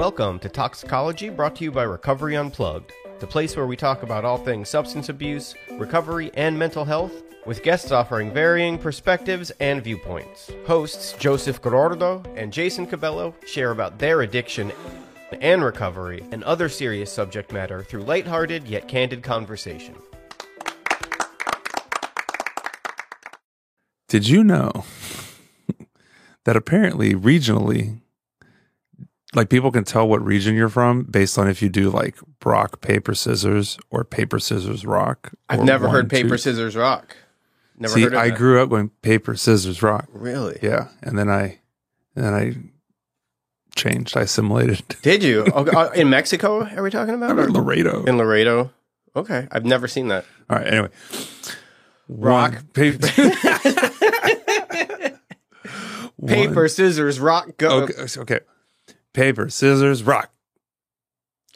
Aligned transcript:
Welcome 0.00 0.38
to 0.38 0.48
Toxicology, 0.48 1.28
brought 1.28 1.56
to 1.56 1.64
you 1.64 1.70
by 1.70 1.82
Recovery 1.82 2.34
Unplugged, 2.34 2.90
the 3.18 3.26
place 3.26 3.54
where 3.54 3.66
we 3.66 3.76
talk 3.76 4.02
about 4.02 4.24
all 4.24 4.38
things 4.38 4.70
substance 4.70 5.10
abuse, 5.10 5.54
recovery, 5.72 6.30
and 6.32 6.58
mental 6.58 6.86
health, 6.86 7.22
with 7.44 7.62
guests 7.62 7.92
offering 7.92 8.32
varying 8.32 8.78
perspectives 8.78 9.50
and 9.60 9.84
viewpoints. 9.84 10.50
Hosts 10.66 11.12
Joseph 11.18 11.60
Gordo 11.60 12.22
and 12.34 12.50
Jason 12.50 12.86
Cabello 12.86 13.34
share 13.46 13.72
about 13.72 13.98
their 13.98 14.22
addiction 14.22 14.72
and 15.42 15.62
recovery 15.62 16.24
and 16.32 16.42
other 16.44 16.70
serious 16.70 17.12
subject 17.12 17.52
matter 17.52 17.82
through 17.82 18.04
lighthearted 18.04 18.66
yet 18.66 18.88
candid 18.88 19.22
conversation. 19.22 19.96
Did 24.08 24.26
you 24.26 24.44
know 24.44 24.86
that 26.46 26.56
apparently 26.56 27.12
regionally, 27.12 28.00
like 29.34 29.48
people 29.48 29.70
can 29.70 29.84
tell 29.84 30.08
what 30.08 30.24
region 30.24 30.54
you're 30.56 30.68
from 30.68 31.04
based 31.04 31.38
on 31.38 31.48
if 31.48 31.62
you 31.62 31.68
do 31.68 31.90
like 31.90 32.16
rock, 32.44 32.80
paper, 32.80 33.14
scissors 33.14 33.78
or 33.90 34.04
paper, 34.04 34.38
scissors, 34.38 34.84
rock? 34.84 35.32
I've 35.48 35.62
never 35.62 35.86
one, 35.86 35.94
heard 35.94 36.10
paper, 36.10 36.30
two- 36.30 36.38
scissors, 36.38 36.76
rock. 36.76 37.16
Never 37.78 37.94
See, 37.94 38.02
heard 38.02 38.12
of 38.12 38.18
I 38.18 38.28
that. 38.30 38.36
grew 38.36 38.62
up 38.62 38.68
going 38.68 38.90
paper, 39.02 39.34
scissors, 39.36 39.82
rock. 39.82 40.06
Really? 40.12 40.58
Yeah. 40.62 40.88
And 41.02 41.18
then 41.18 41.30
I, 41.30 41.58
and 42.14 42.24
then 42.24 42.34
I 42.34 42.54
changed, 43.74 44.16
I 44.16 44.22
assimilated. 44.22 44.96
Did 45.02 45.22
you? 45.22 45.42
Okay, 45.44 45.70
uh, 45.76 45.90
in 45.90 46.10
Mexico, 46.10 46.64
are 46.64 46.82
we 46.82 46.90
talking 46.90 47.14
about? 47.14 47.38
In 47.38 47.52
Laredo. 47.52 48.04
In 48.04 48.18
Laredo. 48.18 48.70
Okay. 49.16 49.48
I've 49.50 49.64
never 49.64 49.88
seen 49.88 50.08
that. 50.08 50.24
All 50.50 50.58
right. 50.58 50.66
Anyway. 50.66 50.88
Rock. 52.08 52.52
One, 52.54 52.66
paper. 52.74 53.06
Paper, 56.26 56.68
scissors, 56.68 57.18
rock, 57.18 57.56
go. 57.56 57.84
Okay. 57.84 57.94
Okay. 58.18 58.40
Paper, 59.12 59.48
scissors, 59.50 60.02
rock. 60.02 60.30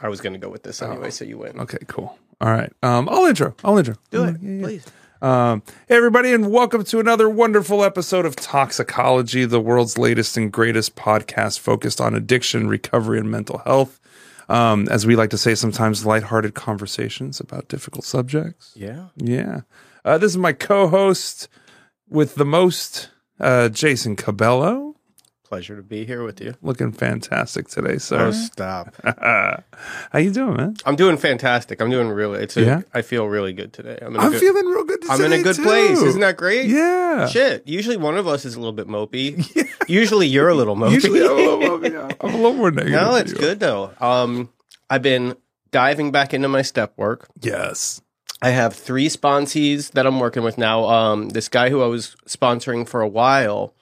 I 0.01 0.09
was 0.09 0.21
going 0.21 0.33
to 0.33 0.39
go 0.39 0.49
with 0.49 0.65
this 0.65 0.83
anyway, 0.83 1.07
Oh. 1.07 1.11
so 1.11 1.25
you 1.25 1.39
win. 1.39 1.59
Okay, 1.61 1.79
cool. 1.87 2.19
All 2.41 2.51
right. 2.51 2.73
Um, 2.83 3.09
I'll 3.09 3.27
intro. 3.27 3.55
I'll 3.63 3.79
intro. 3.79 3.95
Do 4.11 4.25
it, 4.25 4.37
Yeah, 4.43 4.51
yeah. 4.51 4.63
please. 4.63 4.87
Um, 5.23 5.63
hey, 5.89 5.97
everybody, 5.97 6.33
and 6.33 6.51
welcome 6.51 6.83
to 6.85 6.99
another 6.99 7.31
wonderful 7.31 7.85
episode 7.85 8.27
of 8.27 8.35
Toxicology, 8.37 9.45
the 9.45 9.61
world's 9.61 9.97
latest 9.97 10.37
and 10.37 10.53
greatest 10.53 10.97
podcast 10.97 11.61
focused 11.61 12.01
on 12.01 12.15
addiction, 12.15 12.67
recovery, 12.69 13.19
and 13.21 13.31
mental 13.31 13.59
health. 13.59 14.01
Um, 14.49 14.89
as 14.91 15.07
we 15.07 15.15
like 15.17 15.31
to 15.31 15.39
say 15.39 15.55
sometimes, 15.55 16.05
lighthearted 16.05 16.55
conversations 16.55 17.39
about 17.41 17.69
difficult 17.69 18.05
subjects. 18.05 18.73
Yeah. 18.75 19.07
Yeah. 19.17 19.61
Uh, 20.05 20.19
this 20.19 20.33
is 20.33 20.37
my 20.37 20.53
co 20.53 20.89
host 20.89 21.49
with 22.09 22.35
the 22.35 22.45
most, 22.45 23.09
uh, 23.41 23.69
Jason 23.71 24.17
Cabello. 24.17 24.94
Pleasure 25.45 25.77
to 25.77 25.83
be 25.83 26.07
here 26.07 26.25
with 26.25 26.41
you. 26.41 26.55
Looking 26.63 26.91
fantastic 26.91 27.69
today, 27.69 27.99
sir. 27.99 28.29
Oh, 28.29 28.31
stop. 28.33 28.95
How 29.05 30.19
you 30.19 30.31
doing, 30.31 30.57
man? 30.57 30.77
I'm 30.87 30.97
doing 30.97 31.19
fantastic. 31.19 31.81
I'm 31.83 31.91
doing 31.91 32.09
really. 32.09 32.43
It's. 32.43 32.57
A, 32.57 32.63
Yeah? 32.63 32.81
I 32.95 33.03
feel 33.03 33.27
really 33.27 33.53
good 33.53 33.73
today. 33.75 33.99
I'm 34.01 34.15
in 34.15 34.21
a 34.21 34.25
I'm 34.25 34.33
good, 34.33 34.41
feeling 34.41 34.65
real 34.67 34.85
good 34.85 35.03
today, 35.03 35.13
I'm 35.13 35.21
in 35.23 35.33
a 35.35 35.43
good 35.43 35.57
too. 35.57 35.63
place. 35.63 36.01
Isn't 36.01 36.23
that 36.23 36.39
great? 36.39 36.67
Yeah. 36.71 37.27
Shit. 37.29 37.69
Usually 37.69 37.99
one 37.99 38.17
of 38.17 38.27
us 38.27 38.47
is 38.47 38.55
a 38.55 38.59
little 38.59 38.73
bit 38.73 38.89
mopey. 38.89 39.69
Usually 39.89 40.27
you're 40.27 40.49
a 40.49 40.55
little 40.55 40.77
mopey. 40.77 40.93
Usually 40.93 41.21
I'm 41.21 41.31
a 41.31 41.35
little, 41.35 41.85
yeah, 41.93 42.09
I'm 42.23 42.31
a 42.35 42.37
little 42.37 42.55
more 42.55 42.71
negative. 42.71 43.01
no, 43.01 43.15
it's 43.17 43.35
good 43.35 43.61
though. 43.61 43.93
Um, 44.01 44.49
I've 44.89 45.03
been 45.03 45.37
diving 45.71 46.11
back 46.11 46.33
into 46.33 46.49
my 46.49 46.63
step 46.63 46.95
work. 46.97 47.29
Yes. 47.43 48.01
I 48.41 48.51
have 48.51 48.75
three 48.75 49.09
sponsees 49.09 49.93
that 49.93 50.07
I'm 50.07 50.19
working 50.21 50.43
with 50.43 50.57
now. 50.57 50.85
Um, 50.87 51.29
this 51.31 51.49
guy 51.51 51.69
who 51.69 51.83
I 51.83 51.87
was 51.87 52.17
sponsoring 52.27 52.89
for 52.89 53.01
a 53.03 53.09
while, 53.09 53.75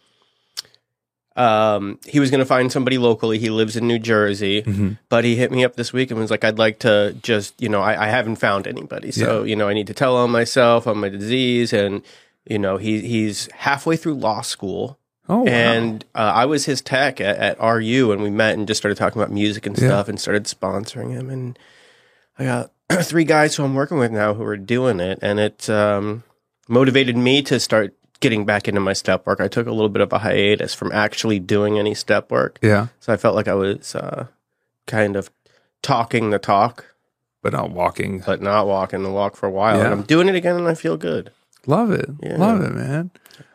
um, 1.37 1.99
he 2.07 2.21
was 2.21 2.31
going 2.31 2.41
to 2.41 2.45
find 2.47 2.71
somebody 2.71 2.99
locally. 2.99 3.39
He 3.39 3.49
lives 3.51 3.77
in 3.77 3.87
New 3.89 3.99
Jersey, 3.99 4.63
Mhm. 4.63 4.99
but 5.09 5.25
he 5.25 5.37
hit 5.37 5.51
me 5.51 5.65
up 5.65 5.77
this 5.77 5.93
week 5.93 6.11
and 6.11 6.21
was 6.21 6.31
like, 6.31 6.45
"I'd 6.45 6.59
like 6.59 6.79
to 6.81 7.17
just, 7.23 7.61
you 7.61 7.69
know, 7.69 7.81
I, 7.81 8.05
I 8.05 8.09
haven't 8.09 8.37
found 8.37 8.67
anybody, 8.67 9.11
so 9.13 9.43
you 9.43 9.57
know, 9.57 9.69
I 9.69 9.75
need 9.75 9.87
to 9.87 9.95
tell 9.95 10.17
on 10.17 10.31
myself 10.31 10.87
on 10.87 10.99
my 10.99 11.09
disease." 11.09 11.73
And 11.73 12.03
you 12.47 12.59
know, 12.59 12.77
he 12.77 13.01
he's 13.01 13.49
halfway 13.53 13.97
through 13.97 14.15
law 14.15 14.43
school, 14.43 14.99
Oh, 15.29 15.39
wow. 15.39 15.47
and 15.47 16.05
uh, 16.15 16.33
I 16.35 16.45
was 16.45 16.65
his 16.67 16.81
tech 16.83 17.21
at, 17.21 17.37
at 17.39 17.61
RU, 17.61 18.13
and 18.13 18.23
we 18.23 18.31
met 18.31 18.55
and 18.55 18.67
just 18.67 18.79
started 18.79 18.97
talking 18.97 19.23
about 19.23 19.33
music 19.33 19.65
and 19.67 19.79
Yeah. 19.79 19.89
stuff, 19.89 20.09
and 20.09 20.21
started 20.21 20.45
sponsoring 20.45 21.13
him. 21.13 21.31
And 21.31 21.59
I 22.39 22.45
got 22.45 22.73
three 23.05 23.25
guys 23.25 23.55
who 23.57 23.65
I'm 23.65 23.75
working 23.75 23.99
with 23.99 24.11
now 24.13 24.35
who 24.35 24.43
are 24.43 24.57
doing 24.57 25.01
it, 25.01 25.19
and 25.23 25.39
it 25.41 25.71
um, 25.71 26.25
motivated 26.69 27.17
me 27.17 27.41
to 27.43 27.59
start 27.61 27.95
getting 28.23 28.47
back 28.47 28.67
into 28.69 28.81
my 28.81 28.95
step 28.95 29.27
work. 29.27 29.41
I 29.41 29.49
took 29.49 29.67
a 29.67 29.73
little 29.73 29.91
bit 29.91 30.01
of 30.01 30.13
a 30.13 30.19
hiatus 30.21 30.73
from 30.73 30.91
actually 30.93 31.39
doing 31.39 31.79
any 31.79 31.95
step 31.95 32.31
work, 32.31 32.59
yeah, 32.63 32.87
so 33.01 33.13
I 33.13 33.19
felt 33.19 33.35
like 33.35 33.49
I 33.49 33.55
was 33.55 33.95
uh, 33.95 34.29
kind 34.87 35.17
of 35.17 35.31
talking 35.83 36.31
the 36.31 36.39
talk, 36.39 36.87
but 37.43 37.53
not 37.53 37.71
walking. 37.71 38.23
but 38.25 38.41
not 38.41 38.67
walking 38.67 39.03
the 39.03 39.11
walk 39.11 39.37
for 39.37 39.47
a 39.47 39.51
while. 39.51 39.77
Yeah. 39.77 39.85
And 39.85 39.93
I'm 39.93 40.03
doing 40.03 40.29
it 40.29 40.35
again, 40.35 40.57
and 40.57 40.67
I 40.69 40.75
feel 40.75 40.97
good. 40.97 41.31
Love 41.67 41.91
it. 41.91 42.09
Yeah. 42.23 42.39
Love 42.39 42.63
it, 42.63 42.75
man. 42.75 43.11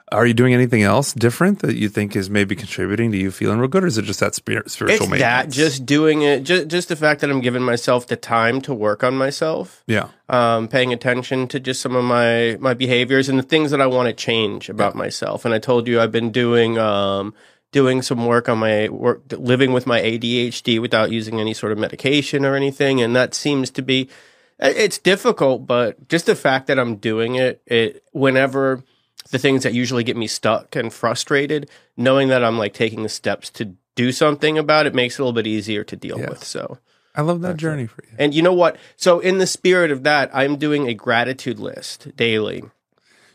Are 0.10 0.26
you 0.26 0.34
doing 0.34 0.54
anything 0.54 0.84
else 0.84 1.12
different 1.12 1.60
that 1.60 1.76
you 1.76 1.90
think 1.90 2.16
is 2.16 2.30
maybe 2.30 2.56
contributing 2.56 3.12
to 3.12 3.18
you 3.18 3.30
feeling 3.30 3.60
real 3.60 3.68
good, 3.68 3.84
or 3.84 3.88
is 3.88 3.98
it 3.98 4.04
just 4.04 4.22
that 4.22 4.36
spirit, 4.36 4.72
spiritual 4.72 5.12
It's 5.14 5.20
that 5.20 5.50
just 5.50 5.86
doing 5.86 6.22
it, 6.22 6.44
just 6.44 6.70
just 6.70 6.88
the 6.88 6.96
fact 6.96 7.20
that 7.22 7.30
I'm 7.30 7.42
giving 7.42 7.62
myself 7.62 8.08
the 8.08 8.16
time 8.16 8.62
to 8.62 8.74
work 8.74 9.04
on 9.04 9.18
myself. 9.18 9.84
yeah, 9.86 10.10
um, 10.30 10.70
paying 10.70 10.94
attention 10.94 11.50
to 11.50 11.60
just 11.60 11.82
some 11.82 11.94
of 11.94 12.06
my 12.06 12.58
my 12.62 12.74
behaviors 12.74 13.28
and 13.28 13.38
the 13.38 13.44
things 13.44 13.72
that 13.72 13.82
I 13.82 13.88
want 13.88 14.08
to 14.08 14.14
change 14.14 14.70
about 14.70 14.96
myself. 14.96 15.44
And 15.44 15.54
I 15.54 15.60
told 15.60 15.90
you 15.90 16.00
I've 16.00 16.12
been 16.14 16.32
doing 16.32 16.78
um, 16.78 17.34
doing 17.74 18.02
some 18.02 18.26
work 18.26 18.48
on 18.48 18.60
my 18.60 18.88
work, 18.88 19.24
living 19.32 19.74
with 19.74 19.86
my 19.86 20.00
ADHD 20.00 20.80
without 20.80 21.12
using 21.12 21.42
any 21.42 21.54
sort 21.54 21.74
of 21.74 21.78
medication 21.78 22.46
or 22.46 22.56
anything, 22.56 23.02
and 23.02 23.14
that 23.14 23.34
seems 23.34 23.70
to 23.72 23.82
be 23.82 24.10
it's 24.58 24.98
difficult. 24.98 25.68
But 25.68 26.08
just 26.08 26.28
the 26.28 26.36
fact 26.36 26.68
that 26.68 26.80
I'm 26.80 26.96
doing 26.96 27.36
it, 27.36 27.62
it 27.66 28.04
whenever 28.14 28.86
the 29.32 29.40
things 29.40 29.64
that 29.64 29.74
usually 29.74 30.04
get 30.04 30.18
me 30.18 30.28
stuck 30.28 30.76
and 30.76 30.92
frustrated, 30.94 31.70
knowing 31.96 32.28
that 32.30 32.44
I'm 32.44 32.58
like 32.58 32.74
taking 32.74 33.04
the 33.04 33.10
steps 33.10 33.50
to 33.52 33.74
do 33.96 34.12
something 34.12 34.58
about 34.58 34.86
it 34.86 34.94
makes 34.96 35.16
it 35.16 35.22
a 35.22 35.24
little 35.24 35.34
bit 35.34 35.48
easier 35.48 35.84
to 35.84 35.96
deal 35.96 36.20
Yeah. 36.20 36.30
with. 36.30 36.44
So. 36.44 36.78
I 37.16 37.22
love 37.22 37.42
that 37.42 37.58
journey 37.58 37.88
for 37.88 38.04
you. 38.04 38.16
And 38.20 38.34
you 38.34 38.44
know 38.44 38.54
what? 38.54 38.78
So 38.96 39.20
in 39.20 39.40
the 39.40 39.48
spirit 39.48 39.90
of 39.90 40.04
that, 40.04 40.30
I'm 40.34 40.56
doing 40.58 40.88
a 40.88 40.94
gratitude 40.94 41.58
list 41.58 42.16
daily. 42.16 42.64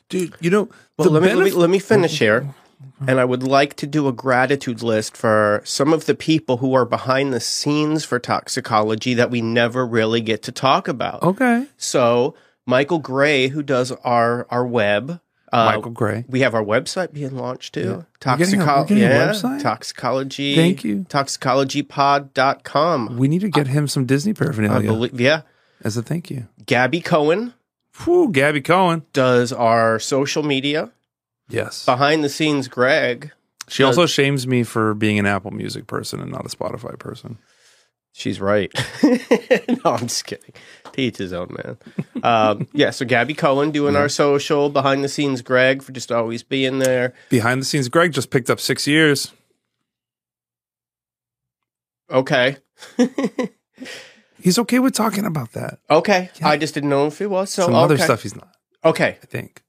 Dude, 0.08 0.34
you 0.40 0.50
know, 0.50 0.68
Well, 0.96 1.10
let 1.10 1.22
me, 1.22 1.34
let 1.34 1.44
me 1.44 1.50
let 1.50 1.70
me 1.70 1.78
finish 1.80 2.18
here. 2.18 2.46
Oh, 2.48 2.54
and 3.08 3.18
I 3.18 3.24
would 3.24 3.42
like 3.42 3.74
to 3.76 3.86
do 3.86 4.06
a 4.06 4.12
gratitude 4.12 4.82
list 4.82 5.16
for 5.16 5.62
some 5.64 5.92
of 5.92 6.06
the 6.06 6.14
people 6.14 6.58
who 6.58 6.74
are 6.74 6.84
behind 6.84 7.32
the 7.32 7.40
scenes 7.40 8.04
for 8.04 8.18
toxicology 8.18 9.14
that 9.14 9.30
we 9.30 9.40
never 9.40 9.84
really 9.86 10.20
get 10.20 10.42
to 10.44 10.52
talk 10.52 10.86
about. 10.86 11.22
Okay, 11.22 11.66
So 11.76 12.34
Michael 12.66 12.98
Gray, 13.00 13.48
who 13.48 13.62
does 13.62 13.90
our 14.04 14.46
our 14.50 14.64
web, 14.66 15.20
uh, 15.52 15.64
Michael 15.66 15.90
Gray. 15.90 16.24
we 16.28 16.40
have 16.40 16.54
our 16.54 16.64
website 16.64 17.12
being 17.12 17.36
launched 17.36 17.74
too. 17.74 18.06
We're 18.24 18.36
getting 18.38 18.60
a- 18.60 18.64
we're 18.64 18.84
Toxico- 18.84 18.90
a 18.90 18.94
yeah, 19.54 19.58
toxicology. 19.60 20.54
Thank 20.54 20.84
you. 20.84 21.04
Toxicologypod.com. 21.08 23.16
We 23.18 23.28
need 23.28 23.40
to 23.42 23.48
get 23.48 23.66
him 23.68 23.86
some 23.88 24.04
Disney 24.06 24.30
I 24.32 24.34
paraphernalia 24.34 24.88
believe, 24.90 25.20
yeah. 25.20 25.42
as 25.82 25.96
a 25.96 26.02
thank 26.02 26.30
you. 26.30 26.46
Gabby 26.66 27.00
Cohen 27.00 27.54
Whew, 28.04 28.30
Gabby 28.32 28.62
Cohen. 28.62 29.02
does 29.12 29.52
our 29.52 29.98
social 29.98 30.42
media. 30.42 30.90
Yes. 31.50 31.84
Behind 31.84 32.24
the 32.24 32.30
scenes, 32.30 32.66
Greg. 32.68 33.32
She 33.68 33.82
also 33.82 34.06
shames 34.06 34.46
me 34.46 34.62
for 34.64 34.94
being 34.94 35.18
an 35.18 35.26
Apple 35.26 35.50
Music 35.50 35.86
person 35.86 36.20
and 36.20 36.30
not 36.32 36.46
a 36.46 36.48
Spotify 36.48 36.98
person. 36.98 37.36
She's 38.12 38.40
right. 38.40 38.70
no, 39.02 39.80
I'm 39.92 40.00
just 40.00 40.26
kidding. 40.26 40.52
To 40.92 41.00
each 41.00 41.16
his 41.16 41.32
own, 41.32 41.48
man. 41.64 41.78
Um, 42.22 42.68
yeah, 42.72 42.90
so 42.90 43.06
Gabby 43.06 43.32
Cohen 43.34 43.70
doing 43.70 43.96
our 43.96 44.08
social. 44.10 44.68
Behind 44.68 45.02
the 45.02 45.08
scenes, 45.08 45.40
Greg 45.40 45.82
for 45.82 45.92
just 45.92 46.12
always 46.12 46.42
being 46.42 46.78
there. 46.78 47.14
Behind 47.30 47.62
the 47.62 47.64
scenes, 47.64 47.88
Greg 47.88 48.12
just 48.12 48.30
picked 48.30 48.50
up 48.50 48.60
six 48.60 48.86
years. 48.86 49.32
Okay. 52.10 52.58
He's 54.38 54.58
okay 54.58 54.78
with 54.78 54.92
talking 54.92 55.24
about 55.24 55.52
that. 55.52 55.78
Okay. 55.88 56.28
I 56.42 56.58
just 56.58 56.74
didn't 56.74 56.90
know 56.90 57.06
if 57.06 57.18
he 57.18 57.26
was. 57.26 57.50
So 57.50 57.62
Some 57.62 57.74
okay. 57.74 57.82
other 57.84 57.98
stuff 57.98 58.22
he's 58.22 58.36
not, 58.36 58.54
Okay. 58.84 59.18
I 59.22 59.26
think. 59.26 59.62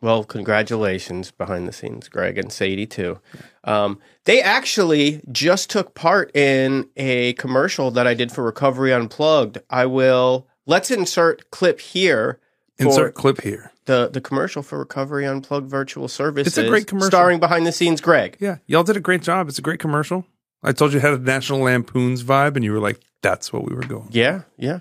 Well, 0.00 0.22
congratulations 0.22 1.32
behind 1.32 1.66
the 1.66 1.72
scenes, 1.72 2.08
Greg 2.08 2.38
and 2.38 2.52
Sadie 2.52 2.86
too. 2.86 3.18
Um, 3.64 3.98
they 4.24 4.40
actually 4.40 5.20
just 5.32 5.70
took 5.70 5.94
part 5.94 6.34
in 6.36 6.88
a 6.96 7.32
commercial 7.34 7.90
that 7.92 8.06
I 8.06 8.14
did 8.14 8.30
for 8.30 8.44
Recovery 8.44 8.92
Unplugged. 8.92 9.58
I 9.68 9.86
will 9.86 10.46
let's 10.66 10.90
insert 10.90 11.50
clip 11.50 11.80
here. 11.80 12.38
Insert 12.78 13.14
clip 13.14 13.40
here. 13.40 13.72
the 13.86 14.08
the 14.08 14.20
commercial 14.20 14.62
for 14.62 14.78
Recovery 14.78 15.26
Unplugged 15.26 15.68
virtual 15.68 16.06
services. 16.06 16.54
great 16.68 16.86
commercial. 16.86 17.08
starring 17.08 17.40
behind 17.40 17.66
the 17.66 17.72
scenes 17.72 18.00
Greg. 18.00 18.36
Yeah, 18.38 18.58
y'all 18.66 18.84
did 18.84 18.96
a 18.96 19.00
great 19.00 19.22
job. 19.22 19.48
It's 19.48 19.58
a 19.58 19.62
great 19.62 19.80
commercial. 19.80 20.24
I 20.62 20.72
told 20.72 20.92
you 20.92 20.98
it 20.98 21.02
had 21.02 21.14
a 21.14 21.18
National 21.18 21.60
Lampoon's 21.60 22.22
vibe, 22.22 22.54
and 22.54 22.64
you 22.64 22.72
were 22.72 22.80
like, 22.80 23.00
"That's 23.22 23.52
what 23.52 23.64
we 23.68 23.74
were 23.74 23.82
going." 23.82 24.08
Yeah, 24.10 24.42
yeah. 24.56 24.80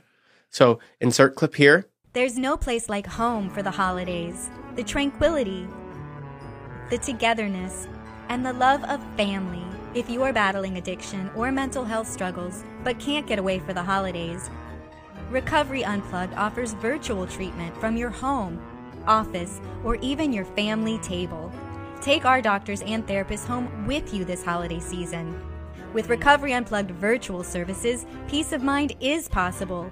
So 0.51 0.79
insert 1.01 1.35
clip 1.35 1.55
here. 1.55 1.87
There's 2.13 2.37
no 2.37 2.57
place 2.57 2.89
like 2.89 3.05
home 3.05 3.49
for 3.49 3.61
the 3.61 3.71
holidays. 3.71 4.49
The 4.75 4.83
tranquility, 4.83 5.67
the 6.89 6.97
togetherness, 6.97 7.87
and 8.29 8.45
the 8.45 8.53
love 8.53 8.83
of 8.85 9.03
family 9.15 9.63
If 9.93 10.09
you 10.09 10.21
are 10.23 10.33
battling 10.33 10.77
addiction 10.77 11.29
or 11.35 11.51
mental 11.51 11.83
health 11.83 12.07
struggles 12.07 12.63
but 12.83 12.99
can't 12.99 13.25
get 13.25 13.39
away 13.39 13.59
for 13.59 13.73
the 13.73 13.81
holidays, 13.81 14.49
Recovery 15.29 15.83
Unplugged 15.83 16.33
offers 16.35 16.73
virtual 16.73 17.25
treatment 17.25 17.75
from 17.77 17.97
your 17.97 18.09
home, 18.09 18.61
office, 19.07 19.59
or 19.83 19.95
even 19.95 20.31
your 20.31 20.45
family 20.45 20.97
table. 20.99 21.51
Take 22.01 22.25
our 22.25 22.41
doctors 22.41 22.81
and 22.81 23.05
therapists 23.07 23.45
home 23.45 23.87
with 23.87 24.13
you 24.13 24.23
this 24.23 24.43
holiday 24.43 24.79
season. 24.79 25.39
With 25.93 26.09
Recovery 26.09 26.53
Unplugged 26.53 26.91
virtual 26.91 27.43
services, 27.43 28.05
peace 28.27 28.51
of 28.51 28.61
mind 28.61 28.95
is 28.99 29.27
possible. 29.27 29.91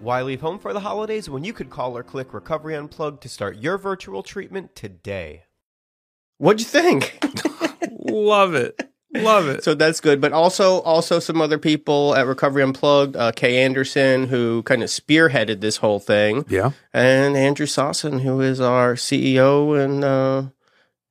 Why 0.00 0.22
leave 0.22 0.40
home 0.40 0.58
for 0.58 0.72
the 0.72 0.80
holidays 0.80 1.28
when 1.28 1.44
you 1.44 1.52
could 1.52 1.68
call 1.68 1.96
or 1.96 2.02
click 2.02 2.32
Recovery 2.32 2.74
Unplugged 2.74 3.20
to 3.22 3.28
start 3.28 3.58
your 3.58 3.76
virtual 3.76 4.22
treatment 4.22 4.74
today? 4.74 5.44
What'd 6.38 6.60
you 6.60 6.66
think? 6.66 7.22
Love 7.90 8.54
it. 8.54 8.80
Love 9.12 9.48
it. 9.48 9.62
so 9.64 9.74
that's 9.74 10.00
good. 10.00 10.20
But 10.20 10.32
also, 10.32 10.80
also 10.82 11.18
some 11.18 11.40
other 11.42 11.58
people 11.58 12.14
at 12.14 12.26
Recovery 12.26 12.62
Unplugged, 12.62 13.14
uh, 13.16 13.32
Kay 13.32 13.62
Anderson, 13.62 14.26
who 14.28 14.62
kind 14.62 14.82
of 14.82 14.88
spearheaded 14.88 15.60
this 15.60 15.76
whole 15.78 15.98
thing, 15.98 16.46
yeah. 16.48 16.70
and 16.94 17.36
Andrew 17.36 17.66
Sawson, 17.66 18.20
who 18.20 18.40
is 18.40 18.60
our 18.60 18.94
CEO 18.94 19.78
and 19.84 20.02
uh, 20.04 20.44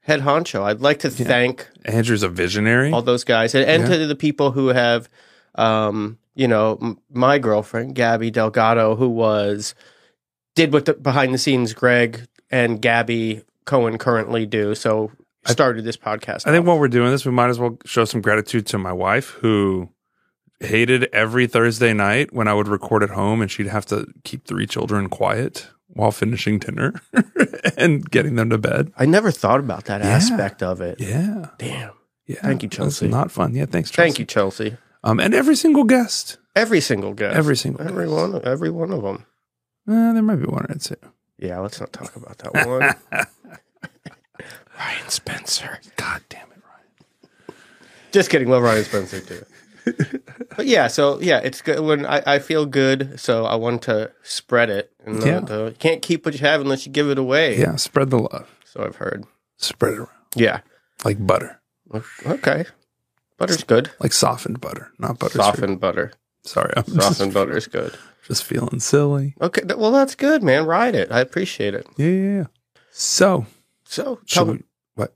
head 0.02 0.22
honcho. 0.22 0.64
I'd 0.64 0.80
like 0.82 1.00
to 1.00 1.10
thank 1.12 1.68
Andrew's 1.86 2.24
a 2.24 2.30
visionary. 2.30 2.92
all 2.92 3.02
those 3.02 3.24
guys 3.26 3.54
and, 3.54 3.66
and 3.70 3.84
Yeah. 3.84 3.98
to 3.98 4.08
the 4.08 4.16
people 4.16 4.52
who 4.52 4.70
have, 4.70 5.10
um, 5.56 6.18
you 6.40 6.48
know, 6.48 6.78
m- 6.82 6.98
my 7.12 7.38
girlfriend 7.38 7.96
Gabby 7.96 8.32
Delgado, 8.32 8.96
who 8.96 9.10
was 9.10 9.76
did 10.56 10.72
what 10.74 10.86
the 10.86 10.94
behind 10.94 11.34
the 11.34 11.38
scenes 11.38 11.74
Greg 11.74 12.28
and 12.50 12.82
Gabby 12.82 13.44
Cohen 13.66 13.98
currently 13.98 14.46
do. 14.46 14.74
So 14.76 15.12
started 15.46 15.84
this 15.86 15.98
podcast. 15.98 16.48
I 16.48 16.52
think 16.52 16.62
off. 16.64 16.68
while 16.68 16.80
we're 16.80 16.88
doing 16.88 17.12
this, 17.12 17.26
we 17.26 17.32
might 17.32 17.50
as 17.50 17.60
well 17.60 17.78
show 17.86 18.06
some 18.06 18.22
gratitude 18.22 18.66
to 18.68 18.78
my 18.78 18.94
wife 18.94 19.30
who 19.42 19.90
hated 20.62 21.08
every 21.14 21.48
Thursday 21.48 21.94
night 21.94 22.34
when 22.34 22.48
I 22.48 22.54
would 22.54 22.68
record 22.68 23.04
at 23.04 23.10
home 23.12 23.42
and 23.42 23.50
she'd 23.52 23.68
have 23.68 23.86
to 23.88 24.06
keep 24.24 24.46
three 24.46 24.66
children 24.68 25.08
quiet 25.10 25.68
while 25.88 26.12
finishing 26.12 26.60
dinner 26.60 26.94
and 27.78 28.10
getting 28.12 28.36
them 28.36 28.50
to 28.50 28.58
bed. 28.58 28.92
I 28.98 29.06
never 29.06 29.32
thought 29.32 29.60
about 29.60 29.86
that 29.86 30.02
Yeah. 30.02 30.10
aspect 30.10 30.62
of 30.64 30.82
it. 30.82 31.00
Yeah. 31.00 31.48
Damn. 31.58 31.92
Yeah. 32.28 32.42
Thank 32.42 32.64
you, 32.64 32.70
That's 32.70 32.78
Chelsea. 32.78 33.08
not 33.08 33.32
fun. 33.32 33.56
Yeah. 33.56 33.66
Thanks, 33.66 33.90
Chelsea. 33.90 34.08
Thank 34.10 34.20
you, 34.20 34.26
Chelsea. 34.26 34.78
Um, 35.04 35.20
and 35.20 35.34
every 35.34 35.56
single 35.56 35.84
guest. 35.86 36.38
Every 36.56 36.82
single 36.82 37.14
guest. 37.14 37.36
Every 37.36 37.56
single 37.56 37.86
Every 37.88 38.06
guest. 38.06 38.16
one. 38.34 38.42
Every 38.46 38.70
one 38.70 38.92
of 38.92 39.02
them. 39.04 39.26
Uh, 39.88 40.14
there 40.14 40.22
might 40.22 40.36
be 40.38 40.46
one 40.46 40.66
or 40.70 40.76
two. 40.76 40.96
Yeah. 41.38 41.60
Let's 41.60 41.80
not 41.80 41.94
talk 41.94 42.16
about 42.16 42.38
that 42.40 42.68
one. 42.68 43.26
Ryan 44.78 45.10
Spencer. 45.10 45.80
God 45.98 46.22
damn 46.30 46.48
it, 46.52 46.62
Ryan. 46.64 47.58
Just 48.12 48.30
kidding. 48.30 48.50
Love 48.50 48.64
Ryan 48.64 48.84
Spencer 48.84 49.20
too. 49.22 49.46
but 50.56 50.66
yeah, 50.68 50.88
so 50.88 51.20
yeah, 51.20 51.40
it's 51.40 51.62
good 51.62 51.80
when 51.80 52.06
I, 52.06 52.22
I 52.36 52.40
feel 52.40 52.66
good, 52.66 53.20
so 53.20 53.46
I 53.46 53.56
want 53.56 53.82
to 53.84 54.12
spread 54.24 54.70
it. 54.70 54.92
And 55.06 55.22
Yeah. 55.24 55.40
you 55.68 55.76
can't 55.80 56.02
keep 56.02 56.26
what 56.26 56.34
you 56.36 56.42
have 56.42 56.62
unless 56.62 56.86
you 56.86 56.92
give 56.92 57.10
it 57.10 57.18
away. 57.18 57.58
Yeah. 57.60 57.76
Spread 57.78 58.10
the 58.10 58.20
love. 58.20 58.48
So 58.66 58.84
I've 58.84 58.98
heard. 58.98 59.26
Spread 59.58 59.94
it 59.94 60.00
around 60.00 60.10
Yeah. 60.36 60.60
like 61.04 61.26
butter, 61.26 61.60
Okay. 62.26 62.66
Butter's 63.40 63.64
good. 63.64 63.92
like 64.00 64.14
softened 64.14 64.62
butter, 64.62 64.92
not 65.00 65.18
butter. 65.20 65.38
Softened 65.38 65.80
butter. 65.80 66.12
Sorry. 66.44 66.72
I'm 66.78 66.84
just, 66.84 67.02
Softened 67.18 67.34
butter's 67.40 67.68
good. 67.68 67.94
just 68.28 68.44
feeling 68.44 68.80
silly. 68.80 69.36
Okay. 69.42 69.62
th- 69.62 69.76
Well, 69.78 69.92
that's 69.92 70.16
good, 70.16 70.44
man. 70.44 70.66
Ride 70.66 70.96
it. 70.96 71.12
I 71.12 71.20
appreciate 71.22 71.74
it. 71.74 71.88
Yeah. 71.98 72.08
yeah, 72.08 72.38
yeah. 72.38 72.44
So, 72.92 73.46
So 73.86 74.20
tell, 74.28 74.46
we, 74.46 74.64
what? 74.96 75.16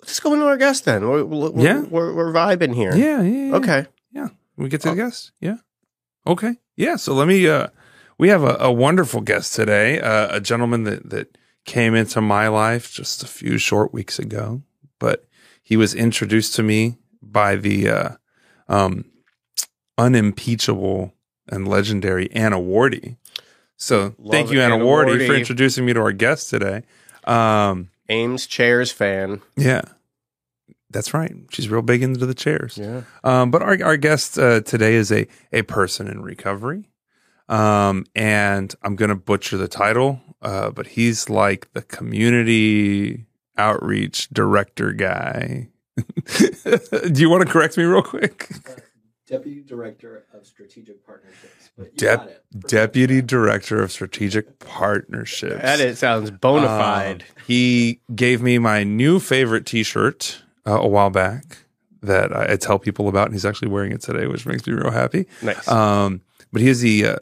let's 0.00 0.20
go 0.20 0.32
into 0.32 0.46
our 0.46 0.56
guest 0.56 0.84
then. 0.84 1.08
We're, 1.08 1.24
we're, 1.24 1.60
Yeah. 1.60 1.80
We're, 1.82 2.14
we're 2.14 2.32
vibing 2.32 2.74
here. 2.74 2.94
Yeah. 2.94 3.20
Yeah. 3.22 3.46
yeah. 3.48 3.54
Okay. 3.56 3.86
Yeah. 4.12 4.28
We 4.56 4.68
get 4.68 4.80
to 4.82 4.88
Oh. 4.88 4.94
the 4.94 5.02
guest? 5.02 5.32
Yeah. 5.40 5.56
Okay. 6.26 6.56
Yeah. 6.76 6.96
So 6.96 7.14
let 7.14 7.28
me 7.28 7.46
uh 7.48 7.68
we 8.16 8.28
have 8.28 8.42
a, 8.44 8.56
a 8.60 8.72
wonderful 8.72 9.20
guest 9.22 9.54
today, 9.54 10.00
uh, 10.00 10.36
a 10.36 10.40
gentleman 10.40 10.84
that 10.84 11.10
that 11.10 11.36
came 11.64 11.94
into 11.96 12.20
my 12.20 12.46
life 12.48 12.92
just 12.92 13.22
a 13.22 13.26
few 13.26 13.58
short 13.58 13.92
weeks 13.92 14.18
ago, 14.18 14.62
but 15.00 15.26
he 15.62 15.76
was 15.76 15.94
introduced 15.94 16.54
to 16.56 16.62
me 16.62 16.96
by 17.32 17.56
the 17.56 17.88
uh 17.88 18.08
um 18.68 19.04
unimpeachable 19.98 21.12
and 21.48 21.68
legendary 21.68 22.30
Anna 22.32 22.58
Wardy. 22.58 23.16
So 23.76 24.14
Love 24.18 24.30
thank 24.30 24.50
you, 24.50 24.60
Anna, 24.60 24.76
Anna 24.76 24.84
Wardy, 24.84 25.26
for 25.26 25.34
introducing 25.34 25.84
me 25.84 25.92
to 25.92 26.00
our 26.00 26.12
guest 26.12 26.50
today. 26.50 26.82
Um 27.24 27.90
Eames 28.10 28.46
chairs 28.46 28.92
fan. 28.92 29.40
yeah. 29.56 29.82
That's 30.90 31.12
right. 31.12 31.34
She's 31.50 31.68
real 31.68 31.82
big 31.82 32.04
into 32.04 32.24
the 32.24 32.34
chairs. 32.34 32.78
Yeah. 32.78 33.02
Um, 33.24 33.50
but 33.50 33.62
our, 33.62 33.76
our 33.82 33.96
guest 33.96 34.38
uh, 34.38 34.60
today 34.60 34.94
is 34.94 35.10
a, 35.10 35.26
a 35.52 35.62
person 35.62 36.06
in 36.06 36.22
recovery. 36.22 36.88
Um, 37.48 38.04
and 38.14 38.72
I'm 38.80 38.94
going 38.94 39.08
to 39.08 39.16
butcher 39.16 39.56
the 39.56 39.66
title, 39.66 40.20
uh, 40.40 40.70
but 40.70 40.86
he's 40.86 41.28
like 41.28 41.72
the 41.72 41.82
community 41.82 43.26
outreach 43.58 44.28
director 44.30 44.92
guy. 44.92 45.68
Do 47.12 47.20
you 47.22 47.30
want 47.30 47.44
to 47.46 47.48
correct 47.50 47.76
me 47.76 47.84
real 47.84 48.02
quick? 48.02 48.48
Deputy 49.26 49.62
Director 49.62 50.24
of 50.34 50.46
Strategic 50.46 51.04
Partnerships. 51.06 51.70
But 51.78 51.86
you 51.86 51.92
Dep- 51.96 52.18
got 52.18 52.28
it. 52.28 52.44
Deputy 52.68 53.22
Director 53.22 53.82
of 53.82 53.90
Strategic 53.90 54.58
Partnerships. 54.58 55.62
That 55.62 55.80
it 55.80 55.96
sounds 55.96 56.30
bona 56.30 56.66
Um, 56.66 56.78
fide. 56.78 57.24
he 57.46 58.00
gave 58.14 58.42
me 58.42 58.58
my 58.58 58.84
new 58.84 59.18
favorite 59.20 59.64
T-shirt 59.66 60.42
uh, 60.66 60.78
a 60.80 60.86
while 60.88 61.10
back 61.10 61.58
that 62.02 62.36
I, 62.36 62.52
I 62.52 62.56
tell 62.56 62.78
people 62.78 63.08
about, 63.08 63.26
and 63.26 63.34
he's 63.34 63.46
actually 63.46 63.68
wearing 63.68 63.92
it 63.92 64.02
today, 64.02 64.26
which 64.26 64.44
makes 64.46 64.66
me 64.66 64.74
real 64.74 64.90
happy. 64.90 65.26
nice. 65.42 65.66
Um, 65.68 66.20
but 66.52 66.60
he 66.60 66.68
is 66.68 66.80
the 66.82 67.06
uh, 67.06 67.16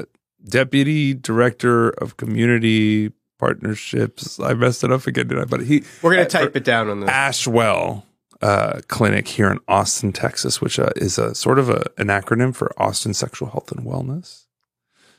deputy 0.48 1.14
director 1.14 1.90
of 1.90 2.16
community 2.16 3.12
partnerships. 3.38 4.40
I 4.40 4.54
messed 4.54 4.82
it 4.82 4.90
up 4.90 5.06
again, 5.06 5.28
did 5.28 5.38
I? 5.38 5.44
But 5.44 5.60
he 5.66 5.84
We're 6.02 6.10
gonna 6.12 6.22
uh, 6.22 6.28
type 6.28 6.56
it 6.56 6.64
down 6.64 6.88
on 6.88 7.00
this. 7.00 7.08
Ashwell 7.10 8.04
uh, 8.42 8.80
Clinic 8.88 9.28
here 9.28 9.50
in 9.50 9.58
Austin, 9.68 10.12
Texas, 10.12 10.60
which 10.60 10.78
uh, 10.78 10.90
is 10.96 11.18
a 11.18 11.34
sort 11.34 11.58
of 11.58 11.68
a, 11.68 11.86
an 11.98 12.08
acronym 12.08 12.54
for 12.54 12.72
Austin 12.80 13.14
Sexual 13.14 13.50
Health 13.50 13.70
and 13.72 13.86
Wellness. 13.86 14.46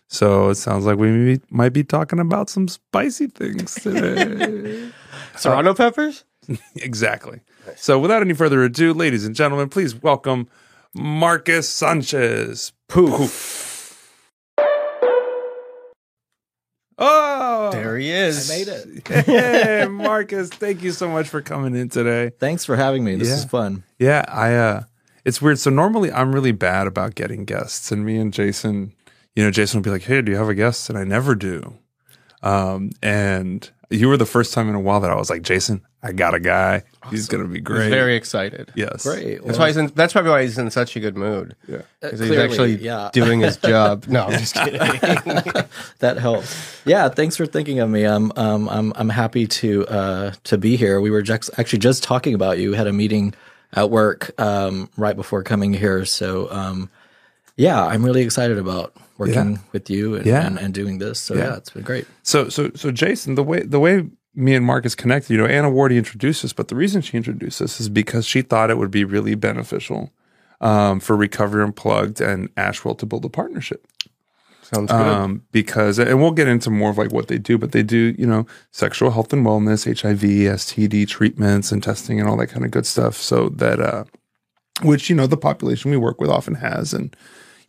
So 0.09 0.49
it 0.49 0.55
sounds 0.55 0.85
like 0.85 0.97
we 0.97 1.09
may- 1.09 1.41
might 1.49 1.73
be 1.73 1.83
talking 1.83 2.19
about 2.19 2.49
some 2.49 2.67
spicy 2.67 3.27
things 3.27 3.75
today. 3.75 4.91
Serrano 5.35 5.73
peppers. 5.73 6.25
exactly. 6.75 7.39
So 7.75 7.97
without 7.97 8.21
any 8.21 8.33
further 8.33 8.63
ado, 8.63 8.93
ladies 8.93 9.25
and 9.25 9.35
gentlemen, 9.35 9.69
please 9.69 9.95
welcome 9.95 10.47
Marcus 10.93 11.69
Sanchez. 11.69 12.73
Poof. 12.89 13.71
Oh, 16.99 17.32
There 17.71 17.97
he 17.97 18.11
is. 18.11 18.49
I 18.51 18.55
made 18.57 18.67
it. 18.67 19.07
Hey, 19.25 19.87
Marcus, 19.87 20.49
thank 20.49 20.83
you 20.83 20.91
so 20.91 21.07
much 21.09 21.27
for 21.29 21.41
coming 21.41 21.75
in 21.75 21.89
today. 21.89 22.31
Thanks 22.39 22.65
for 22.65 22.75
having 22.75 23.03
me. 23.03 23.15
This 23.15 23.29
Yeah. 23.29 23.35
is 23.35 23.45
fun. 23.45 23.83
Yeah, 23.99 24.25
I 24.27 24.55
uh 24.55 24.83
it's 25.25 25.41
weird. 25.41 25.59
So 25.59 25.69
normally 25.69 26.11
I'm 26.11 26.33
really 26.33 26.51
bad 26.51 26.87
about 26.87 27.15
getting 27.15 27.45
guests 27.45 27.91
and 27.91 28.05
me 28.05 28.17
and 28.17 28.33
Jason, 28.33 28.93
you 29.35 29.43
know, 29.43 29.51
Jason 29.51 29.79
will 29.79 29.83
be 29.83 29.89
like, 29.91 30.03
"Hey, 30.03 30.21
do 30.21 30.31
you 30.31 30.37
have 30.37 30.49
a 30.49 30.55
guest?" 30.55 30.89
and 30.89 30.97
I 30.97 31.03
never 31.03 31.35
do. 31.35 31.77
Um 32.41 32.91
and 33.01 33.69
you 33.89 34.07
were 34.07 34.17
the 34.17 34.25
first 34.25 34.53
time 34.53 34.67
in 34.69 34.75
a 34.75 34.79
while 34.79 34.99
that 34.99 35.11
I 35.11 35.15
was 35.15 35.29
like, 35.29 35.43
"Jason, 35.43 35.81
I 36.01 36.11
got 36.11 36.33
a 36.33 36.39
guy. 36.39 36.83
He's 37.09 37.27
going 37.27 37.43
to 37.43 37.49
be 37.49 37.55
He's 37.59 37.63
great." 37.63 37.89
very 37.89 38.15
excited. 38.15 38.71
yes. 38.75 39.03
Great. 39.03 39.43
That's 39.45 39.57
why 39.59 39.67
he's 39.67 39.77
in, 39.77 39.87
that's 39.87 40.13
probably 40.13 40.31
why 40.31 40.43
he's 40.43 40.57
in 40.57 40.69
such 40.71 40.95
a 40.95 40.99
good 40.99 41.15
mood. 41.17 41.55
Yeah. 41.67 41.77
uh, 41.77 41.81
Because 42.01 42.19
he's 42.19 42.29
clearly, 42.29 42.43
actually 42.51 42.75
yeah. 42.77 43.09
doing 43.13 43.39
his 43.41 43.57
job. 43.57 44.05
No, 44.07 44.25
I'm 44.25 44.39
just 44.39 44.55
kidding. 44.55 44.79
that 45.99 46.17
helps. 46.19 46.81
Yeah, 46.85 47.09
thanks 47.09 47.35
for 47.37 47.45
thinking 47.45 47.79
of 47.79 47.89
me. 47.89 48.03
I'm 48.05 48.31
um 48.35 48.69
I'm 48.69 48.93
I'm 48.95 49.09
happy 49.09 49.47
to 49.47 49.85
uh 49.87 50.31
to 50.45 50.57
be 50.57 50.75
here. 50.75 51.01
We 51.01 51.11
were 51.11 51.21
just 51.21 51.49
actually 51.57 51.79
just 51.79 52.03
talking 52.03 52.33
about 52.33 52.57
you. 52.59 52.71
We 52.71 52.77
had 52.77 52.87
a 52.87 52.93
meeting 52.93 53.33
at 53.73 53.89
work 53.89 54.31
um 54.39 54.89
right 54.97 55.15
before 55.15 55.43
coming 55.43 55.73
here. 55.73 56.05
So 56.05 56.47
um 56.51 56.89
yeah, 57.55 57.83
I'm 57.85 58.03
really 58.03 58.21
excited 58.23 58.57
about 58.57 58.95
working 59.17 59.51
Yeah. 59.53 59.57
with 59.71 59.89
you 59.89 60.15
and, 60.15 60.25
Yeah. 60.25 60.45
and, 60.45 60.57
and 60.57 60.73
doing 60.73 60.97
this. 60.97 61.19
So 61.19 61.35
Yeah. 61.35 61.49
yeah. 61.49 61.55
it's 61.57 61.69
been 61.69 61.83
great. 61.83 62.05
So 62.23 62.49
so 62.49 62.71
so 62.75 62.91
Jason, 62.91 63.35
the 63.35 63.43
way 63.43 63.61
the 63.61 63.79
way 63.79 64.05
me 64.35 64.55
and 64.55 64.65
Marcus 64.65 64.95
connected, 64.95 65.33
you 65.33 65.37
know, 65.37 65.45
Anna 65.45 65.69
Wardy 65.69 65.97
introduced 65.97 66.43
us, 66.43 66.53
but 66.53 66.67
the 66.67 66.75
reason 66.75 67.01
she 67.01 67.17
introduced 67.17 67.61
us 67.61 67.79
is 67.79 67.89
because 67.89 68.25
she 68.25 68.41
thought 68.41 68.69
it 68.69 68.77
would 68.77 68.91
be 68.91 69.03
really 69.03 69.35
beneficial 69.35 70.11
um, 70.61 70.99
for 70.99 71.15
Recovery 71.15 71.63
Unplugged 71.63 72.21
and 72.21 72.49
Ashwell 72.55 72.95
to 72.95 73.05
build 73.05 73.25
a 73.25 73.29
partnership. 73.29 73.85
Sounds 74.63 74.91
good. 74.91 74.99
um, 74.99 75.43
because 75.51 75.99
and 75.99 76.21
we'll 76.21 76.31
get 76.31 76.47
into 76.47 76.69
more 76.69 76.89
of 76.89 76.97
like 76.97 77.11
what 77.11 77.27
they 77.27 77.37
do, 77.37 77.57
but 77.57 77.73
they 77.73 77.83
do 77.83 78.15
you 78.17 78.25
know 78.25 78.47
sexual 78.71 79.11
health 79.11 79.33
and 79.33 79.45
wellness, 79.45 79.85
HIV, 79.85 80.21
STD 80.21 81.07
treatments 81.07 81.71
and 81.71 81.83
testing 81.83 82.19
and 82.19 82.29
all 82.29 82.37
that 82.37 82.47
kind 82.47 82.65
of 82.65 82.71
good 82.71 82.85
stuff. 82.85 83.17
So 83.17 83.49
that 83.49 83.79
uh, 83.79 84.05
which 84.81 85.09
you 85.09 85.15
know 85.15 85.27
the 85.27 85.37
population 85.37 85.91
we 85.91 85.97
work 85.97 86.19
with 86.19 86.29
often 86.29 86.55
has, 86.55 86.93
and 86.93 87.15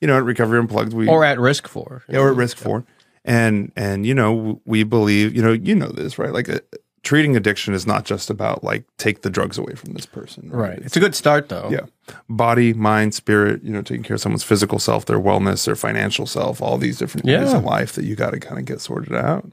you 0.00 0.06
know 0.06 0.16
at 0.16 0.24
Recovery 0.24 0.60
Unplugged 0.60 0.92
we 0.92 1.08
or 1.08 1.24
at 1.24 1.38
risk 1.38 1.66
for. 1.68 2.04
yeah, 2.08 2.20
we're 2.20 2.30
at 2.30 2.36
risk 2.36 2.56
for. 2.56 2.84
And 3.24 3.72
and 3.74 4.04
you 4.04 4.14
know 4.14 4.60
we 4.64 4.82
believe 4.84 5.34
you 5.34 5.42
know 5.42 5.52
you 5.52 5.74
know 5.74 5.88
this 5.88 6.18
right 6.18 6.32
like 6.32 6.48
uh, 6.48 6.58
treating 7.02 7.36
addiction 7.36 7.72
is 7.74 7.86
not 7.86 8.04
just 8.04 8.28
about 8.30 8.62
like 8.64 8.84
take 8.98 9.22
the 9.22 9.30
drugs 9.30 9.56
away 9.58 9.74
from 9.74 9.92
this 9.94 10.04
person. 10.06 10.50
Right. 10.50 10.78
It's 10.78 10.96
a 10.96 11.00
good 11.00 11.14
start 11.14 11.48
though. 11.48 11.68
Yeah. 11.70 11.86
Body, 12.28 12.72
mind, 12.74 13.14
spirit, 13.14 13.62
you 13.62 13.70
know, 13.72 13.80
taking 13.82 14.02
care 14.02 14.14
of 14.16 14.20
someone's 14.20 14.44
physical 14.44 14.78
self, 14.78 15.06
their 15.06 15.18
wellness, 15.20 15.64
their 15.64 15.76
financial 15.76 16.26
self, 16.26 16.60
all 16.60 16.76
these 16.78 16.98
different 16.98 17.26
areas 17.28 17.52
Yeah. 17.52 17.58
in 17.58 17.64
life 17.64 17.92
that 17.94 18.04
you 18.04 18.14
got 18.16 18.30
to 18.30 18.40
kind 18.40 18.58
of 18.58 18.64
get 18.66 18.80
sorted 18.82 19.14
out. 19.14 19.50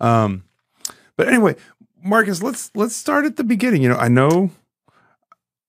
Um, 0.00 0.44
but 1.16 1.28
anyway, 1.28 1.56
Marcus, 2.02 2.42
let's 2.42 2.70
let's 2.74 2.94
start 2.94 3.24
at 3.24 3.36
the 3.36 3.44
beginning. 3.44 3.82
You 3.82 3.88
know, 3.90 3.96
I 3.96 4.08
know 4.08 4.50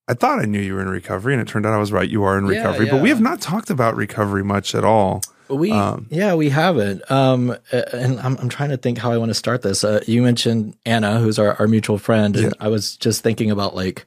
I 0.08 0.14
thought 0.14 0.40
I 0.40 0.46
knew 0.46 0.60
you 0.60 0.74
were 0.74 0.82
in 0.82 0.90
recovery, 0.90 1.34
and 1.34 1.42
it 1.42 1.48
turned 1.48 1.66
out 1.66 1.74
I 1.74 1.78
was 1.78 1.92
right. 1.92 2.10
You 2.10 2.24
are 2.24 2.38
in 2.38 2.46
Yeah, 2.48 2.58
recovery, 2.58 2.88
but 2.90 3.02
we 3.02 3.10
have 3.10 3.22
not 3.22 3.40
talked 3.42 3.70
about 3.70 3.96
recovery 3.96 4.44
much 4.44 4.74
at 4.76 4.84
all. 4.84 5.22
We 5.50 5.72
Um, 5.72 6.08
yeah 6.10 6.36
we 6.36 6.50
haven't 6.50 7.10
um 7.12 7.56
and 7.72 8.20
I'm 8.20 8.38
I'm 8.38 8.50
trying 8.50 8.70
to 8.70 8.78
think 8.78 8.98
how 9.00 9.12
I 9.12 9.18
want 9.18 9.30
to 9.30 9.34
start 9.36 9.62
this. 9.62 9.84
Uh, 9.84 10.02
you 10.06 10.22
mentioned 10.22 10.76
Anna, 10.86 11.20
who's 11.20 11.40
our, 11.40 11.56
our 11.60 11.68
mutual 11.68 11.98
friend, 11.98 12.36
and 12.36 12.54
I 12.60 12.68
was 12.68 12.96
just 12.98 13.24
thinking 13.24 13.50
about 13.52 13.76
like, 13.76 14.06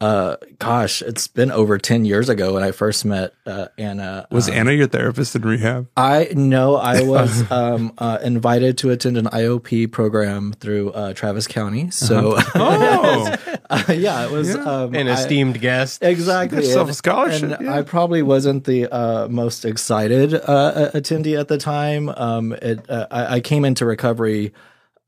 uh, 0.00 0.36
gosh, 0.58 1.00
it's 1.02 1.28
been 1.28 1.50
over 1.50 1.78
ten 1.78 2.04
years 2.04 2.28
ago 2.28 2.54
when 2.54 2.62
I 2.62 2.72
first 2.72 3.04
met 3.04 3.32
uh, 3.46 3.68
Anna. 3.78 4.26
Was 4.30 4.48
Um, 4.48 4.54
Anna 4.54 4.72
your 4.72 4.86
therapist 4.88 5.34
in 5.34 5.42
rehab? 5.42 5.88
I 5.96 6.28
know 6.34 6.76
I 6.76 7.02
was 7.06 7.50
um, 7.50 7.92
uh, 7.98 8.18
invited 8.22 8.76
to 8.78 8.90
attend 8.90 9.16
an 9.16 9.26
IOP 9.26 9.90
program 9.92 10.52
through 10.54 10.90
uh, 10.92 11.14
Travis 11.14 11.46
County. 11.46 11.90
So 11.90 12.34
Oh, 12.54 13.34
uh, 13.70 13.84
yeah, 13.92 14.24
it 14.26 14.30
was 14.30 14.54
um, 14.54 14.94
An 14.94 15.08
I- 15.08 15.12
esteemed 15.12 15.60
guest. 15.60 16.02
Exactly. 16.02 16.58
Get 16.58 16.66
yourself 16.66 16.88
And- 16.88 16.96
scholarship, 16.96 17.50
And 17.52 17.66
yeah. 17.66 17.74
I 17.76 17.82
probably 17.82 18.22
wasn't 18.22 18.64
the 18.64 18.92
uh, 18.92 19.28
most 19.28 19.64
excited 19.64 20.34
uh, 20.34 20.90
attendee 20.92 21.38
at 21.38 21.48
the 21.48 21.56
time. 21.58 22.08
Um, 22.10 22.52
it, 22.60 22.88
uh, 22.90 23.06
I, 23.10 23.36
I 23.36 23.40
came 23.40 23.64
into 23.64 23.86
recovery 23.86 24.52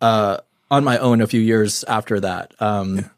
uh, 0.00 0.38
on 0.70 0.84
my 0.84 0.96
own 0.98 1.20
a 1.20 1.26
few 1.26 1.40
years 1.40 1.84
after 1.84 2.20
that. 2.20 2.54
Um, 2.60 3.10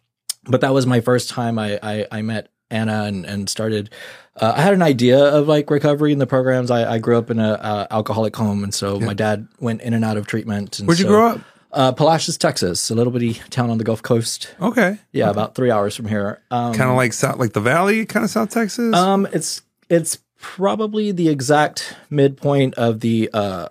But 0.49 0.61
that 0.63 0.73
was 0.73 0.87
my 0.87 1.01
first 1.01 1.29
time 1.29 1.59
I, 1.59 1.79
I, 1.83 2.07
I 2.11 2.23
met 2.23 2.49
Anna 2.71 3.05
and, 3.05 3.25
and 3.25 3.49
started. 3.49 3.91
Uh, 4.37 4.53
I 4.57 4.63
had 4.63 4.73
an 4.75 4.83
idea 4.83 5.19
of 5.19 5.49
like 5.49 5.71
recovery 5.71 6.13
in 6.13 6.19
the 6.19 6.27
programs. 6.27 6.71
I, 6.71 6.95
I 6.95 6.99
grew 6.99 7.19
up 7.19 7.31
in 7.31 7.39
a 7.39 7.53
uh, 7.53 7.87
alcoholic 7.91 8.37
home, 8.37 8.63
and 8.65 8.73
so 8.73 8.99
my 9.01 9.15
dad 9.15 9.49
went 9.61 9.83
in 9.83 9.95
and 9.95 10.05
out 10.05 10.17
of 10.17 10.27
treatment. 10.27 10.79
And 10.79 10.87
where'd 10.87 10.99
you 11.01 11.07
grow 11.07 11.29
up? 11.29 11.41
Uh, 11.71 11.93
Palacios, 11.93 12.39
Texas, 12.39 12.89
a 12.91 12.95
little 12.95 13.13
bitty 13.13 13.35
town 13.51 13.69
on 13.69 13.77
the 13.77 13.85
Gulf 13.85 14.01
Coast. 14.01 14.55
Okay, 14.61 14.99
Yeah, 15.13 15.29
about 15.29 15.55
three 15.55 15.71
hours 15.71 15.95
from 15.95 16.07
here. 16.07 16.41
Um, 16.51 16.73
kind 16.73 16.89
of 16.89 16.97
like 16.97 17.13
South, 17.13 17.39
like 17.39 17.53
the 17.53 17.61
Valley, 17.61 18.07
kind 18.07 18.25
of 18.25 18.31
South 18.31 18.49
Texas. 18.51 18.95
um, 18.95 19.27
it's 19.33 19.61
it's 19.91 20.19
probably 20.41 21.13
the 21.13 21.29
exact 21.29 21.95
midpoint 22.09 22.75
of 22.75 23.01
the 23.01 23.29
uh, 23.35 23.69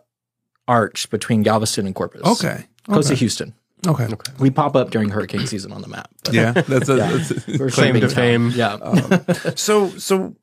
arch 0.68 1.10
between 1.10 1.42
Galveston 1.44 1.86
and 1.88 1.96
Corpus. 1.96 2.22
okay, 2.24 2.66
close 2.86 3.08
to. 3.08 3.16
Houston. 3.16 3.54
Okay. 3.86 4.08
We 4.40 4.50
pop 4.50 4.76
up 4.76 4.90
during 4.90 5.10
hurricane 5.10 5.46
season 5.48 5.72
on 5.72 5.82
the 5.82 5.88
map. 5.88 6.10
but- 6.24 6.34
Yeah, 6.34 6.52
that's 6.54 6.90
a, 6.90 6.96
that's 6.96 7.32
a- 7.32 7.58
We're 7.60 7.70
Claim 7.70 7.96
shipping 7.96 8.02
to 8.02 8.08
town. 8.08 8.16
fame. 8.16 8.50
Yeah. 8.56 9.20
so 9.56 9.90
so 9.90 10.36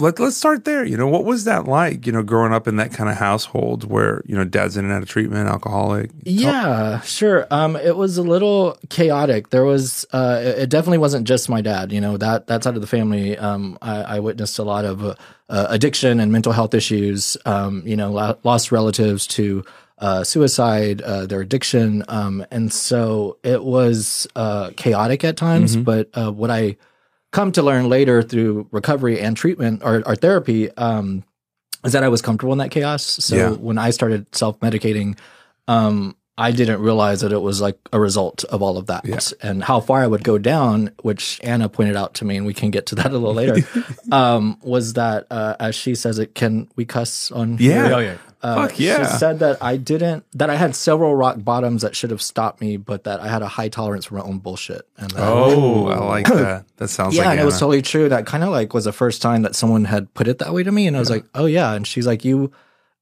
let, 0.00 0.20
let's 0.20 0.36
start 0.36 0.64
there 0.64 0.84
you 0.84 0.96
know 0.96 1.08
what 1.08 1.24
was 1.24 1.42
that 1.42 1.64
like 1.66 2.06
you 2.06 2.12
know 2.12 2.22
growing 2.22 2.52
up 2.52 2.68
in 2.68 2.76
that 2.76 2.92
kind 2.92 3.10
of 3.10 3.16
household 3.16 3.82
where 3.82 4.22
you 4.26 4.36
know 4.36 4.44
dad's 4.44 4.76
in 4.76 4.84
and 4.84 4.94
out 4.94 5.02
of 5.02 5.08
treatment 5.08 5.48
alcoholic 5.48 6.12
Yeah, 6.22 7.00
sure. 7.00 7.48
Um, 7.50 7.74
it 7.74 7.96
was 7.96 8.16
a 8.16 8.22
little 8.22 8.78
chaotic. 8.90 9.50
There 9.50 9.64
was, 9.64 10.06
uh, 10.12 10.38
it 10.40 10.58
it 10.58 10.70
definitely 10.70 10.98
wasn't 10.98 11.26
just 11.26 11.48
my 11.48 11.60
dad. 11.62 11.90
You 11.90 12.00
know 12.00 12.16
that 12.16 12.46
that 12.46 12.62
side 12.62 12.76
of 12.76 12.80
the 12.80 12.86
family. 12.86 13.36
Um, 13.36 13.76
I, 13.82 14.02
I 14.02 14.18
witnessed 14.20 14.58
a 14.60 14.62
lot 14.62 14.84
of 14.84 15.02
uh, 15.04 15.14
uh, 15.48 15.66
addiction 15.68 16.20
and 16.20 16.30
mental 16.30 16.52
health 16.52 16.74
issues. 16.74 17.36
Um, 17.44 17.82
you 17.84 17.96
know, 17.96 18.12
lo- 18.12 18.38
lost 18.44 18.70
relatives 18.70 19.26
to 19.28 19.64
uh, 20.00 20.24
suicide, 20.24 21.02
uh, 21.02 21.26
their 21.26 21.40
addiction, 21.40 22.04
um, 22.08 22.44
and 22.50 22.72
so 22.72 23.36
it 23.42 23.62
was 23.64 24.26
uh, 24.36 24.70
chaotic 24.76 25.24
at 25.24 25.36
times. 25.36 25.76
But 25.76 26.08
uh, 26.14 26.30
what 26.30 26.50
I 26.50 26.76
come 27.32 27.52
to 27.52 27.62
learn 27.62 27.88
later 27.88 28.22
through 28.22 28.68
recovery 28.70 29.20
and 29.20 29.36
treatment 29.36 29.82
or, 29.84 30.02
or 30.06 30.16
therapy 30.16 30.70
um, 30.76 31.24
is 31.84 31.92
that 31.92 32.02
I 32.04 32.08
was 32.08 32.22
comfortable 32.22 32.52
in 32.52 32.58
that 32.58 32.70
chaos. 32.70 33.02
So 33.04 33.36
Yeah. 33.36 33.50
when 33.50 33.76
I 33.78 33.90
started 33.90 34.34
self 34.34 34.58
medicating, 34.60 35.18
um, 35.66 36.14
I 36.40 36.52
didn't 36.52 36.80
realize 36.80 37.20
that 37.22 37.32
it 37.32 37.42
was 37.42 37.60
like 37.60 37.76
a 37.92 37.98
result 37.98 38.44
of 38.44 38.62
all 38.62 38.78
of 38.78 38.86
that 38.86 39.04
Yeah. 39.04 39.18
and 39.42 39.62
how 39.62 39.80
far 39.80 40.00
I 40.02 40.06
would 40.06 40.22
go 40.22 40.38
down, 40.38 40.92
which 41.02 41.40
Anna 41.42 41.68
pointed 41.68 41.96
out 41.96 42.14
to 42.14 42.24
me, 42.24 42.36
and 42.36 42.46
we 42.46 42.54
can 42.54 42.70
get 42.70 42.86
to 42.86 42.94
that 42.94 43.06
a 43.06 43.18
little 43.18 43.34
later. 43.34 43.56
um, 44.12 44.56
was 44.62 44.92
that 44.92 45.26
uh, 45.30 45.56
as 45.58 45.74
she 45.74 45.96
says 45.96 46.18
it, 46.20 46.34
can 46.36 46.68
we 46.76 46.84
cuss 46.84 47.32
on? 47.32 47.58
Yeah. 47.58 47.86
here? 47.86 47.94
Oh 47.94 47.98
yeah. 47.98 48.16
Uh, 48.40 48.68
Fuck 48.68 48.78
yeah. 48.78 49.10
She 49.10 49.18
said 49.18 49.40
that 49.40 49.60
I 49.60 49.76
didn't, 49.76 50.24
that 50.34 50.48
I 50.48 50.54
had 50.54 50.76
several 50.76 51.16
rock 51.16 51.36
bottoms 51.38 51.82
that 51.82 51.96
should 51.96 52.10
have 52.10 52.22
stopped 52.22 52.60
me, 52.60 52.76
but 52.76 53.04
that 53.04 53.20
I 53.20 53.28
had 53.28 53.42
a 53.42 53.48
high 53.48 53.68
tolerance 53.68 54.04
for 54.04 54.14
my 54.14 54.20
own 54.20 54.38
bullshit. 54.38 54.86
And 54.96 55.10
that, 55.10 55.20
oh 55.20 55.88
i 55.88 55.98
like 55.98 56.26
that 56.28 56.64
that 56.76 56.88
sounds 56.88 57.16
yeah, 57.16 57.22
like 57.22 57.32
and 57.32 57.40
it 57.40 57.44
was 57.44 57.58
totally 57.58 57.82
true. 57.82 58.08
That 58.08 58.26
kind 58.26 58.44
of 58.44 58.50
like 58.50 58.74
was 58.74 58.84
the 58.84 58.92
first 58.92 59.22
time 59.22 59.42
that 59.42 59.56
someone 59.56 59.84
had 59.84 60.12
put 60.14 60.28
it 60.28 60.38
that 60.38 60.52
way 60.52 60.62
to 60.62 60.70
me, 60.70 60.86
and 60.86 60.96
I 60.96 61.00
was 61.00 61.10
like, 61.10 61.24
"Oh 61.34 61.46
yeah." 61.46 61.72
And 61.72 61.84
she's 61.86 62.06
like, 62.06 62.24
"You, 62.24 62.52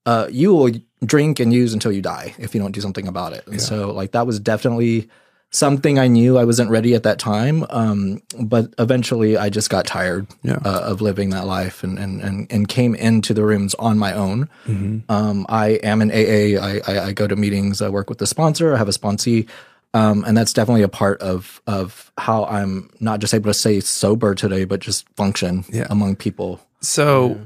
uh, 0.06 0.28
you 0.30 0.54
will 0.54 0.70
drink 1.04 1.38
and 1.38 1.52
use 1.52 1.74
until 1.74 1.92
you 1.92 2.00
die 2.00 2.34
if 2.38 2.54
you 2.54 2.60
don't 2.60 2.72
do 2.72 2.80
something 2.80 3.06
about 3.06 3.34
it." 3.34 3.46
And 3.46 3.60
so, 3.60 3.92
like, 3.92 4.12
that 4.12 4.26
was 4.26 4.40
definitely 4.40 5.10
something 5.56 5.98
I 5.98 6.06
knew 6.08 6.36
I 6.38 6.44
wasn't 6.44 6.70
ready 6.70 6.94
at 6.94 7.02
that 7.04 7.18
time. 7.18 7.64
Um, 7.70 8.20
but 8.38 8.74
eventually, 8.78 9.36
I 9.36 9.48
just 9.48 9.70
got 9.70 9.86
tired 9.86 10.26
Yeah. 10.42 10.58
uh, 10.64 10.80
of 10.90 11.00
living 11.00 11.30
that 11.30 11.46
life, 11.46 11.82
and 11.82 11.98
and 11.98 12.20
and 12.20 12.46
and 12.52 12.68
came 12.68 12.94
into 12.94 13.32
the 13.34 13.44
rooms 13.44 13.74
on 13.78 13.98
my 13.98 14.12
own. 14.12 14.48
Mm-hmm. 14.66 15.10
Um, 15.10 15.46
I 15.48 15.80
am 15.82 16.02
an 16.02 16.10
AA. 16.10 16.60
I, 16.60 16.80
I, 16.86 17.06
I 17.08 17.12
go 17.12 17.26
to 17.26 17.36
meetings. 17.36 17.80
I 17.82 17.88
work 17.88 18.08
with 18.10 18.18
the 18.18 18.26
sponsor. 18.26 18.74
I 18.74 18.78
have 18.78 18.88
a 18.88 18.92
sponsee. 18.92 19.48
Um, 19.94 20.24
and 20.26 20.36
that's 20.36 20.52
definitely 20.52 20.82
a 20.82 20.88
part 20.88 21.22
of 21.22 21.62
of 21.66 22.12
how 22.18 22.44
I'm 22.44 22.90
not 23.00 23.20
just 23.20 23.32
able 23.32 23.48
to 23.50 23.54
stay 23.54 23.80
sober 23.80 24.34
today, 24.34 24.64
but 24.66 24.80
just 24.80 25.08
function 25.16 25.64
Yeah. 25.72 25.86
among 25.90 26.16
people. 26.16 26.60
so 26.82 27.40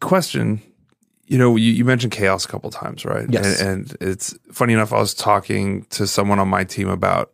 question 0.00 0.60
you 1.26 1.38
know 1.38 1.56
you, 1.56 1.72
you 1.72 1.84
mentioned 1.84 2.12
chaos 2.12 2.44
a 2.44 2.48
couple 2.48 2.70
times 2.70 3.04
right 3.04 3.26
Yes. 3.30 3.60
and, 3.60 3.90
and 3.90 3.96
it's 4.12 4.34
funny 4.52 4.72
enough 4.74 4.92
i 4.92 4.98
was 4.98 5.14
talking 5.14 5.84
to 5.90 6.06
someone 6.06 6.38
on 6.38 6.48
my 6.48 6.64
team 6.64 6.88
about 6.88 7.30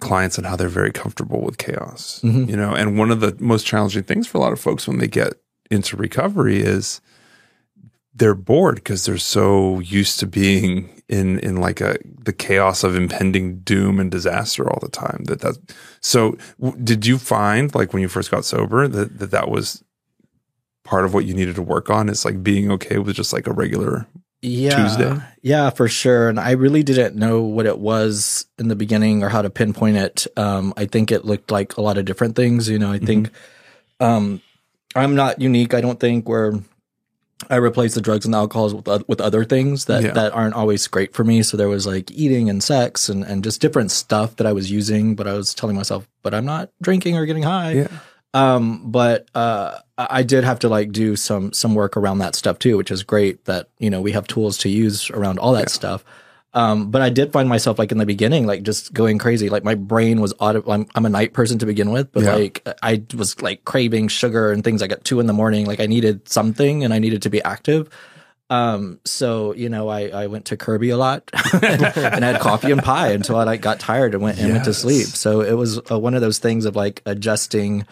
clients 0.00 0.36
and 0.38 0.46
how 0.46 0.56
they're 0.56 0.68
very 0.68 0.92
comfortable 0.92 1.40
with 1.42 1.58
chaos 1.58 2.20
Mm-hmm. 2.24 2.50
you 2.50 2.56
know 2.56 2.74
and 2.74 2.98
one 2.98 3.10
of 3.10 3.20
the 3.20 3.36
most 3.40 3.66
challenging 3.66 4.02
things 4.04 4.26
for 4.26 4.38
a 4.38 4.40
lot 4.40 4.52
of 4.52 4.60
folks 4.60 4.86
when 4.88 4.98
they 4.98 5.08
get 5.08 5.34
into 5.70 5.96
recovery 5.96 6.58
is 6.60 7.00
they're 8.14 8.34
bored 8.34 8.76
because 8.76 9.04
they're 9.04 9.18
so 9.18 9.80
used 9.80 10.18
to 10.20 10.26
being 10.26 11.02
in 11.08 11.38
in 11.40 11.56
like 11.56 11.80
a 11.80 11.96
the 12.24 12.32
chaos 12.32 12.82
of 12.82 12.96
impending 12.96 13.58
doom 13.60 14.00
and 14.00 14.10
disaster 14.10 14.68
all 14.68 14.78
the 14.80 14.88
time 14.88 15.22
that 15.26 15.40
that 15.40 15.56
so 16.00 16.36
w- 16.60 16.82
did 16.82 17.06
you 17.06 17.18
find 17.18 17.74
like 17.74 17.92
when 17.92 18.02
you 18.02 18.08
first 18.08 18.30
got 18.30 18.44
sober 18.44 18.88
that 18.88 19.18
that, 19.18 19.30
that 19.30 19.48
was 19.48 19.84
part 20.86 21.04
of 21.04 21.12
what 21.12 21.24
you 21.26 21.34
needed 21.34 21.56
to 21.56 21.62
work 21.62 21.90
on 21.90 22.08
is 22.08 22.24
like 22.24 22.42
being 22.42 22.70
okay 22.72 22.98
with 22.98 23.16
just 23.16 23.32
like 23.32 23.46
a 23.46 23.52
regular 23.52 24.06
Yeah, 24.42 24.70
Tuesday? 24.76 25.20
yeah, 25.42 25.70
for 25.70 25.88
sure. 25.88 26.28
And 26.28 26.38
I 26.40 26.52
really 26.52 26.82
didn't 26.82 27.16
know 27.16 27.42
what 27.42 27.66
it 27.66 27.78
was 27.78 28.46
in 28.58 28.68
the 28.68 28.76
beginning 28.76 29.22
or 29.22 29.28
how 29.28 29.42
to 29.42 29.50
pinpoint 29.50 29.96
it. 29.96 30.26
Um, 30.36 30.72
I 30.76 30.86
think 30.86 31.10
it 31.10 31.24
looked 31.24 31.50
like 31.50 31.76
a 31.76 31.80
lot 31.82 31.98
of 31.98 32.04
different 32.04 32.36
things. 32.36 32.68
You 32.68 32.78
know, 32.78 32.92
I 32.92 32.98
think 32.98 33.30
um, 34.00 34.40
I'm 34.94 35.14
not 35.14 35.40
unique. 35.40 35.74
I 35.74 35.80
don't 35.80 35.98
think 36.00 36.28
where 36.28 36.52
I 37.50 37.56
replace 37.56 37.94
the 37.94 38.00
drugs 38.00 38.24
and 38.24 38.34
alcohols 38.34 38.74
with 38.74 38.88
oth- 38.88 39.06
with 39.08 39.20
other 39.20 39.44
things 39.44 39.84
that 39.86 40.02
Yeah. 40.02 40.12
that 40.12 40.32
aren't 40.32 40.54
always 40.54 40.86
great 40.86 41.12
for 41.12 41.22
me. 41.24 41.42
So 41.42 41.56
there 41.58 41.68
was 41.68 41.86
like 41.86 42.10
eating 42.12 42.48
and 42.48 42.62
sex 42.62 43.08
and 43.10 43.22
and 43.24 43.44
just 43.44 43.60
different 43.60 43.90
stuff 43.90 44.36
that 44.36 44.46
I 44.46 44.52
was 44.52 44.70
using, 44.70 45.14
but 45.16 45.26
I 45.26 45.34
was 45.34 45.52
telling 45.54 45.76
myself, 45.76 46.08
but 46.22 46.32
I'm 46.32 46.46
not 46.46 46.70
drinking 46.80 47.16
or 47.16 47.26
getting 47.26 47.42
high. 47.42 47.72
Yeah. 47.72 47.88
Um, 48.36 48.90
but 48.90 49.28
uh, 49.34 49.78
I 49.96 50.22
did 50.22 50.44
have 50.44 50.58
to 50.60 50.68
like 50.68 50.92
do 50.92 51.16
some 51.16 51.52
some 51.52 51.74
work 51.74 51.96
around 51.96 52.18
that 52.18 52.34
stuff 52.34 52.58
too, 52.58 52.76
which 52.76 52.90
is 52.90 53.02
great 53.02 53.44
that 53.46 53.68
you 53.78 53.88
know 53.90 54.00
we 54.02 54.12
have 54.12 54.26
tools 54.26 54.58
to 54.58 54.68
use 54.68 55.10
around 55.10 55.38
all 55.38 55.52
that 55.54 55.70
stuff. 55.70 56.04
Um, 56.52 56.90
but 56.90 57.02
I 57.02 57.10
did 57.10 57.32
find 57.32 57.48
myself 57.48 57.78
like 57.78 57.92
in 57.92 57.98
the 57.98 58.06
beginning, 58.06 58.46
like 58.46 58.62
just 58.62 58.92
going 58.94 59.18
crazy. 59.18 59.48
Like 59.50 59.62
my 59.64 59.74
brain 59.74 60.20
was 60.22 60.32
auto. 60.38 60.62
I'm, 60.70 60.86
I'm 60.94 61.04
a 61.04 61.10
night 61.10 61.34
person 61.34 61.58
to 61.58 61.66
begin 61.66 61.90
with, 61.90 62.12
but 62.12 62.22
Yeah. 62.24 62.34
like 62.34 62.66
I 62.82 63.02
was 63.14 63.40
like 63.42 63.64
craving 63.64 64.08
sugar 64.08 64.52
and 64.52 64.64
things 64.64 64.80
like 64.80 64.90
at 64.92 65.04
two 65.04 65.20
in 65.20 65.26
the 65.26 65.34
morning. 65.34 65.66
Like 65.66 65.80
I 65.80 65.86
needed 65.86 66.28
something 66.28 66.82
and 66.84 66.94
I 66.94 66.98
needed 66.98 67.22
to 67.22 67.30
be 67.30 67.42
active. 67.42 67.90
Um, 68.48 69.00
so 69.04 69.52
you 69.54 69.68
know, 69.68 69.88
I, 69.88 70.08
I 70.08 70.26
went 70.28 70.46
to 70.46 70.56
Kerbey 70.56 70.92
a 70.92 70.96
lot 70.96 71.30
and 71.62 72.24
had 72.24 72.40
coffee 72.40 72.70
and 72.70 72.82
pie 72.82 73.12
until 73.12 73.36
I 73.36 73.44
like 73.44 73.60
got 73.60 73.78
tired 73.80 74.14
and 74.14 74.22
went 74.22 74.38
and 74.38 74.52
went 74.52 74.64
to 74.64 74.72
sleep. 74.74 75.06
So 75.06 75.40
it 75.42 75.52
was 75.54 75.78
uh, 75.90 75.98
one 75.98 76.14
of 76.14 76.20
those 76.22 76.38
things 76.38 76.64
of 76.64 76.76
like 76.76 77.02
adjusting. 77.06 77.86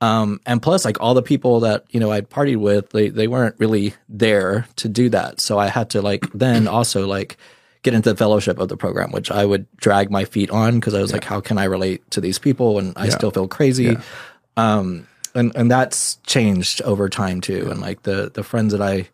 Um, 0.00 0.40
and 0.44 0.60
plus, 0.60 0.84
like 0.84 1.00
all 1.00 1.14
the 1.14 1.22
people 1.22 1.60
that 1.60 1.84
you 1.90 2.00
know 2.00 2.12
I'd 2.12 2.28
partied 2.28 2.58
with, 2.58 2.90
they 2.90 3.08
they 3.08 3.28
weren't 3.28 3.56
really 3.58 3.94
there 4.08 4.66
to 4.76 4.88
do 4.88 5.08
that. 5.10 5.40
So 5.40 5.58
I 5.58 5.68
had 5.68 5.90
to 5.90 6.02
like 6.02 6.30
then 6.32 6.68
also 6.68 7.06
like 7.06 7.36
get 7.82 7.94
into 7.94 8.10
the 8.10 8.16
fellowship 8.16 8.58
of 8.58 8.68
the 8.68 8.76
program, 8.76 9.12
which 9.12 9.30
I 9.30 9.44
would 9.44 9.66
drag 9.76 10.10
my 10.10 10.24
feet 10.24 10.50
on 10.50 10.74
because 10.80 10.92
I 10.92 11.00
was 11.00 11.12
like, 11.12 11.24
how 11.24 11.40
can 11.40 11.56
I 11.56 11.64
relate 11.64 12.10
to 12.10 12.20
these 12.20 12.38
people 12.38 12.78
And 12.78 12.92
I 12.96 13.08
still 13.08 13.30
feel 13.30 13.48
crazy? 13.48 13.96
Um, 14.56 15.06
and 15.34 15.54
and 15.54 15.70
that's 15.70 16.16
changed 16.26 16.82
over 16.82 17.08
time 17.08 17.40
too. 17.40 17.68
And 17.70 17.80
like 17.80 18.02
the 18.02 18.30
the 18.32 18.42
friends 18.42 18.72
that 18.72 18.82
I 18.82 19.08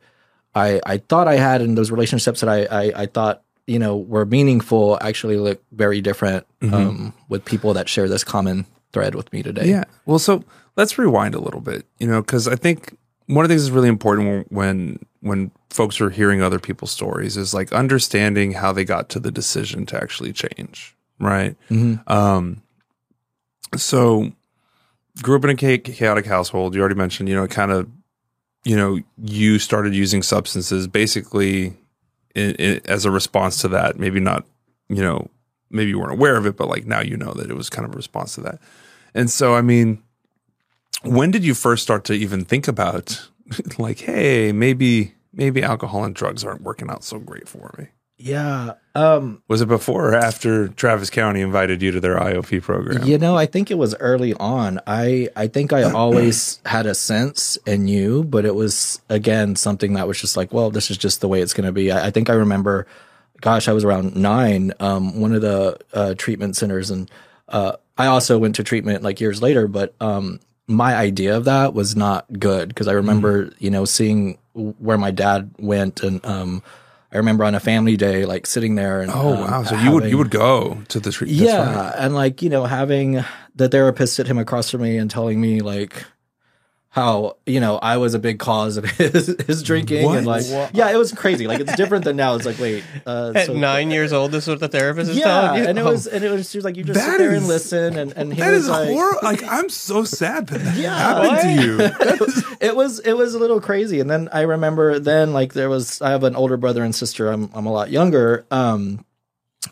I 0.54 0.80
I 0.84 0.98
thought 0.98 1.28
I 1.28 1.36
had 1.36 1.60
and 1.60 1.76
those 1.76 1.90
relationships 1.90 2.40
that 2.40 2.48
I 2.48 2.64
I, 2.64 3.02
I 3.02 3.06
thought 3.06 3.42
you 3.66 3.78
know 3.78 3.96
were 3.96 4.24
meaningful 4.24 4.98
actually 5.00 5.36
look 5.36 5.62
very 5.70 6.00
different 6.00 6.46
um, 6.62 7.12
with 7.28 7.44
people 7.44 7.74
that 7.74 7.88
share 7.88 8.08
this 8.08 8.24
common 8.24 8.66
thread 8.92 9.14
with 9.14 9.32
me 9.32 9.42
today. 9.42 9.68
Yeah. 9.68 9.84
Well, 10.06 10.18
so 10.18 10.44
let's 10.76 10.98
rewind 10.98 11.34
a 11.34 11.40
little 11.40 11.60
bit, 11.60 11.86
you 11.98 12.06
know, 12.06 12.20
because 12.20 12.48
I 12.48 12.56
think 12.56 12.96
one 13.26 13.44
of 13.44 13.48
the 13.48 13.54
things 13.54 13.64
that's 13.64 13.74
really 13.74 13.88
important 13.88 14.50
when 14.50 14.98
when 15.20 15.50
folks 15.70 16.00
are 16.00 16.10
hearing 16.10 16.42
other 16.42 16.58
people's 16.58 16.90
stories 16.90 17.36
is 17.36 17.54
like 17.54 17.72
understanding 17.72 18.52
how 18.52 18.72
they 18.72 18.84
got 18.84 19.08
to 19.10 19.20
the 19.20 19.30
decision 19.30 19.86
to 19.86 19.96
actually 19.96 20.32
change, 20.32 20.96
right? 21.18 21.56
Um, 22.08 22.62
so 23.76 24.32
grew 25.22 25.36
up 25.36 25.44
in 25.44 25.50
a 25.50 25.78
chaotic 25.78 26.26
household. 26.26 26.74
You 26.74 26.80
already 26.80 26.96
mentioned, 26.96 27.28
you 27.28 27.34
know, 27.34 27.46
kind 27.46 27.70
of, 27.70 27.88
you 28.64 28.76
know, 28.76 28.98
you 29.22 29.58
started 29.58 29.94
using 29.94 30.22
substances 30.22 30.86
basically 30.86 31.74
in, 32.34 32.54
in, 32.56 32.80
as 32.86 33.04
a 33.04 33.10
response 33.10 33.60
to 33.62 33.68
that. 33.68 33.98
Maybe 33.98 34.20
not, 34.20 34.44
you 34.88 35.02
know, 35.02 35.28
maybe 35.72 35.90
you 35.90 35.98
weren't 35.98 36.12
aware 36.12 36.36
of 36.36 36.46
it, 36.46 36.56
but 36.56 36.68
like 36.68 36.86
now 36.86 37.00
you 37.00 37.16
know 37.16 37.32
that 37.34 37.50
it 37.50 37.54
was 37.54 37.70
kind 37.70 37.86
of 37.86 37.94
a 37.94 37.96
response 37.96 38.34
to 38.36 38.40
that. 38.42 38.60
And 39.14 39.30
so, 39.30 39.54
I 39.54 39.62
mean, 39.62 40.02
when 41.02 41.30
did 41.30 41.44
you 41.44 41.54
first 41.54 41.82
start 41.82 42.04
to 42.04 42.14
even 42.14 42.44
think 42.44 42.68
about 42.68 43.28
like, 43.78 44.00
hey, 44.00 44.52
maybe 44.52 45.14
maybe 45.32 45.62
alcohol 45.62 46.04
and 46.04 46.14
drugs 46.14 46.44
aren't 46.44 46.62
working 46.62 46.90
out 46.90 47.04
so 47.04 47.18
great 47.18 47.48
for 47.48 47.74
me? 47.78 47.88
Yeah. 48.18 48.74
Um, 48.94 49.42
Was 49.48 49.62
it 49.62 49.66
before 49.66 50.10
or 50.10 50.14
after 50.14 50.68
Travis 50.68 51.10
County 51.10 51.40
invited 51.40 51.82
you 51.82 51.90
to 51.90 51.98
their 51.98 52.16
IOP 52.16 52.62
program? 52.62 53.02
You 53.04 53.18
know, 53.18 53.36
I 53.36 53.46
think 53.46 53.68
it 53.70 53.74
was 53.78 53.96
early 53.96 54.32
on. 54.34 54.78
I 54.86 55.28
I 55.34 55.48
think 55.48 55.72
I 55.72 55.82
always 55.92 56.60
had 56.64 56.86
a 56.86 56.94
sense 56.94 57.58
and 57.66 57.86
knew, 57.86 58.22
but 58.22 58.44
it 58.44 58.54
was 58.54 59.00
again 59.08 59.56
something 59.56 59.94
that 59.94 60.06
was 60.06 60.20
just 60.20 60.36
like, 60.36 60.52
well, 60.52 60.70
this 60.70 60.88
is 60.88 60.98
just 60.98 61.20
the 61.20 61.26
way 61.26 61.40
it's 61.40 61.54
going 61.54 61.66
to 61.66 61.72
be. 61.72 61.90
I, 61.90 62.06
I 62.06 62.10
think 62.10 62.30
I 62.30 62.34
remember, 62.34 62.86
gosh, 63.42 63.68
I 63.68 63.72
was 63.72 63.84
around 63.84 64.16
nine. 64.16 64.72
Um, 64.80 65.20
one 65.20 65.34
of 65.34 65.42
the 65.42 65.78
uh, 65.92 66.14
treatment 66.16 66.56
centers, 66.56 66.90
and 66.90 67.10
uh, 67.48 67.76
I 67.98 68.06
also 68.06 68.38
went 68.38 68.54
to 68.54 68.64
treatment 68.64 69.02
like 69.02 69.20
years 69.20 69.42
later. 69.42 69.68
But 69.68 69.94
um, 70.00 70.40
my 70.66 70.94
idea 70.94 71.36
of 71.36 71.44
that 71.44 71.74
was 71.74 71.94
not 71.94 72.26
good 72.38 72.68
because 72.68 72.88
I 72.88 72.92
remember, 72.92 73.52
you 73.58 73.70
know, 73.70 73.84
seeing 73.84 74.38
where 74.54 74.96
my 74.96 75.10
dad 75.10 75.50
went 75.58 76.02
and. 76.02 76.24
Um, 76.24 76.62
I 77.14 77.18
remember 77.18 77.44
on 77.44 77.54
a 77.54 77.60
family 77.60 77.98
day, 77.98 78.24
like 78.24 78.46
sitting 78.46 78.74
there 78.74 79.02
and 79.02 79.12
Oh 79.14 79.34
um, 79.34 79.40
wow! 79.42 79.62
So 79.64 79.76
you 79.76 79.92
would 79.92 80.08
you 80.08 80.16
would 80.16 80.30
go 80.30 80.82
to 80.88 80.98
the 80.98 81.12
treatment? 81.12 81.42
yeah, 81.42 81.92
and 81.98 82.14
like 82.14 82.40
you 82.40 82.48
know, 82.48 82.64
having 82.64 83.22
the 83.54 83.68
therapist 83.68 84.14
sit 84.14 84.26
him 84.26 84.38
across 84.38 84.70
from 84.70 84.80
me 84.80 84.96
and 84.96 85.10
telling 85.10 85.38
me 85.38 85.60
like 85.60 86.06
how 86.94 87.38
you 87.46 87.58
know 87.58 87.78
I 87.78 87.96
was 87.96 88.12
a 88.12 88.18
big 88.18 88.38
cause 88.38 88.76
of 88.76 88.84
his 89.00 89.34
his 89.46 89.62
drinking 89.62 90.04
and 90.14 90.26
What? 90.26 90.44
like 90.44 90.74
yeah, 90.74 90.90
it 90.90 90.96
was 90.98 91.10
crazy. 91.10 91.46
Like 91.46 91.60
it's 91.60 91.74
different 91.74 92.04
than 92.04 92.16
now. 92.16 92.34
It's 92.34 92.44
like 92.44 92.58
wait, 92.58 92.84
uh, 93.06 93.32
At 93.34 93.46
so- 93.46 93.54
nine 93.54 93.90
years 93.90 94.12
old, 94.12 94.30
this 94.30 94.44
is 94.44 94.48
what 94.50 94.60
the 94.60 94.68
therapist 94.68 95.10
is 95.10 95.16
yeah, 95.16 95.24
telling 95.24 95.62
you. 95.62 95.68
and 95.70 95.78
it 95.78 95.82
Oh. 95.86 95.90
was 95.90 96.06
and 96.06 96.22
it 96.22 96.30
was 96.30 96.50
she 96.50 96.58
was 96.58 96.66
like 96.66 96.76
you 96.76 96.84
just 96.84 97.00
That 97.00 97.12
sit 97.12 97.18
there 97.18 97.32
is- 97.32 97.38
and 97.38 97.48
listen 97.48 97.96
and 97.98 98.12
and 98.14 98.34
he 98.34 98.40
That 98.40 98.50
was 98.50 98.64
is 98.64 98.68
like 98.68 98.88
horrible. 98.90 99.20
Like 99.22 99.42
I'm 99.44 99.70
so 99.70 100.04
sad 100.04 100.48
that 100.48 100.58
that 100.58 100.76
Yeah, 100.76 100.94
happened 100.94 101.58
to 101.58 101.66
you. 101.66 101.78
it 102.60 102.76
was 102.76 102.98
it 103.00 103.16
was 103.16 103.34
a 103.34 103.38
little 103.38 103.60
crazy 103.62 103.98
and 103.98 104.10
then 104.10 104.28
i 104.32 104.42
remember 104.42 104.98
then 104.98 105.32
like 105.32 105.54
there 105.54 105.70
was 105.70 106.00
i 106.02 106.10
have 106.10 106.24
an 106.24 106.36
older 106.36 106.56
brother 106.58 106.84
and 106.84 106.94
sister 106.94 107.28
i'm 107.32 107.48
i'm 107.54 107.64
a 107.66 107.72
lot 107.72 107.90
younger 107.90 108.44
um 108.50 109.04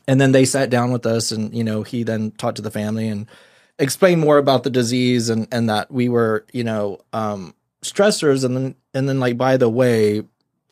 and 0.08 0.20
then 0.20 0.32
they 0.32 0.44
sat 0.44 0.70
down 0.70 0.90
with 0.90 1.04
us 1.06 1.30
and 1.32 1.54
you 1.54 1.62
know 1.64 1.82
he 1.82 2.02
then 2.02 2.30
talked 2.32 2.56
to 2.56 2.62
the 2.62 2.70
family 2.70 3.08
and 3.08 3.26
explained 3.80 4.20
more 4.20 4.38
about 4.38 4.62
the 4.62 4.70
disease 4.70 5.28
and 5.28 5.48
and 5.50 5.68
that 5.68 5.90
we 5.90 6.08
were 6.08 6.44
you 6.52 6.62
know 6.62 7.00
um 7.12 7.54
stressors 7.82 8.44
and 8.44 8.56
then 8.56 8.74
and 8.94 9.08
then 9.08 9.18
like 9.18 9.36
by 9.36 9.56
the 9.56 9.68
way 9.68 10.22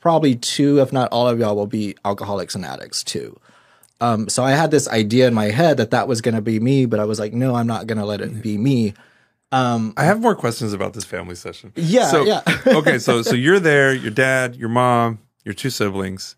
probably 0.00 0.36
two 0.36 0.78
if 0.80 0.92
not 0.92 1.08
all 1.10 1.26
of 1.26 1.38
y'all 1.40 1.56
will 1.56 1.66
be 1.66 1.96
alcoholics 2.04 2.54
and 2.54 2.64
addicts 2.64 3.02
too 3.02 3.36
um 4.00 4.28
so 4.28 4.44
i 4.44 4.52
had 4.52 4.70
this 4.70 4.86
idea 4.88 5.26
in 5.26 5.34
my 5.34 5.46
head 5.46 5.78
that 5.78 5.90
that 5.90 6.06
was 6.06 6.20
going 6.20 6.34
to 6.34 6.42
be 6.42 6.60
me 6.60 6.86
but 6.86 7.00
i 7.00 7.04
was 7.04 7.18
like 7.18 7.32
no 7.32 7.54
i'm 7.54 7.66
not 7.66 7.86
going 7.86 7.98
to 7.98 8.04
let 8.04 8.20
it 8.20 8.42
be 8.42 8.58
me 8.58 8.94
um 9.50 9.94
I 9.96 10.04
have 10.04 10.20
more 10.20 10.34
questions 10.34 10.74
about 10.74 10.92
this 10.92 11.04
family 11.04 11.34
session. 11.34 11.72
Yeah, 11.74 12.10
So, 12.10 12.24
yeah. 12.24 12.42
okay, 12.66 12.98
so 12.98 13.22
so 13.22 13.34
you're 13.34 13.58
there, 13.58 13.94
your 13.94 14.10
dad, 14.10 14.56
your 14.56 14.68
mom, 14.68 15.20
your 15.42 15.54
two 15.54 15.70
siblings. 15.70 16.36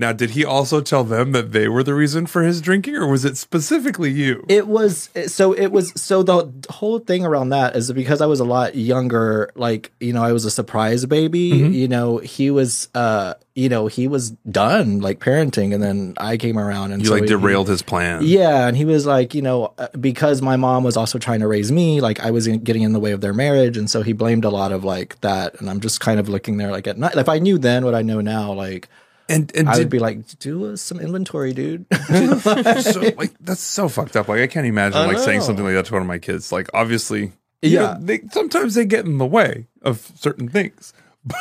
Now, 0.00 0.12
did 0.12 0.30
he 0.30 0.44
also 0.44 0.80
tell 0.80 1.02
them 1.02 1.32
that 1.32 1.50
they 1.50 1.66
were 1.66 1.82
the 1.82 1.92
reason 1.94 2.26
for 2.26 2.42
his 2.44 2.60
drinking, 2.60 2.94
or 2.94 3.08
was 3.08 3.24
it 3.24 3.36
specifically 3.36 4.10
you? 4.12 4.44
It 4.48 4.68
was 4.68 5.10
so 5.26 5.52
it 5.52 5.72
was 5.72 5.92
so 6.00 6.22
the 6.22 6.52
whole 6.70 7.00
thing 7.00 7.24
around 7.26 7.48
that 7.48 7.74
is 7.74 7.90
because 7.92 8.20
I 8.20 8.26
was 8.26 8.38
a 8.38 8.44
lot 8.44 8.76
younger, 8.76 9.50
like, 9.56 9.90
you 9.98 10.12
know, 10.12 10.22
I 10.22 10.30
was 10.32 10.44
a 10.44 10.52
surprise 10.52 11.04
baby, 11.04 11.50
Mm-hmm. 11.50 11.72
you 11.72 11.88
know, 11.88 12.18
he 12.18 12.50
was 12.50 12.88
uh 12.94 13.34
you 13.56 13.68
know, 13.68 13.88
he 13.88 14.06
was 14.06 14.30
done 14.48 15.00
like 15.00 15.18
parenting 15.18 15.74
and 15.74 15.82
then 15.82 16.14
I 16.18 16.36
came 16.36 16.60
around 16.60 16.92
and 16.92 17.02
you 17.02 17.08
so 17.08 17.14
like 17.14 17.24
he- 17.24 17.28
derailed 17.30 17.66
his 17.66 17.82
plan. 17.82 18.20
Yeah, 18.22 18.68
and 18.68 18.76
he 18.76 18.84
was 18.84 19.04
like, 19.04 19.34
you 19.34 19.42
know, 19.42 19.74
uh, 19.78 19.88
because 20.00 20.40
my 20.40 20.54
mom 20.54 20.84
was 20.84 20.96
also 20.96 21.18
trying 21.18 21.40
to 21.40 21.48
raise 21.48 21.72
me, 21.72 22.00
like 22.00 22.20
I 22.20 22.30
was 22.30 22.46
in- 22.46 22.62
getting 22.62 22.82
in 22.82 22.92
the 22.92 23.00
way 23.00 23.10
of 23.10 23.20
their 23.20 23.34
marriage, 23.34 23.76
and 23.76 23.90
so 23.90 24.02
he 24.02 24.12
blamed 24.12 24.44
a 24.44 24.50
lot 24.50 24.70
of 24.70 24.84
like 24.84 25.20
that. 25.22 25.60
And 25.60 25.68
I'm 25.68 25.80
just 25.80 25.98
kind 25.98 26.20
of 26.20 26.28
looking 26.28 26.56
there, 26.58 26.70
like 26.70 26.86
at 26.86 26.98
night. 26.98 27.16
If 27.16 27.28
I 27.28 27.40
knew 27.40 27.58
then 27.58 27.84
what 27.84 27.96
I 27.96 28.02
know 28.02 28.20
now, 28.20 28.52
like 28.52 28.88
and 29.28 29.54
and 29.54 29.68
I 29.68 29.74
did, 29.74 29.78
would 29.80 29.90
be 29.90 29.98
like, 29.98 30.38
do 30.38 30.72
uh, 30.72 30.76
some 30.76 31.00
inventory, 31.00 31.52
dude. 31.52 31.86
so, 32.06 33.00
like 33.16 33.32
that's 33.40 33.60
so 33.60 33.88
fucked 33.88 34.16
up. 34.16 34.28
Like 34.28 34.40
I 34.40 34.46
can't 34.46 34.66
imagine 34.66 34.98
I 34.98 35.06
like 35.06 35.18
saying 35.18 35.42
something 35.42 35.64
like 35.64 35.74
that 35.74 35.86
to 35.86 35.92
one 35.94 36.02
of 36.02 36.08
my 36.08 36.18
kids. 36.18 36.50
Like 36.52 36.68
obviously, 36.74 37.32
you 37.62 37.70
Yeah. 37.70 37.80
know, 37.80 37.98
they 38.00 38.20
sometimes 38.32 38.74
they 38.74 38.84
get 38.84 39.04
in 39.04 39.18
the 39.18 39.26
way 39.26 39.66
of 39.82 40.10
certain 40.16 40.48
things. 40.48 40.92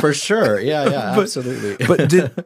For 0.00 0.12
sure, 0.12 0.58
yeah, 0.60 0.84
yeah, 0.90 1.14
But- 1.14 1.22
absolutely. 1.22 1.86
But 1.86 2.08
did 2.08 2.44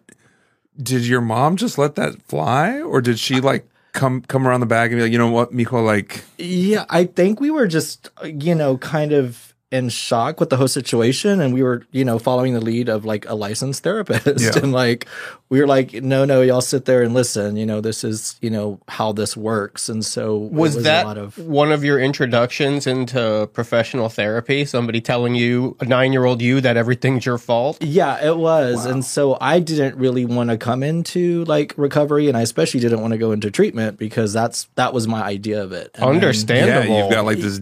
did 0.81 1.07
your 1.07 1.21
mom 1.23 1.57
just 1.57 1.79
let 1.79 1.95
that 1.97 2.21
fly, 2.23 2.81
or 2.81 3.01
did 3.01 3.19
she 3.19 3.41
like 3.41 3.67
come 3.93 4.21
come 4.23 4.47
around 4.47 4.61
the 4.61 4.67
bag 4.67 4.93
and 4.93 4.99
be 4.99 5.03
like, 5.03 5.13
you 5.13 5.19
know 5.19 5.31
what, 5.31 5.53
Miko, 5.53 5.83
like 5.83 6.23
Yeah, 6.37 6.85
I 6.91 7.05
think 7.05 7.41
we 7.41 7.51
were 7.51 7.67
just, 7.67 8.11
you 8.25 8.55
know, 8.55 8.77
kind 8.79 9.13
of 9.13 9.48
in 9.71 9.91
shock 9.91 10.41
with 10.41 10.49
the 10.49 10.57
whole 10.57 10.69
situation. 10.69 11.41
And 11.41 11.53
we 11.53 11.63
were, 11.63 11.83
you 11.93 12.05
know, 12.05 12.19
following 12.19 12.55
the 12.55 12.61
lead 12.61 12.89
of 12.89 13.05
like 13.05 13.29
a 13.29 13.35
licensed 13.35 13.83
therapist. 13.83 14.41
Yeah. 14.41 14.53
And 14.63 14.73
like, 14.73 15.07
we 15.51 15.61
were 15.61 15.67
like, 15.67 15.93
no, 15.93 16.25
no, 16.25 16.41
y'all 16.43 16.61
sit 16.63 16.85
there 16.87 17.03
and 17.03 17.13
listen. 17.15 17.57
You 17.57 17.67
know, 17.67 17.81
this 17.81 18.03
is, 18.03 18.37
you 18.41 18.49
know, 18.51 18.81
how 18.89 19.13
this 19.13 19.37
works. 19.37 19.89
And 19.89 20.05
so 20.05 20.45
it 20.47 20.53
Was, 20.53 20.83
that 20.85 21.05
a 21.05 21.09
lot 21.09 21.19
of. 21.19 21.39
one 21.39 21.71
of 21.71 21.85
your 21.85 21.99
introductions 22.01 22.87
into 22.87 23.49
professional 23.53 24.09
therapy? 24.09 24.65
Somebody 24.65 25.01
telling 25.03 25.35
you, 25.35 25.77
a 25.81 25.85
nine 25.85 26.13
year 26.13 26.25
old 26.25 26.41
you, 26.41 26.61
that 26.63 26.77
everything's 26.79 27.27
your 27.27 27.39
fault? 27.39 27.77
Yeah, 27.83 28.27
it 28.27 28.37
was. 28.39 28.87
And 28.87 29.05
so 29.05 29.37
I 29.41 29.61
didn't 29.61 29.97
really 29.97 30.25
want 30.25 30.49
to 30.51 30.57
come 30.57 30.83
into 30.83 31.45
like 31.45 31.75
recovery. 31.77 32.29
And 32.29 32.37
I 32.37 32.41
especially 32.41 32.81
didn't 32.81 33.01
want 33.03 33.13
to 33.13 33.19
go 33.19 33.33
into 33.33 33.51
treatment 33.51 33.99
because 33.99 34.33
that's, 34.33 34.69
that 34.77 34.93
was 34.95 35.07
my 35.07 35.23
idea 35.23 35.63
of 35.63 35.73
it. 35.73 35.91
And 35.95 36.05
then- 36.05 36.15
Understandable. 36.15 36.95
yeah, 36.95 37.03
you've 37.03 37.13
got 37.13 37.25
like 37.27 37.39
this 37.39 37.61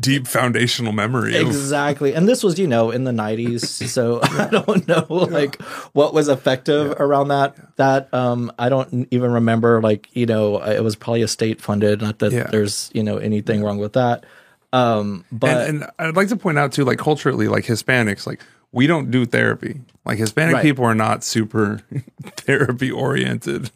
deep 0.00 0.26
foundational 0.26 0.92
memory. 0.92 1.36
Exactly. 1.36 2.14
And 2.14 2.26
this 2.26 2.42
was, 2.42 2.58
you 2.58 2.66
know, 2.66 2.90
in 2.90 3.04
the 3.04 3.12
90s. 3.12 3.86
So 3.90 4.20
I 4.24 4.46
don't 4.48 4.88
know 4.88 5.06
like 5.10 5.60
what 5.92 6.14
was 6.14 6.28
effective 6.28 6.92
around 6.98 7.28
that 7.28 7.76
that 7.76 8.12
um 8.14 8.50
I 8.58 8.68
don't 8.68 9.06
even 9.10 9.30
remember 9.32 9.80
like, 9.82 10.08
you 10.12 10.26
know, 10.26 10.62
it 10.62 10.82
was 10.82 10.96
probably 10.96 11.22
a 11.22 11.28
state 11.28 11.60
funded, 11.60 12.00
not 12.00 12.18
that 12.20 12.32
Yeah. 12.32 12.44
there's, 12.50 12.90
you 12.94 13.02
know, 13.02 13.18
anything 13.18 13.62
wrong 13.62 13.78
with 13.78 13.92
that. 13.94 14.24
Um 14.72 15.24
but 15.32 15.68
and, 15.68 15.82
and 15.82 15.90
I'd 15.98 16.16
like 16.16 16.28
to 16.28 16.36
point 16.36 16.58
out 16.58 16.72
too, 16.72 16.84
like 16.84 16.98
culturally, 16.98 17.48
like 17.48 17.64
Hispanics, 17.64 18.26
like 18.26 18.40
we 18.72 18.86
don't 18.86 19.10
do 19.10 19.26
therapy. 19.26 19.80
Like 20.04 20.18
Hispanic 20.18 20.54
Right. 20.54 20.62
people 20.62 20.84
are 20.84 20.94
not 20.94 21.24
super 21.24 21.82
therapy 22.36 22.90
oriented. 22.90 23.70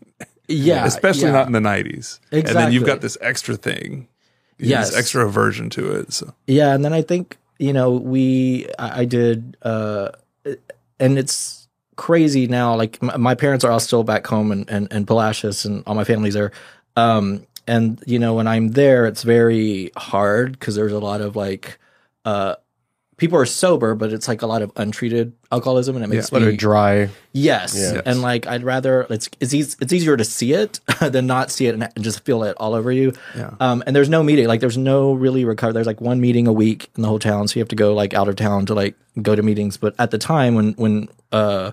yeah, 0.48 0.84
especially 0.86 1.24
yeah. 1.24 1.32
not 1.32 1.46
in 1.48 1.52
the 1.52 1.60
nineties. 1.60 2.20
And 2.30 2.46
then 2.46 2.72
you've 2.72 2.86
got 2.86 3.00
this 3.00 3.18
extra 3.20 3.56
thing, 3.56 4.06
Yes. 4.58 4.94
extra 4.94 5.26
aversion 5.26 5.70
to 5.70 5.92
it. 5.92 6.12
So 6.12 6.34
Yeah, 6.46 6.74
and 6.74 6.84
then 6.84 6.92
I 6.92 7.02
think 7.02 7.38
you 7.58 7.72
know 7.72 7.92
we 7.92 8.68
I, 8.78 9.00
I 9.00 9.04
did, 9.04 9.56
uh, 9.62 10.10
and 10.98 11.18
it's 11.18 11.68
crazy 11.96 12.46
now. 12.46 12.74
Like 12.74 13.02
my, 13.02 13.16
my 13.16 13.34
parents 13.34 13.64
are 13.64 13.70
all 13.70 13.80
still 13.80 14.04
back 14.04 14.26
home 14.26 14.52
and 14.52 14.68
and, 14.70 14.88
and 14.90 15.06
Palacios, 15.06 15.64
and 15.64 15.82
all 15.86 15.94
my 15.94 16.04
family's 16.04 16.34
there. 16.34 16.52
Um, 16.96 17.46
and 17.66 18.02
you 18.06 18.18
know 18.18 18.34
when 18.34 18.46
I'm 18.46 18.68
there, 18.68 19.06
it's 19.06 19.22
very 19.22 19.90
hard 19.96 20.52
because 20.52 20.74
there's 20.74 20.92
a 20.92 20.98
lot 20.98 21.20
of 21.20 21.36
like, 21.36 21.78
uh, 22.24 22.56
people 23.24 23.38
are 23.38 23.46
sober, 23.46 23.94
but 23.94 24.12
it's 24.12 24.28
like 24.28 24.42
a 24.42 24.46
lot 24.46 24.60
of 24.60 24.70
untreated 24.76 25.32
alcoholism, 25.50 25.96
and 25.96 26.04
it 26.04 26.08
makes 26.08 26.30
Let 26.30 26.42
me 26.42 26.48
her 26.48 26.52
dry. 26.52 27.08
Yes. 27.32 27.74
Yes. 27.74 28.02
And 28.04 28.20
like 28.20 28.46
I'd 28.46 28.62
rather 28.62 29.06
it's 29.08 29.30
it's 29.40 29.54
eas- 29.54 29.78
it's 29.80 29.94
easier 29.94 30.14
to 30.14 30.24
see 30.24 30.52
it 30.52 30.80
than 31.00 31.26
not 31.26 31.50
see 31.50 31.66
it 31.66 31.74
and 31.74 31.88
just 32.00 32.22
feel 32.26 32.42
it 32.42 32.54
all 32.58 32.74
over 32.74 32.92
you. 32.92 33.14
Yeah. 33.34 33.54
Um 33.60 33.82
and 33.86 33.96
there's 33.96 34.10
no 34.10 34.22
meeting 34.22 34.46
like 34.46 34.60
there's 34.60 34.76
no 34.76 35.14
really 35.14 35.46
recover 35.46 35.72
there's 35.72 35.86
like 35.86 36.02
one 36.02 36.20
meeting 36.20 36.46
a 36.46 36.52
week 36.52 36.90
in 36.96 37.02
the 37.02 37.08
whole 37.08 37.18
town 37.18 37.48
so 37.48 37.56
you 37.56 37.62
have 37.62 37.68
to 37.68 37.76
go 37.76 37.94
like 37.94 38.12
out 38.12 38.28
of 38.28 38.36
town 38.36 38.66
to 38.66 38.74
like 38.74 38.94
go 39.22 39.34
to 39.34 39.42
meetings 39.42 39.78
but 39.78 39.94
at 39.98 40.10
the 40.10 40.18
time 40.18 40.54
when 40.54 40.74
when 40.74 41.08
uh 41.32 41.72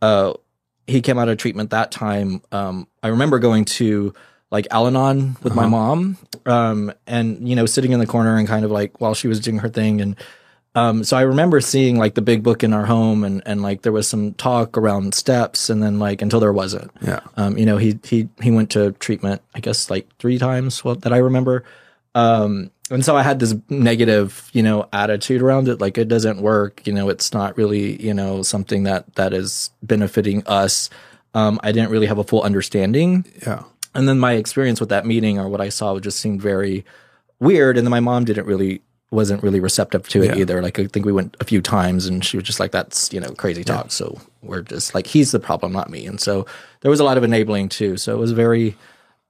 uh 0.00 0.32
he 0.86 1.02
came 1.02 1.18
out 1.18 1.28
of 1.28 1.36
treatment 1.36 1.68
that 1.70 1.90
time 1.90 2.40
um 2.52 2.88
I 3.02 3.08
remember 3.08 3.38
going 3.38 3.66
to 3.66 4.14
like 4.50 4.66
Al-Anon 4.70 5.36
with 5.42 5.54
my 5.54 5.66
mom 5.66 6.16
um 6.46 6.90
and 7.06 7.46
you 7.46 7.54
know 7.54 7.66
sitting 7.66 7.92
in 7.92 8.00
the 8.00 8.06
corner 8.06 8.38
and 8.38 8.48
kind 8.48 8.64
of 8.64 8.70
like 8.70 8.98
while 8.98 9.12
she 9.14 9.28
was 9.28 9.40
doing 9.40 9.58
her 9.58 9.68
thing 9.68 10.00
and 10.00 10.16
Um, 10.74 11.02
so 11.02 11.16
I 11.16 11.22
remember 11.22 11.60
seeing 11.60 11.98
like 11.98 12.14
the 12.14 12.22
big 12.22 12.42
book 12.42 12.62
in 12.62 12.72
our 12.72 12.86
home, 12.86 13.24
and 13.24 13.42
and 13.44 13.60
like 13.60 13.82
there 13.82 13.92
was 13.92 14.06
some 14.08 14.34
talk 14.34 14.78
around 14.78 15.14
steps, 15.14 15.68
and 15.68 15.82
then 15.82 15.98
like 15.98 16.22
until 16.22 16.40
there 16.40 16.52
wasn't. 16.52 16.90
Yeah. 17.00 17.20
Um, 17.36 17.58
you 17.58 17.66
know, 17.66 17.76
he 17.76 17.98
he 18.04 18.28
he 18.40 18.50
went 18.50 18.70
to 18.70 18.92
treatment, 18.92 19.42
I 19.54 19.60
guess, 19.60 19.90
like 19.90 20.06
three 20.18 20.38
times. 20.38 20.84
Well, 20.84 20.94
that 20.96 21.12
I 21.12 21.18
remember. 21.18 21.64
Um, 22.14 22.70
and 22.90 23.04
so 23.04 23.16
I 23.16 23.22
had 23.22 23.38
this 23.38 23.54
negative, 23.68 24.50
you 24.52 24.62
know, 24.62 24.88
attitude 24.92 25.42
around 25.42 25.68
it. 25.68 25.80
Like 25.80 25.96
it 25.96 26.08
doesn't 26.08 26.40
work. 26.40 26.86
You 26.86 26.92
know, 26.92 27.08
it's 27.08 27.32
not 27.32 27.56
really, 27.56 28.00
you 28.02 28.12
know, 28.12 28.42
something 28.42 28.82
that 28.84 29.14
that 29.14 29.32
is 29.32 29.70
benefiting 29.82 30.42
us. 30.46 30.90
Um, 31.34 31.60
I 31.62 31.70
didn't 31.72 31.90
really 31.90 32.06
have 32.06 32.18
a 32.18 32.24
full 32.24 32.42
understanding. 32.42 33.24
Yeah. 33.46 33.62
And 33.94 34.08
then 34.08 34.18
my 34.18 34.34
experience 34.34 34.80
with 34.80 34.88
that 34.88 35.06
meeting 35.06 35.38
or 35.38 35.48
what 35.48 35.60
I 35.60 35.68
saw 35.68 35.98
just 35.98 36.18
seemed 36.20 36.42
very 36.42 36.84
weird. 37.38 37.76
And 37.76 37.86
then 37.86 37.90
my 37.90 38.00
mom 38.00 38.24
didn't 38.24 38.46
really 38.46 38.82
wasn't 39.10 39.42
really 39.42 39.60
receptive 39.60 40.08
to 40.08 40.22
it 40.22 40.26
Yeah. 40.26 40.36
either. 40.36 40.62
Like 40.62 40.78
I 40.78 40.86
think 40.86 41.04
we 41.04 41.12
went 41.12 41.36
a 41.40 41.44
few 41.44 41.60
times 41.60 42.06
and 42.06 42.24
she 42.24 42.36
was 42.36 42.44
just 42.44 42.60
like, 42.60 42.70
That's, 42.70 43.12
you 43.12 43.20
know, 43.20 43.30
crazy 43.32 43.64
talk. 43.64 43.90
So 43.90 44.18
we're 44.42 44.62
just 44.62 44.94
like 44.94 45.06
he's 45.06 45.32
the 45.32 45.40
problem, 45.40 45.72
not 45.72 45.90
me. 45.90 46.06
And 46.06 46.20
so 46.20 46.46
there 46.80 46.90
was 46.90 47.00
a 47.00 47.04
lot 47.04 47.16
of 47.18 47.24
enabling 47.24 47.70
too. 47.70 47.96
So 47.96 48.14
it 48.14 48.18
was 48.18 48.32
very 48.32 48.76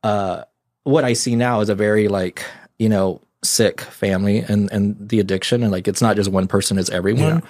uh 0.02 0.44
what 0.84 1.04
I 1.04 1.12
see 1.14 1.36
now 1.36 1.60
is 1.60 1.68
a 1.68 1.74
very 1.74 2.08
like, 2.08 2.44
you 2.78 2.88
know, 2.88 3.20
sick 3.42 3.80
family 3.80 4.40
and 4.40 4.70
and 4.70 4.96
the 5.08 5.18
addiction 5.20 5.62
and 5.62 5.72
like 5.72 5.88
it's 5.88 6.02
not 6.02 6.16
just 6.16 6.30
one 6.30 6.46
person, 6.46 6.78
it's 6.78 6.90
everyone. 6.90 7.42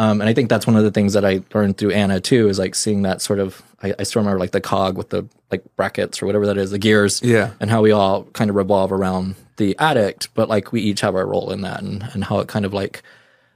Um, 0.00 0.20
and 0.22 0.30
I 0.30 0.34
think 0.34 0.48
that's 0.48 0.66
one 0.66 0.76
of 0.76 0.82
the 0.84 0.90
things 0.90 1.12
that 1.12 1.24
I 1.26 1.42
learned 1.52 1.76
through 1.76 1.90
Anna 1.90 2.20
too, 2.20 2.48
is 2.48 2.58
like 2.58 2.74
seeing 2.74 3.02
that 3.02 3.20
sort 3.20 3.38
of. 3.38 3.62
I, 3.82 3.94
I 3.98 4.02
still 4.04 4.20
remember 4.22 4.38
like 4.40 4.52
the 4.52 4.60
cog 4.60 4.96
with 4.96 5.10
the 5.10 5.26
like 5.50 5.62
brackets 5.76 6.22
or 6.22 6.26
whatever 6.26 6.46
that 6.46 6.56
is, 6.56 6.70
the 6.70 6.78
gears, 6.78 7.20
Yeah. 7.22 7.50
and 7.60 7.70
how 7.70 7.82
we 7.82 7.90
all 7.92 8.24
kind 8.32 8.48
of 8.50 8.56
revolve 8.56 8.92
around 8.92 9.34
the 9.56 9.76
addict, 9.78 10.28
but 10.34 10.48
like 10.48 10.72
we 10.72 10.80
each 10.80 11.00
have 11.02 11.14
our 11.14 11.26
role 11.26 11.50
in 11.52 11.60
that, 11.62 11.82
and 11.82 12.02
and 12.14 12.24
how 12.24 12.38
it 12.40 12.48
kind 12.48 12.64
of 12.64 12.72
like 12.72 13.02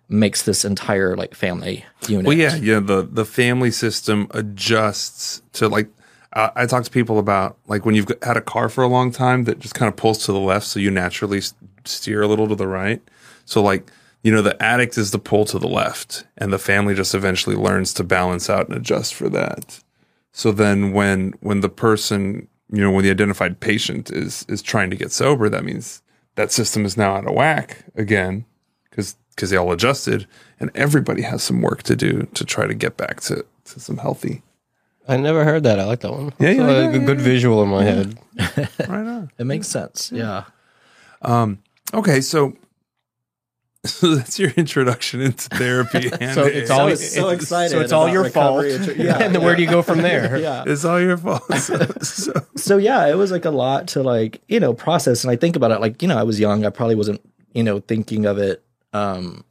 makes 0.09 0.43
this 0.43 0.65
entire 0.67 1.17
like 1.17 1.35
family 1.35 1.85
unit. 2.09 2.27
Well, 2.27 2.37
yeah, 2.37 2.57
yeah. 2.57 2.81
The 2.81 3.09
the 3.11 3.25
family 3.25 3.71
system 3.71 4.29
adjusts 4.31 5.43
to 5.55 5.69
like. 5.69 5.89
Uh, 6.33 6.51
I 6.57 6.67
talk 6.67 6.83
to 6.85 6.91
people 6.91 7.19
about 7.21 7.57
like 7.69 7.87
when 7.87 7.95
you've 7.95 8.11
had 8.23 8.37
a 8.37 8.41
car 8.41 8.69
for 8.69 8.83
a 8.83 8.89
long 8.89 9.13
time 9.13 9.45
that 9.45 9.61
just 9.61 9.75
kind 9.75 9.89
of 9.89 9.97
pulls 9.97 10.19
to 10.27 10.33
the 10.33 10.41
left, 10.41 10.67
so 10.67 10.81
you 10.81 10.91
naturally 10.91 11.41
steer 11.85 12.23
a 12.23 12.27
little 12.27 12.49
to 12.49 12.55
the 12.57 12.67
right. 12.67 13.01
So 13.45 13.63
like 13.63 13.91
you 14.25 14.33
know, 14.33 14.43
the 14.43 14.61
addict 14.61 14.99
is 14.99 15.13
the 15.13 15.19
pull 15.21 15.45
to 15.45 15.59
the 15.61 15.69
left, 15.69 16.25
and 16.37 16.53
the 16.53 16.59
family 16.59 16.95
just 16.95 17.15
eventually 17.15 17.55
learns 17.55 17.93
to 17.95 18.03
balance 18.03 18.51
out 18.51 18.67
and 18.69 18.77
adjust 18.77 19.15
for 19.15 19.29
that. 19.29 19.81
So 20.33 20.51
then 20.51 20.93
when 20.93 21.35
when 21.41 21.61
the 21.61 21.69
person 21.69 22.49
you 22.73 22.81
know 22.81 22.91
when 22.91 23.05
the 23.05 23.11
identified 23.11 23.61
patient 23.61 24.11
is 24.11 24.45
is 24.49 24.63
trying 24.63 24.91
to 24.91 24.97
get 24.97 25.13
sober, 25.13 25.49
that 25.49 25.63
means 25.65 26.03
that 26.35 26.51
system 26.51 26.85
is 26.85 26.97
now 26.97 27.15
out 27.15 27.27
of 27.29 27.35
whack 27.35 27.85
again 27.95 28.45
because 28.91 29.15
because 29.31 29.51
they 29.51 29.57
all 29.57 29.73
adjusted, 29.73 30.27
and 30.59 30.71
everybody 30.75 31.23
has 31.23 31.43
some 31.43 31.61
work 31.61 31.83
to 31.85 31.95
do 31.95 32.23
to 32.35 32.45
try 32.45 32.67
to 32.67 32.75
get 32.75 32.97
back 32.97 33.21
to 33.23 33.45
to 33.67 33.79
some 33.81 33.99
healthy. 33.99 34.43
I 35.07 35.19
never 35.19 35.45
heard 35.45 35.65
that. 35.65 35.79
I 35.79 35.85
like 35.85 36.01
that 36.01 36.13
one. 36.13 36.33
Yeah, 36.39 36.49
It's 36.49 36.59
yeah, 36.59 36.67
like 36.67 36.95
yeah, 36.95 37.03
a 37.03 37.05
good 37.05 37.21
visual 37.21 37.63
in 37.63 37.69
my 37.69 37.85
head. 37.85 38.19
Right 38.89 39.07
on. 39.07 39.31
it 39.39 39.45
makes 39.45 39.69
sense. 39.69 40.11
Yeah. 40.11 40.45
Um, 41.21 41.59
okay, 41.93 42.23
so 42.23 42.57
so 43.89 44.15
that's 44.15 44.39
your 44.39 44.51
introduction 44.53 45.21
into 45.21 45.49
therapy. 45.51 46.11
And 46.21 46.35
So 46.35 46.45
it's 46.45 46.71
all- 46.71 46.81
I 46.81 46.85
was 46.85 47.13
so 47.13 47.29
it's- 47.29 47.43
excited. 47.43 47.71
so 47.71 47.81
it's 47.81 47.93
all 47.93 48.09
your 48.09 48.29
fault. 48.31 48.63
recovery 48.65 48.93
and- 48.95 48.97
Yeah. 49.05 49.19
and 49.23 49.35
then 49.35 49.43
where 49.43 49.55
do 49.57 49.63
you 49.63 49.69
go 49.69 49.83
from 49.83 50.01
there? 50.03 50.37
yeah. 50.39 50.65
it's 50.67 50.85
all 50.85 51.01
your 51.01 51.17
fault. 51.19 51.43
So, 51.55 51.77
so- 52.03 52.47
so 52.57 52.77
yeah, 52.79 53.07
it 53.09 53.17
was 53.17 53.31
like 53.31 53.45
a 53.45 53.51
lot 53.51 53.89
to 53.89 54.03
like, 54.03 54.41
you 54.49 54.59
know, 54.61 54.73
process. 54.75 55.23
And 55.25 55.31
I 55.31 55.37
think 55.37 55.55
about 55.57 55.71
it 55.71 55.81
like, 55.81 56.01
you 56.03 56.09
know, 56.09 56.17
I 56.19 56.23
was 56.23 56.41
young. 56.41 56.65
I 56.65 56.71
probably 56.71 56.95
wasn't, 56.95 57.21
you 57.53 57.63
know, 57.63 57.81
thinking 57.81 58.25
of 58.27 58.39
it. 58.39 58.63
Um, 58.93 59.45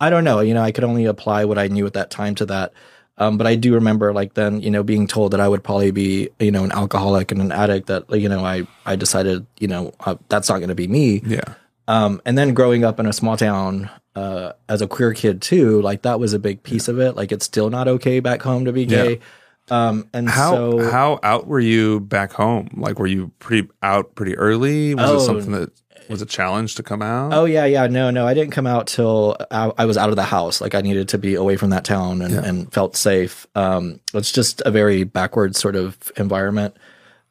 I 0.00 0.10
don't 0.10 0.24
know, 0.24 0.40
you 0.40 0.54
know, 0.54 0.62
I 0.62 0.70
could 0.70 0.84
only 0.84 1.06
apply 1.06 1.44
what 1.44 1.58
I 1.58 1.66
knew 1.68 1.86
at 1.86 1.94
that 1.94 2.10
time 2.10 2.34
to 2.36 2.46
that. 2.46 2.72
Um, 3.18 3.38
but 3.38 3.46
I 3.46 3.54
do 3.56 3.72
remember 3.74 4.12
like 4.12 4.34
then, 4.34 4.60
you 4.60 4.70
know, 4.70 4.82
being 4.82 5.06
told 5.06 5.32
that 5.32 5.40
I 5.40 5.48
would 5.48 5.64
probably 5.64 5.90
be, 5.90 6.28
you 6.38 6.50
know, 6.50 6.62
an 6.64 6.72
alcoholic 6.72 7.32
and 7.32 7.40
an 7.40 7.50
addict 7.50 7.86
that, 7.86 8.04
you 8.10 8.28
know, 8.28 8.44
I, 8.44 8.66
I 8.84 8.94
decided, 8.94 9.46
you 9.58 9.66
know, 9.68 9.92
uh, 10.00 10.16
that's 10.28 10.48
not 10.50 10.58
going 10.58 10.68
to 10.68 10.74
be 10.74 10.86
me. 10.86 11.22
yeah, 11.24 11.54
Um, 11.88 12.20
and 12.24 12.36
then 12.36 12.52
growing 12.54 12.84
up 12.84 12.98
in 13.00 13.06
a 13.06 13.12
small 13.12 13.36
town, 13.36 13.88
uh, 14.14 14.52
as 14.68 14.80
a 14.82 14.88
queer 14.88 15.12
kid 15.12 15.40
too, 15.42 15.80
like 15.82 16.02
that 16.02 16.18
was 16.18 16.32
a 16.32 16.38
big 16.38 16.62
piece 16.62 16.88
of 16.88 16.98
it. 16.98 17.16
Like 17.16 17.32
it's 17.32 17.44
still 17.44 17.70
not 17.70 17.86
okay 17.86 18.20
back 18.20 18.42
home 18.42 18.64
to 18.64 18.72
be 18.72 18.86
gay. 18.86 19.20
Um, 19.68 20.08
and 20.14 20.28
how 20.28 20.54
so 20.54 20.90
how 20.90 21.18
out 21.22 21.46
were 21.48 21.60
you 21.60 22.00
back 22.00 22.32
home? 22.32 22.68
Like, 22.76 22.98
were 22.98 23.06
you 23.08 23.32
pretty 23.40 23.68
out 23.82 24.14
pretty 24.14 24.36
early? 24.36 24.94
Was 24.94 25.10
Oh. 25.10 25.16
it 25.16 25.20
something 25.20 25.52
that 25.52 25.70
was 26.08 26.22
a 26.22 26.26
challenge 26.26 26.76
to 26.76 26.84
come 26.84 27.02
out? 27.02 27.34
Oh 27.34 27.46
yeah, 27.46 27.64
yeah. 27.64 27.88
No, 27.88 28.10
no, 28.10 28.26
I 28.28 28.32
didn't 28.34 28.52
come 28.52 28.66
out 28.66 28.86
till 28.86 29.36
I, 29.50 29.72
I 29.76 29.84
was 29.84 29.96
out 29.96 30.10
of 30.10 30.16
the 30.16 30.22
house. 30.22 30.60
Like 30.60 30.74
I 30.76 30.80
needed 30.82 31.08
to 31.10 31.18
be 31.18 31.34
away 31.34 31.56
from 31.56 31.70
that 31.70 31.84
town 31.84 32.22
and, 32.22 32.32
and 32.34 32.72
felt 32.72 32.94
safe. 32.96 33.46
Um, 33.56 33.98
it's 34.14 34.30
just 34.30 34.62
a 34.64 34.70
very 34.70 35.02
backward 35.02 35.56
sort 35.56 35.74
of 35.74 35.96
environment. 36.16 36.76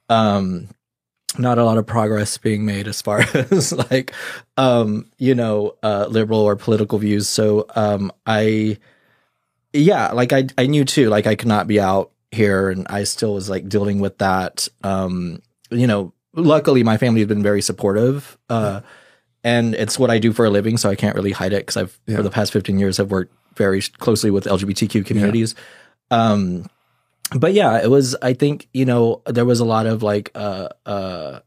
Um, 0.10 0.68
not 1.38 1.58
a 1.58 1.64
lot 1.66 1.78
of 1.78 1.86
progress 1.86 2.38
being 2.38 2.66
made 2.66 2.88
as 2.88 3.02
far 3.02 3.20
as 3.34 3.72
like, 3.74 4.14
um, 4.58 5.10
you 5.18 5.36
know, 5.36 5.76
uh, 5.84 6.08
liberal 6.10 6.40
or 6.40 6.56
political 6.56 6.98
views. 7.00 7.28
So, 7.30 7.66
um, 7.76 8.12
I, 8.26 8.78
yeah, 9.74 10.12
like 10.12 10.34
I, 10.34 10.48
I 10.58 10.68
knew 10.68 10.86
too, 10.86 11.10
like 11.10 11.28
I 11.28 11.36
could 11.36 11.48
not 11.48 11.68
be 11.68 11.80
out 11.80 12.12
here 12.32 12.70
and 12.70 12.88
I 12.90 13.04
still 13.04 13.34
was 13.34 13.50
like 13.50 13.68
dealing 13.70 14.00
with 14.00 14.18
that. 14.20 14.68
Um, 14.84 15.42
you 15.70 15.88
know, 15.88 16.14
luckily 16.34 16.84
my 16.84 16.98
family 16.98 17.22
has 17.22 17.28
been 17.28 17.44
very 17.44 17.62
supportive. 17.62 18.38
Uh, 18.50 18.82
and 19.44 19.76
it's 19.76 20.00
what 20.00 20.10
I 20.10 20.18
do 20.18 20.34
for 20.34 20.46
a 20.46 20.50
living, 20.50 20.78
so 20.78 20.90
I 20.90 20.96
can't 20.96 21.16
really 21.16 21.32
hide 21.32 21.54
it 21.54 21.60
because 21.66 21.78
I've 21.78 22.00
Yeah. 22.08 22.18
for 22.18 22.24
the 22.24 22.32
past 22.32 22.52
15 22.52 22.80
years 22.80 23.00
I've 23.00 23.12
worked 23.12 23.34
very 23.56 23.82
closely 23.82 24.32
with 24.32 24.46
LGBTQ 24.46 25.06
communities. 25.06 25.56
Um, 26.12 26.66
but 27.34 27.54
yeah, 27.54 27.82
it 27.82 27.90
was. 27.90 28.16
I 28.22 28.34
think 28.34 28.68
you 28.74 28.86
know 28.86 29.22
there 29.26 29.46
was 29.46 29.60
a 29.60 29.66
lot 29.66 29.86
of 29.86 30.04
like 30.04 30.32
uh 30.36 30.70
uh 30.86 31.40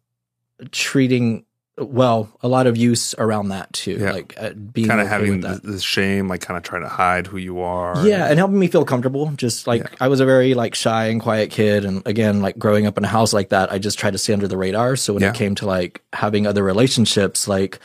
treating 0.72 1.44
well 1.80 2.28
a 2.42 2.48
lot 2.48 2.66
of 2.66 2.76
use 2.76 3.14
around 3.18 3.50
that 3.50 3.72
too, 3.72 3.92
Yeah. 4.00 4.10
like 4.10 4.34
uh, 4.36 4.50
being 4.52 4.88
kind 4.88 5.00
of 5.00 5.06
okay 5.06 5.14
having 5.14 5.40
this, 5.42 5.60
this 5.60 5.82
shame, 5.82 6.26
like 6.26 6.40
kind 6.40 6.56
of 6.58 6.64
trying 6.64 6.82
to 6.82 6.88
hide 6.88 7.28
who 7.28 7.36
you 7.36 7.60
are. 7.60 8.04
Yeah, 8.04 8.26
and 8.26 8.36
helping 8.36 8.58
me 8.58 8.66
feel 8.66 8.84
comfortable. 8.84 9.30
Just 9.36 9.68
like 9.68 9.82
Yeah. 9.82 9.88
I 10.00 10.08
was 10.08 10.18
a 10.18 10.26
very 10.26 10.54
like 10.54 10.74
shy 10.74 11.06
and 11.06 11.20
quiet 11.20 11.50
kid, 11.50 11.84
and 11.84 12.02
again, 12.04 12.42
like 12.42 12.58
growing 12.58 12.86
up 12.86 12.98
in 12.98 13.04
a 13.04 13.08
house 13.08 13.32
like 13.32 13.50
that, 13.50 13.70
I 13.70 13.78
just 13.78 13.96
tried 13.98 14.10
to 14.12 14.18
stay 14.18 14.32
under 14.32 14.48
the 14.48 14.56
radar. 14.56 14.96
So 14.96 15.12
when 15.14 15.22
Yeah. 15.22 15.28
it 15.30 15.36
came 15.36 15.54
to 15.56 15.66
like 15.66 16.02
having 16.12 16.48
other 16.48 16.64
relationships, 16.64 17.46
like 17.46 17.78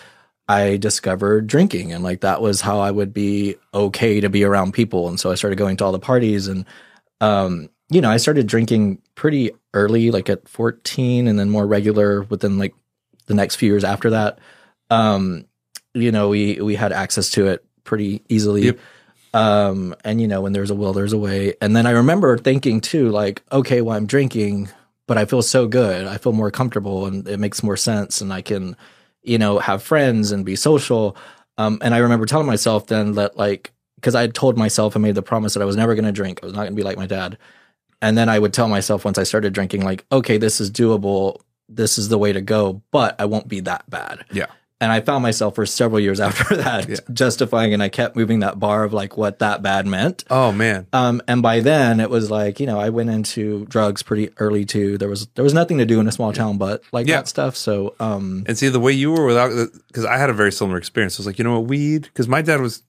I 0.48 0.78
discovered 0.78 1.46
drinking, 1.46 1.94
and 1.94 2.04
like 2.04 2.22
that 2.22 2.42
was 2.42 2.62
how 2.62 2.80
I 2.80 2.90
would 2.90 3.14
be 3.14 3.58
okay 3.76 4.20
to 4.22 4.30
be 4.30 4.44
around 4.44 4.74
people. 4.74 5.08
And 5.08 5.20
so 5.20 5.30
I 5.32 5.36
started 5.36 5.58
going 5.60 5.78
to 5.78 5.86
all 5.86 5.92
the 5.92 6.00
parties, 6.00 6.48
and 6.48 6.66
um, 7.22 7.70
you 7.90 8.02
know, 8.02 8.10
I 8.10 8.18
started 8.18 8.48
drinking 8.48 9.02
pretty 9.16 9.52
early, 9.74 10.12
like 10.12 10.30
at 10.30 10.48
fourteen, 10.48 11.28
and 11.28 11.38
then 11.38 11.50
more 11.50 11.68
regular 11.68 12.24
within 12.24 12.58
like 12.58 12.74
the 13.28 13.34
next 13.34 13.56
few 13.56 13.70
years 13.70 13.84
after 13.84 14.10
that. 14.12 14.40
Um, 14.90 15.46
you 15.94 16.12
know, 16.12 16.30
we 16.30 16.60
we 16.62 16.76
had 16.76 16.92
access 16.92 17.30
to 17.32 17.48
it 17.48 17.66
pretty 17.84 18.24
easily. 18.30 18.66
Yep. 18.66 18.80
Um, 19.34 19.96
and 20.04 20.22
you 20.22 20.28
know, 20.28 20.42
when 20.42 20.54
there's 20.54 20.70
a 20.70 20.76
will, 20.76 20.94
there's 20.94 21.14
a 21.14 21.18
way. 21.18 21.56
And 21.60 21.76
then 21.76 21.88
I 21.88 21.92
remember 21.92 22.38
thinking 22.38 22.82
too, 22.82 23.10
like, 23.10 23.42
okay, 23.52 23.82
well, 23.82 23.98
I'm 23.98 24.06
drinking, 24.06 24.70
but 25.08 25.18
I 25.18 25.26
feel 25.26 25.42
so 25.42 25.68
good. 25.68 26.06
I 26.06 26.18
feel 26.18 26.34
more 26.34 26.52
comfortable 26.52 27.08
and 27.08 27.28
it 27.28 27.40
makes 27.40 27.64
more 27.64 27.78
sense 27.78 28.22
and 28.22 28.32
I 28.32 28.42
can, 28.42 28.78
you 29.24 29.38
know, 29.40 29.58
have 29.60 29.82
friends 29.82 30.32
and 30.32 30.46
be 30.46 30.56
social. 30.56 31.18
Um, 31.58 31.80
and 31.82 31.96
I 31.96 32.00
remember 32.00 32.26
telling 32.26 32.48
myself 32.48 32.88
then 32.88 33.14
that 33.14 33.36
like, 33.36 33.72
cause 34.02 34.16
I 34.16 34.22
had 34.22 34.36
told 34.36 34.58
myself 34.58 34.96
and 34.96 35.02
made 35.04 35.16
the 35.16 35.24
promise 35.24 35.56
that 35.56 35.64
I 35.64 35.66
was 35.66 35.76
never 35.76 35.96
going 35.96 36.06
to 36.06 36.12
drink. 36.12 36.40
I 36.42 36.46
was 36.46 36.54
not 36.54 36.62
going 36.62 36.74
to 36.74 36.76
be 36.76 36.84
like 36.84 36.98
my 36.98 37.08
dad. 37.08 37.38
And 38.04 38.16
then 38.18 38.30
I 38.30 38.38
would 38.38 38.54
tell 38.54 38.68
myself 38.68 39.04
once 39.06 39.18
I 39.18 39.24
started 39.24 39.54
drinking, 39.54 39.82
like, 39.84 40.06
okay, 40.12 40.38
this 40.38 40.60
is 40.62 40.70
doable. 40.70 41.40
This 41.70 41.98
is 41.98 42.10
the 42.10 42.18
way 42.20 42.34
to 42.34 42.42
go, 42.42 42.84
but 42.92 43.16
I 43.20 43.26
won't 43.26 43.48
be 43.48 43.62
that 43.62 43.90
bad. 43.90 44.26
Yeah. 44.32 44.48
And 44.82 44.92
I 44.92 45.00
found 45.00 45.24
myself 45.24 45.56
for 45.56 45.66
several 45.66 46.02
years 46.02 46.20
after 46.28 46.58
that 46.58 46.90
Yeah. 46.90 46.96
justifying, 47.14 47.74
and 47.74 47.82
I 47.82 47.88
kept 47.88 48.18
moving 48.18 48.40
that 48.42 48.60
bar 48.60 48.84
of 48.84 48.92
like 48.92 49.16
what 49.16 49.40
that 49.40 49.62
bad 49.62 49.88
meant. 49.88 50.26
Oh 50.30 50.52
man. 50.52 50.88
Um, 50.92 51.22
and 51.26 51.42
by 51.42 51.62
then 51.62 52.02
it 52.02 52.10
was 52.10 52.30
like, 52.30 52.60
you 52.60 52.66
know, 52.66 52.78
I 52.82 52.90
went 52.90 53.10
into 53.10 53.66
drugs 53.68 54.04
pretty 54.04 54.32
early 54.38 54.66
too. 54.66 54.98
There 54.98 55.08
was 55.08 55.28
there 55.36 55.44
was 55.44 55.54
nothing 55.54 55.78
to 55.78 55.86
do 55.86 56.02
in 56.02 56.08
a 56.08 56.12
small 56.12 56.34
town 56.34 56.58
but 56.58 56.84
like 56.92 57.08
Yeah. 57.08 57.18
that 57.22 57.30
stuff. 57.30 57.56
So 57.56 57.96
um 58.02 58.44
And 58.46 58.58
see 58.58 58.68
the 58.68 58.82
way 58.82 58.92
you 58.92 59.14
were 59.14 59.26
without 59.26 59.52
because 59.88 60.04
I 60.04 60.18
had 60.18 60.30
a 60.30 60.34
very 60.34 60.52
similar 60.52 60.78
experience. 60.78 61.18
I 61.18 61.22
was 61.22 61.28
like, 61.28 61.38
you 61.40 61.46
know 61.46 61.54
what, 61.62 61.70
weed 61.70 62.02
because 62.04 62.28
my 62.28 62.42
dad 62.42 62.60
was 62.60 62.84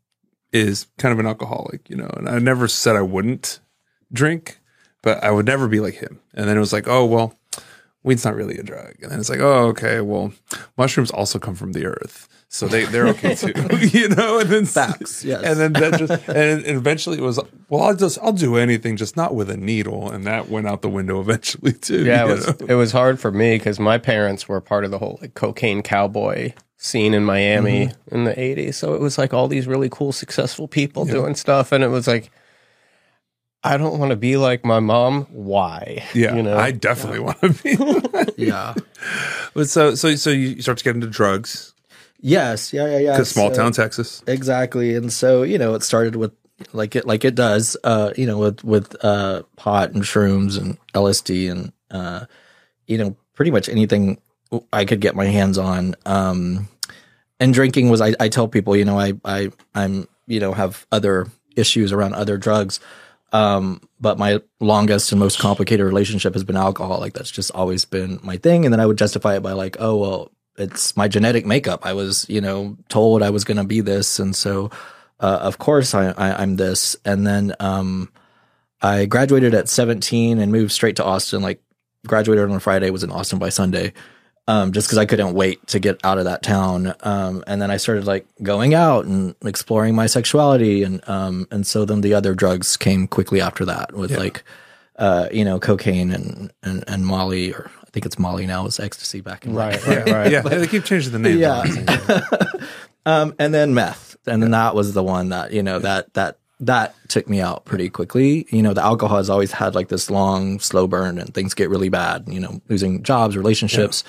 is 0.53 0.89
kind 0.99 1.13
of 1.13 1.21
an 1.21 1.27
alcoholic, 1.27 1.89
you 1.89 1.95
know, 1.97 2.11
and 2.17 2.29
I 2.29 2.41
never 2.41 2.67
said 2.67 2.97
I 2.97 3.03
wouldn't 3.03 3.61
drink, 4.13 4.59
but 5.05 5.23
I 5.23 5.31
would 5.31 5.47
never 5.47 5.69
be 5.69 5.79
like 5.79 5.95
him. 5.95 6.21
And 6.35 6.49
then 6.49 6.57
it 6.57 6.61
was 6.61 6.73
like, 6.73 6.89
oh 6.89 7.05
well, 7.05 7.39
weed's 8.03 8.25
not 8.25 8.35
really 8.35 8.59
a 8.59 8.63
drug. 8.63 8.95
And 9.03 9.13
then 9.13 9.21
it's 9.21 9.31
like, 9.31 9.41
oh, 9.41 9.69
okay, 9.69 10.01
well, 10.01 10.33
mushrooms 10.77 11.11
also 11.11 11.39
come 11.39 11.55
from 11.55 11.73
the 11.73 11.87
earth. 11.87 12.29
So 12.49 12.69
they, 12.69 12.85
they're 12.85 13.09
okay 13.09 13.35
too, 13.35 13.53
you 13.93 14.09
know. 14.09 14.39
And 14.39 14.49
then 14.49 14.65
Facts, 14.65 15.25
yes. 15.25 15.43
And 15.43 15.59
then 15.59 15.73
that 15.75 15.99
just 15.99 16.29
and, 16.29 16.65
eventually 16.67 17.19
it 17.19 17.23
was 17.23 17.41
well, 17.69 17.83
I'll 17.83 17.97
just 17.97 18.19
I'll 18.23 18.33
do 18.33 18.57
anything, 18.57 18.97
just 18.97 19.17
not 19.17 19.35
with 19.35 19.51
a 19.51 19.57
needle, 19.57 20.11
and 20.11 20.25
that 20.27 20.49
went 20.49 20.67
out 20.69 20.83
the 20.83 20.89
window 20.89 21.21
eventually 21.21 21.73
too. 21.73 22.05
Yeah, 22.05 22.27
it 22.27 22.31
was 22.31 22.47
know? 22.47 22.67
it 22.69 22.75
was 22.75 22.93
hard 22.93 23.19
for 23.19 23.33
me 23.33 23.59
because 23.59 23.81
my 23.81 23.99
parents 23.99 24.49
were 24.49 24.61
part 24.61 24.85
of 24.85 24.91
the 24.91 24.99
whole 24.99 25.19
like 25.21 25.35
cocaine 25.35 25.83
cowboy 25.83 26.53
scene 26.77 27.15
in 27.15 27.25
Miami 27.25 27.87
Mm-hmm. 27.87 28.15
in 28.15 28.25
the 28.25 28.35
'80s. 28.35 28.75
So 28.75 28.95
it 28.95 29.01
was 29.01 29.19
like 29.19 29.35
all 29.35 29.49
these 29.49 29.67
really 29.67 29.89
cool, 29.91 30.13
successful 30.13 30.69
people 30.69 31.05
doing 31.05 31.35
stuff, 31.35 31.73
and 31.73 31.83
it 31.83 31.89
was 31.89 32.07
like, 32.07 32.31
I 33.65 33.79
don't 33.79 33.99
want 33.99 34.11
to 34.11 34.17
be 34.17 34.37
like 34.37 34.65
my 34.65 34.79
mom. 34.81 35.25
Why? 35.31 36.05
yeah. 36.15 36.37
you 36.37 36.43
know. 36.43 36.57
I 36.59 36.71
definitely 36.71 37.21
want 37.21 37.41
to 37.41 37.49
be. 37.51 37.77
Yeah. 38.47 38.75
but 39.55 39.69
so 39.71 39.95
so 39.95 40.15
so 40.17 40.31
you 40.31 40.61
start 40.61 40.79
to 40.79 40.85
get 40.85 40.95
into 40.95 41.07
drugs 41.07 41.73
yes. 42.21 42.73
Yeah. 42.73 42.87
Yeah. 42.89 42.99
Yeah. 42.99 43.13
because 43.13 43.31
small 43.31 43.51
So- 43.51 43.57
town 43.63 43.73
Texas. 43.73 44.23
Exactly. 44.27 44.95
And 44.95 45.13
so, 45.13 45.43
you 45.43 45.59
know, 45.59 45.75
it 45.75 45.83
started 45.83 46.17
with 46.17 46.33
like 46.73 46.95
it 46.97 47.07
like 47.07 47.25
it 47.25 47.35
does, 47.35 47.77
uh, 47.85 48.13
you 48.17 48.27
know, 48.27 48.39
with 48.39 48.65
with 48.65 48.97
uh 49.05 49.43
pot 49.57 49.93
and 49.93 50.03
shrooms 50.03 50.59
and 50.59 50.79
LSD 50.95 51.51
and 51.51 51.73
uh 51.91 52.27
you 52.87 52.99
know, 52.99 53.17
pretty 53.35 53.51
much 53.51 53.69
anything 53.69 54.19
I 54.73 54.85
could 54.85 55.01
get 55.01 55.15
my 55.17 55.27
hands 55.27 55.59
on. 55.59 55.95
Um 56.07 56.69
and 57.41 57.53
drinking 57.53 57.89
was 57.91 58.01
I, 58.01 58.15
I 58.21 58.29
tell 58.29 58.49
people, 58.49 58.77
you 58.77 58.85
know, 58.85 58.99
I 58.99 59.15
I 59.25 59.51
I'm 59.75 60.07
you 60.27 60.41
know, 60.41 60.53
have 60.55 60.87
other 60.91 61.27
issues 61.57 61.93
around 61.93 62.15
other 62.15 62.37
drugs. 62.39 62.81
Um, 63.35 63.81
but 64.01 64.17
my 64.17 64.41
longest 64.61 65.11
and 65.11 65.19
most 65.19 65.41
complicated 65.41 65.85
relationship 65.85 66.35
has 66.35 66.45
been 66.45 66.57
alcohol. 66.57 67.01
Like 67.01 67.15
that's 67.15 67.33
just 67.33 67.51
always 67.51 67.85
been 67.85 68.21
my 68.23 68.37
thing. 68.37 68.65
And 68.65 68.73
then 68.73 68.79
I 68.79 68.87
would 68.87 68.97
justify 68.97 69.35
it 69.35 69.43
by 69.43 69.53
like, 69.53 69.77
oh 69.81 69.97
well, 69.97 70.31
it's 70.57 70.97
my 70.97 71.09
genetic 71.09 71.45
makeup. 71.45 71.85
I 71.85 71.95
was, 71.95 72.27
you 72.29 72.41
know, 72.41 72.77
told 72.89 73.25
I 73.25 73.31
was 73.31 73.43
going 73.43 73.57
to 73.57 73.65
be 73.65 73.81
this, 73.81 74.21
and 74.21 74.37
so 74.37 74.71
uh, 75.19 75.39
of 75.43 75.59
course 75.59 75.95
I, 75.95 76.15
I'm 76.17 76.55
this. 76.57 76.95
And 77.05 77.27
then 77.27 77.57
um, 77.59 78.09
I 78.81 79.07
graduated 79.07 79.53
at 79.53 79.69
17 79.69 80.39
and 80.39 80.53
moved 80.53 80.71
straight 80.71 80.95
to 80.97 81.05
Austin. 81.05 81.43
Like 81.43 81.61
graduated 82.07 82.49
on 82.49 82.55
a 82.55 82.61
Friday, 82.61 82.91
was 82.91 83.03
in 83.03 83.11
Austin 83.11 83.41
by 83.41 83.49
Sunday, 83.49 83.95
um, 84.47 84.73
just 84.73 84.87
because 84.87 84.99
I 84.99 85.07
couldn't 85.07 85.35
wait 85.35 85.67
to 85.69 85.79
get 85.79 85.99
out 86.05 86.19
of 86.19 86.25
that 86.25 86.43
town. 86.43 86.95
Um, 87.01 87.43
and 87.47 87.63
then 87.63 87.71
I 87.71 87.77
started 87.77 88.05
like 88.07 88.27
going 88.43 88.75
out 88.75 89.07
and 89.07 89.35
exploring 89.45 89.95
my 89.95 90.07
sexuality, 90.07 90.83
and 90.83 91.07
um, 91.09 91.47
and 91.51 91.67
so 91.67 91.85
then 91.85 92.01
the 92.01 92.15
other 92.15 92.35
drugs 92.35 92.77
came 92.77 93.07
quickly 93.07 93.41
after 93.41 93.65
that 93.65 93.95
with 93.95 94.17
like. 94.17 94.45
Uh, 94.97 95.29
you 95.33 95.45
know, 95.45 95.59
cocaine 95.59 96.13
and, 96.13 96.53
and, 96.63 96.85
and 96.87 97.05
Molly, 97.05 97.53
or 97.53 97.69
I 97.83 97.91
think 97.91 98.07
it's 98.07 98.17
Molly 98.17 98.47
now, 98.47 98.65
it's 98.67 98.79
ecstasy 98.79 99.21
back 99.21 99.45
in 99.45 99.53
the 99.53 99.59
right, 99.59 99.87
right, 99.89 100.09
right. 100.09 100.31
Yeah, 100.31 100.43
they 100.43 100.69
keep 100.69 100.85
changing 100.85 101.13
the 101.13 101.19
name. 101.19 101.39
yeah. 101.39 101.65
um, 103.05 103.35
and 103.41 103.53
then 103.53 103.75
meth, 103.75 104.17
and 104.25 104.41
then 104.41 104.53
that 104.53 104.77
was 104.77 104.95
the 104.95 105.03
one 105.03 105.31
that 105.31 105.53
you 105.53 105.65
know 105.65 105.81
that 105.81 106.15
that 106.15 106.39
that 106.61 106.95
took 107.09 107.29
me 107.29 107.41
out 107.41 107.65
pretty 107.65 107.89
quickly. 107.91 108.47
You 108.51 108.63
know, 108.63 108.73
the 108.73 108.85
alcohol 108.85 109.17
has 109.17 109.31
always 109.31 109.53
had 109.53 109.75
like 109.75 109.89
this 109.89 110.11
long, 110.11 110.61
slow 110.61 110.87
burn, 110.87 111.19
and 111.19 111.35
things 111.35 111.55
get 111.55 111.71
really 111.71 111.89
bad. 111.89 112.25
You 112.29 112.41
know, 112.41 112.61
losing 112.69 113.03
jobs, 113.03 113.37
relationships, 113.37 114.05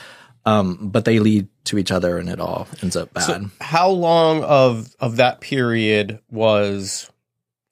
um, 0.45 0.89
but 0.89 1.05
they 1.05 1.19
lead 1.19 1.47
to 1.65 1.77
each 1.77 1.91
other, 1.91 2.17
and 2.17 2.29
it 2.29 2.39
all 2.39 2.67
ends 2.81 2.95
up 2.95 3.13
bad. 3.13 3.23
So 3.23 3.45
How 3.61 3.89
long 3.89 4.43
of 4.43 4.95
of 4.99 5.17
that 5.17 5.41
period 5.41 6.19
was 6.29 7.09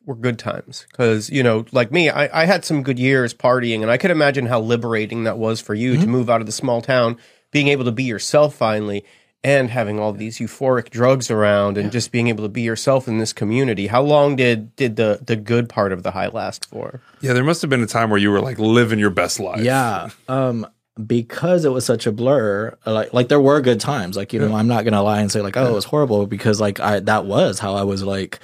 were 0.06 0.16
good 0.16 0.40
times? 0.40 0.86
Because 0.92 1.30
you 1.30 1.44
know, 1.44 1.66
like 1.72 1.92
me, 1.92 2.10
I, 2.10 2.42
I 2.44 2.46
had 2.46 2.66
some 2.66 2.84
good 2.84 3.00
years 3.00 3.34
partying, 3.34 3.82
and 3.82 3.92
I 3.92 3.98
could 3.98 4.12
imagine 4.12 4.48
how 4.48 4.60
liberating 4.60 5.24
that 5.26 5.38
was 5.38 5.62
for 5.62 5.74
you 5.74 5.98
to 5.98 6.08
move 6.08 6.30
out 6.30 6.42
of 6.42 6.48
the 6.48 6.52
small 6.52 6.82
town, 6.82 7.18
being 7.52 7.68
able 7.68 7.86
to 7.86 7.92
be 7.92 8.04
yourself 8.04 8.56
finally, 8.56 9.06
and 9.44 9.70
having 9.70 10.00
all 10.00 10.12
these 10.12 10.40
euphoric 10.40 10.90
drugs 10.90 11.30
around, 11.30 11.78
and 11.78 11.92
just 11.92 12.12
being 12.12 12.28
able 12.28 12.44
to 12.44 12.50
be 12.50 12.62
yourself 12.62 13.08
in 13.08 13.20
this 13.20 13.34
community. 13.34 13.86
How 13.88 14.02
long 14.02 14.36
did 14.36 14.76
did 14.76 14.96
the 14.96 15.20
the 15.24 15.36
good 15.36 15.70
part 15.70 15.92
of 15.92 16.02
the 16.02 16.12
high 16.12 16.30
last 16.30 16.66
for? 16.66 17.02
Yeah, 17.22 17.34
there 17.34 17.44
must 17.44 17.62
have 17.62 17.70
been 17.70 17.84
a 17.84 17.88
time 17.88 18.10
where 18.10 18.20
you 18.20 18.32
were 18.32 18.42
like 18.42 18.58
living 18.58 18.98
your 18.98 19.12
best 19.12 19.40
life. 19.40 19.62
Yeah. 19.62 20.10
Um, 20.28 20.66
because 21.06 21.66
it 21.66 21.70
was 21.70 21.86
such 21.86 22.06
a 22.06 22.12
blur, 22.12 22.78
like 22.86 23.14
like 23.14 23.28
there 23.28 23.40
were 23.40 23.62
good 23.62 23.80
times. 23.80 24.16
Like, 24.16 24.34
you 24.34 24.40
know, 24.40 24.54
I'm 24.56 24.68
not 24.68 24.84
gonna 24.86 25.02
lie 25.02 25.22
and 25.22 25.32
say 25.32 25.42
like, 25.42 25.58
oh, 25.58 25.68
it 25.68 25.74
was 25.74 25.86
horrible 25.86 26.28
because 26.28 26.62
like 26.62 26.80
I 26.80 27.00
that 27.02 27.26
was 27.26 27.60
how 27.60 27.76
I 27.76 27.84
was 27.84 28.04
like 28.04 28.40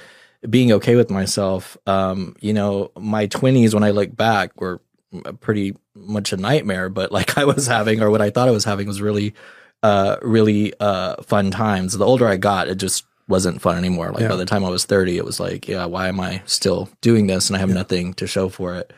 being 0.48 0.72
okay 0.72 0.96
with 0.96 1.10
myself. 1.10 1.76
Um, 1.86 2.34
you 2.40 2.52
know, 2.52 2.90
my 2.98 3.26
twenties 3.26 3.74
when 3.74 3.84
I 3.84 3.90
look 3.90 4.14
back 4.14 4.60
were 4.60 4.80
pretty 5.40 5.76
much 5.94 6.32
a 6.32 6.36
nightmare, 6.36 6.88
but 6.88 7.12
like 7.12 7.38
I 7.38 7.44
was 7.44 7.66
having 7.66 8.02
or 8.02 8.10
what 8.10 8.22
I 8.22 8.30
thought 8.30 8.48
I 8.48 8.52
was 8.52 8.64
having 8.64 8.86
was 8.86 9.00
really 9.00 9.34
uh 9.82 10.16
really 10.22 10.72
uh 10.80 11.22
fun 11.22 11.50
times. 11.50 11.96
The 11.96 12.06
older 12.06 12.26
I 12.26 12.36
got, 12.36 12.68
it 12.68 12.76
just 12.76 13.04
wasn't 13.28 13.62
fun 13.62 13.78
anymore. 13.78 14.10
Like 14.10 14.28
by 14.28 14.34
the 14.36 14.44
time 14.44 14.64
I 14.64 14.70
was 14.70 14.84
30, 14.84 15.16
it 15.16 15.24
was 15.24 15.38
like, 15.38 15.68
yeah, 15.68 15.84
why 15.84 16.08
am 16.08 16.18
I 16.18 16.42
still 16.46 16.90
doing 17.00 17.28
this 17.28 17.48
and 17.48 17.56
I 17.56 17.60
have 17.60 17.70
nothing 17.70 18.12
to 18.14 18.26
show 18.26 18.48
for 18.48 18.74
it? 18.74 18.92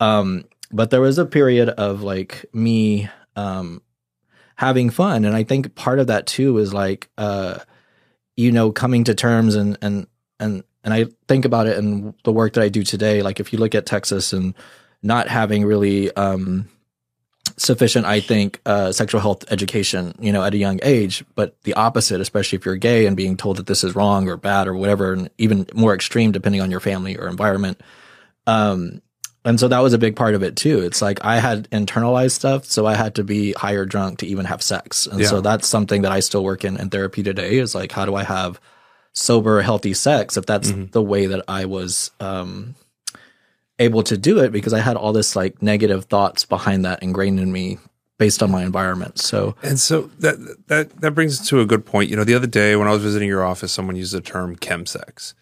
Um, 0.00 0.44
but 0.72 0.90
there 0.90 1.00
was 1.00 1.18
a 1.18 1.26
period 1.26 1.68
of 1.68 2.02
like 2.02 2.46
me 2.52 3.08
um 3.36 3.82
having 4.56 4.90
fun. 4.90 5.24
And 5.24 5.34
i 5.34 5.44
think 5.44 5.74
part 5.74 5.98
of 5.98 6.08
that 6.08 6.26
too 6.26 6.58
is 6.58 6.74
like 6.74 7.08
uh 7.18 7.58
you 8.36 8.52
know 8.52 8.72
coming 8.72 9.04
to 9.04 9.14
terms 9.14 9.54
and 9.54 9.78
and 9.82 10.06
and 10.38 10.64
and 10.84 10.94
i 10.94 11.06
think 11.28 11.44
about 11.44 11.66
it 11.66 11.78
in 11.78 12.14
the 12.24 12.32
work 12.32 12.54
that 12.54 12.64
i 12.64 12.68
do 12.68 12.82
today. 12.82 13.22
Like 13.22 13.40
if 13.40 13.52
you 13.52 13.58
look 13.58 13.74
at 13.74 13.86
texas 13.86 14.32
and 14.32 14.54
not 15.02 15.28
having 15.28 15.64
really 15.64 16.14
um 16.16 16.68
sufficient 17.56 18.06
i 18.06 18.20
think 18.20 18.60
uh 18.64 18.92
sexual 18.92 19.20
health 19.20 19.44
education 19.50 20.14
you 20.18 20.32
know 20.32 20.42
at 20.42 20.54
a 20.54 20.58
young 20.58 20.78
age 20.82 21.24
but 21.34 21.60
the 21.64 21.74
opposite 21.74 22.20
especially 22.20 22.56
if 22.56 22.64
you're 22.64 22.76
gay 22.76 23.06
and 23.06 23.16
being 23.16 23.36
told 23.36 23.56
that 23.56 23.66
this 23.66 23.84
is 23.84 23.94
wrong 23.94 24.28
or 24.28 24.36
bad 24.36 24.66
or 24.66 24.74
whatever 24.74 25.12
and 25.12 25.30
even 25.36 25.66
more 25.74 25.94
extreme 25.94 26.32
depending 26.32 26.60
on 26.60 26.70
your 26.70 26.80
family 26.80 27.18
or 27.18 27.28
environment 27.28 27.80
um 28.46 29.02
and 29.44 29.58
so 29.58 29.68
that 29.68 29.78
was 29.80 29.92
a 29.92 29.98
big 29.98 30.16
part 30.16 30.34
of 30.34 30.42
it 30.42 30.56
too. 30.56 30.80
It's 30.80 31.00
like 31.00 31.24
I 31.24 31.40
had 31.40 31.68
internalized 31.70 32.32
stuff, 32.32 32.64
so 32.66 32.86
I 32.86 32.94
had 32.94 33.14
to 33.14 33.24
be 33.24 33.52
higher 33.52 33.84
drunk 33.86 34.18
to 34.18 34.26
even 34.26 34.44
have 34.46 34.62
sex. 34.62 35.06
And 35.06 35.20
so 35.24 35.40
that's 35.40 35.66
something 35.66 36.02
that 36.02 36.12
I 36.12 36.20
still 36.20 36.44
work 36.44 36.64
in 36.64 36.76
in 36.76 36.90
therapy 36.90 37.22
today 37.22 37.58
is 37.58 37.74
like 37.74 37.92
how 37.92 38.04
do 38.04 38.14
I 38.14 38.24
have 38.24 38.60
sober, 39.12 39.60
healthy 39.62 39.94
sex 39.94 40.36
if 40.36 40.46
that's 40.46 40.70
the 40.92 41.02
way 41.02 41.26
that 41.26 41.44
I 41.48 41.64
was 41.64 42.10
um 42.20 42.74
able 43.78 44.02
to 44.04 44.16
do 44.18 44.38
it 44.38 44.52
because 44.52 44.74
I 44.74 44.80
had 44.80 44.96
all 44.96 45.12
this 45.12 45.34
like 45.34 45.62
negative 45.62 46.04
thoughts 46.04 46.44
behind 46.44 46.84
that 46.84 47.02
ingrained 47.02 47.40
in 47.40 47.50
me 47.50 47.78
based 48.18 48.42
on 48.42 48.50
my 48.50 48.62
environment. 48.62 49.18
So 49.18 49.56
And 49.62 49.80
so 49.80 50.10
that 50.18 50.36
that 50.68 51.00
that 51.00 51.12
brings 51.12 51.40
us 51.40 51.48
to 51.48 51.60
a 51.60 51.66
good 51.66 51.86
point. 51.86 52.10
You 52.10 52.16
know, 52.16 52.24
the 52.24 52.34
other 52.34 52.46
day 52.46 52.76
when 52.76 52.86
I 52.86 52.90
was 52.92 53.02
visiting 53.02 53.26
your 53.26 53.42
office, 53.42 53.72
someone 53.72 53.96
used 53.96 54.12
the 54.12 54.20
term 54.20 54.54
chemsex, 54.56 55.32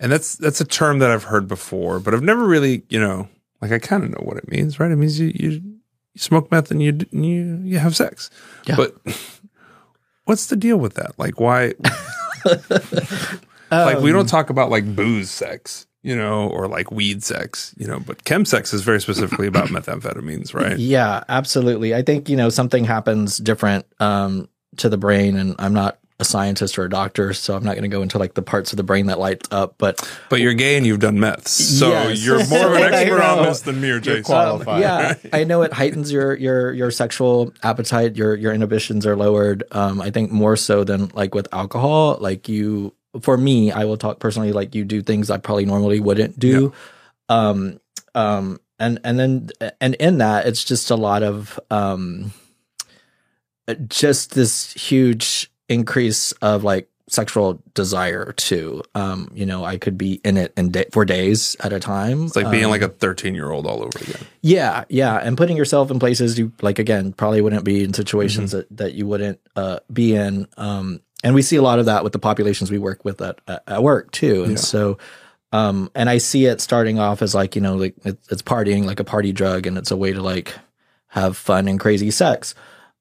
and 0.00 0.10
that's 0.10 0.36
that's 0.36 0.60
a 0.60 0.64
term 0.64 0.98
that 1.00 1.10
I've 1.10 1.24
heard 1.24 1.46
before, 1.46 2.00
but 2.00 2.14
I've 2.14 2.22
never 2.22 2.46
really, 2.46 2.82
you 2.88 2.98
know, 2.98 3.28
like 3.62 3.72
I 3.72 3.78
kind 3.78 4.04
of 4.04 4.10
know 4.10 4.20
what 4.22 4.36
it 4.36 4.50
means, 4.50 4.78
right? 4.78 4.90
It 4.90 4.96
means 4.96 5.18
you 5.18 5.32
you, 5.34 5.50
you 5.52 5.72
smoke 6.18 6.50
meth 6.50 6.70
and 6.70 6.82
you 6.82 6.98
you 7.10 7.60
you 7.64 7.78
have 7.78 7.96
sex, 7.96 8.28
Yeah. 8.66 8.76
but 8.76 8.94
what's 10.26 10.46
the 10.46 10.56
deal 10.56 10.76
with 10.76 10.94
that? 10.94 11.18
Like, 11.18 11.40
why? 11.40 11.72
like, 13.70 14.00
we 14.00 14.12
don't 14.12 14.28
talk 14.28 14.50
about 14.50 14.70
like 14.70 14.94
booze 14.94 15.30
sex, 15.30 15.86
you 16.02 16.14
know, 16.16 16.48
or 16.48 16.68
like 16.68 16.90
weed 16.90 17.22
sex, 17.22 17.74
you 17.78 17.86
know, 17.86 18.00
but 18.00 18.24
chemsex 18.24 18.74
is 18.74 18.82
very 18.82 19.00
specifically 19.00 19.46
about 19.46 19.68
methamphetamines, 19.76 20.54
right? 20.54 20.78
Yeah, 20.78 21.24
absolutely. 21.28 21.94
I 21.94 22.02
think, 22.02 22.28
you 22.28 22.36
know, 22.36 22.48
something 22.50 22.84
happens 22.84 23.38
different 23.38 23.86
um, 24.00 24.48
to 24.78 24.88
the 24.88 24.98
brain, 24.98 25.36
and 25.36 25.54
I'm 25.58 25.72
not 25.72 25.98
a 26.22 26.24
scientist 26.24 26.78
or 26.78 26.84
a 26.84 26.88
doctor, 26.88 27.34
so 27.34 27.54
I'm 27.54 27.62
not 27.62 27.72
going 27.72 27.82
to 27.82 27.94
go 27.94 28.00
into 28.00 28.16
like 28.18 28.32
the 28.32 28.40
parts 28.42 28.72
of 28.72 28.78
the 28.78 28.82
brain 28.82 29.06
that 29.06 29.18
light 29.18 29.46
up. 29.52 29.74
But 29.76 30.00
But 30.30 30.40
you're 30.40 30.54
gay 30.54 30.76
and 30.78 30.86
you've 30.86 31.00
done 31.00 31.20
meth, 31.20 31.46
so 31.48 31.90
Yes. 31.90 32.24
you're 32.24 32.46
more 32.48 32.68
of 32.68 32.74
an 32.82 32.94
expert 32.94 33.20
on 33.20 33.36
know. 33.36 33.44
this 33.44 33.60
than 33.60 33.80
me 33.80 33.90
or 33.90 34.00
Jason. 34.00 34.24
qualified. 34.24 34.80
yeah, 34.80 35.14
I 35.32 35.44
know 35.44 35.60
it 35.62 35.72
heightens 35.74 36.10
your 36.10 36.34
your 36.36 36.72
your 36.72 36.90
sexual 36.90 37.52
appetite. 37.62 38.16
Your 38.16 38.34
your 38.34 38.54
inhibitions 38.54 39.04
are 39.06 39.16
lowered. 39.16 39.64
Um, 39.72 40.00
I 40.00 40.10
think 40.10 40.32
more 40.32 40.56
so 40.56 40.84
than 40.84 41.08
like 41.08 41.34
with 41.34 41.46
alcohol. 41.52 42.16
Like 42.20 42.48
you, 42.48 42.94
for 43.20 43.36
me, 43.36 43.70
I 43.72 43.84
will 43.84 43.98
talk 43.98 44.18
personally. 44.20 44.52
Like 44.52 44.74
you 44.74 44.84
do 44.84 45.02
things 45.02 45.28
I 45.30 45.36
probably 45.36 45.66
normally 45.66 46.00
wouldn't 46.00 46.38
do. 46.38 46.72
Um, 47.28 47.78
um, 48.14 48.58
and 48.78 48.98
and 49.04 49.18
then 49.18 49.48
and 49.80 49.94
in 49.96 50.18
that, 50.18 50.46
it's 50.46 50.64
just 50.64 50.90
a 50.90 50.96
lot 50.96 51.22
of 51.22 51.60
um, 51.70 52.32
just 53.88 54.34
this 54.34 54.72
huge 54.72 55.50
increase 55.72 56.32
of 56.42 56.62
like 56.64 56.88
sexual 57.08 57.60
desire 57.74 58.32
too. 58.36 58.82
Um, 58.94 59.30
you 59.34 59.44
know, 59.44 59.64
I 59.64 59.76
could 59.76 59.98
be 59.98 60.20
in 60.24 60.36
it 60.36 60.52
in 60.56 60.70
da- 60.70 60.88
for 60.92 61.04
days 61.04 61.56
at 61.60 61.72
a 61.72 61.80
time. 61.80 62.26
It's 62.26 62.36
like 62.36 62.50
being 62.50 62.64
Um, 62.66 62.70
like 62.70 62.80
a 62.82 62.88
13 62.88 63.34
year 63.34 63.50
old 63.50 63.66
all 63.66 63.80
over 63.82 63.98
again. 64.00 64.26
yeah, 64.40 64.84
yeah, 64.88 65.16
and 65.16 65.36
putting 65.36 65.56
yourself 65.56 65.90
in 65.90 65.98
places 65.98 66.38
you 66.38 66.52
like 66.62 66.78
again 66.78 67.12
probably 67.12 67.40
wouldn't 67.42 67.64
be 67.64 67.84
in 67.84 67.92
situations 67.92 68.52
that, 68.52 68.66
that 68.76 68.94
you 68.94 69.06
wouldn't 69.06 69.40
uh, 69.56 69.80
be 69.92 70.14
in. 70.14 70.46
Um, 70.56 71.00
and 71.24 71.34
we 71.34 71.42
see 71.42 71.56
a 71.56 71.62
lot 71.62 71.78
of 71.78 71.86
that 71.86 72.02
with 72.02 72.12
the 72.12 72.18
populations 72.18 72.70
we 72.70 72.78
work 72.78 73.04
with 73.04 73.20
at 73.20 73.40
at, 73.46 73.62
at 73.66 73.82
work 73.82 74.10
too. 74.12 74.44
And 74.44 74.52
Yeah. 74.52 74.58
so, 74.58 74.98
um, 75.52 75.90
and 75.94 76.08
I 76.08 76.18
see 76.18 76.46
it 76.46 76.60
starting 76.62 76.98
off 76.98 77.20
as 77.20 77.34
like 77.34 77.54
you 77.56 77.60
know 77.60 77.74
like 77.76 77.94
it, 78.04 78.16
it's 78.30 78.42
partying 78.42 78.84
like 78.86 79.00
a 79.00 79.04
party 79.04 79.32
drug, 79.32 79.66
and 79.66 79.76
it's 79.76 79.90
a 79.90 79.96
way 79.96 80.12
to 80.12 80.22
like 80.22 80.54
have 81.08 81.36
fun 81.36 81.68
and 81.68 81.78
crazy 81.78 82.10
sex. 82.10 82.54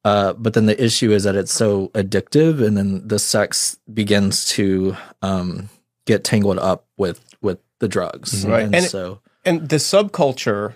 Uh, 0.03 0.33
but 0.33 0.53
then 0.53 0.65
the 0.65 0.83
issue 0.83 1.11
is 1.11 1.23
that 1.25 1.35
it's 1.35 1.51
so 1.53 1.89
addictive, 1.89 2.65
and 2.65 2.75
then 2.75 3.07
the 3.07 3.19
sex 3.19 3.77
begins 3.93 4.45
to 4.47 4.95
um, 5.21 5.69
get 6.07 6.23
tangled 6.23 6.57
up 6.59 6.85
with 6.97 7.23
with 7.41 7.59
the 7.79 7.87
drugs, 7.87 8.45
Right. 8.45 8.63
And, 8.63 8.75
And 8.75 8.85
it- 8.85 8.89
so, 8.89 9.19
and 9.45 9.69
the 9.69 9.75
subculture 9.77 10.75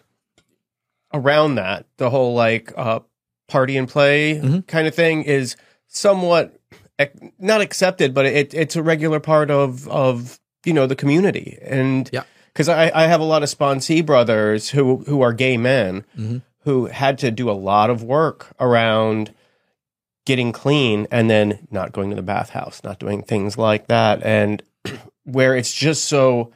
around 1.14 1.56
that, 1.56 1.86
the 1.98 2.10
whole 2.10 2.34
like 2.34 2.72
uh, 2.76 3.00
party 3.48 3.78
and 3.78 3.88
play 3.88 4.40
Mhm. 4.44 4.68
kind 4.68 4.88
of 4.88 4.96
thing, 4.96 5.24
is 5.24 5.56
somewhat 5.88 6.60
not 7.40 7.62
accepted, 7.62 8.14
but 8.14 8.26
it, 8.26 8.54
it's 8.54 8.76
a 8.76 8.84
regular 8.84 9.20
part 9.20 9.50
of 9.52 9.88
of 9.90 10.40
you 10.66 10.74
know 10.74 10.88
the 10.88 10.96
community. 10.96 11.58
And 11.62 12.10
Yeah. 12.14 12.24
because 12.54 12.70
I, 12.70 12.92
I 12.94 13.08
have 13.08 13.22
a 13.22 13.26
lot 13.26 13.44
of 13.44 13.50
sponsee 13.50 14.06
brothers 14.06 14.70
who 14.70 14.98
who 15.08 15.22
are 15.22 15.34
gay 15.34 15.58
men 15.58 16.06
Mhm. 16.18 16.42
Who 16.66 16.88
had 16.88 17.18
to 17.20 17.32
do 17.32 17.50
a 17.50 17.54
lot 17.54 17.90
of 17.90 18.04
work 18.04 18.54
around 18.60 19.34
getting 20.26 20.52
clean 20.52 21.08
and 21.12 21.30
then 21.30 21.68
not 21.72 21.94
going 21.94 22.10
to 22.10 22.16
the 22.16 22.22
bathhouse, 22.22 22.84
not 22.84 23.00
doing 23.00 23.24
things 23.24 23.58
like 23.58 23.88
that, 23.88 24.22
and 24.24 24.62
where 25.24 25.56
it's 25.56 25.74
just 25.74 26.06
so 26.06 26.52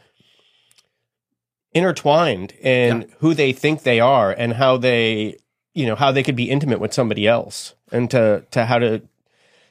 intertwined 1.74 2.52
in 2.62 3.10
who 3.19 3.34
they 3.34 3.54
think 3.54 3.84
they 3.84 4.00
are 4.00 4.32
and 4.32 4.54
how 4.54 4.76
they 4.76 5.38
you 5.76 5.86
know 5.86 5.95
how 5.95 6.12
they 6.12 6.24
could 6.24 6.36
be 6.36 6.50
intimate 6.50 6.80
with 6.80 6.91
somebody 6.91 7.28
else 7.28 7.76
and 7.91 8.10
to 8.10 8.43
to 8.50 8.65
how 8.65 8.80
to 8.80 9.00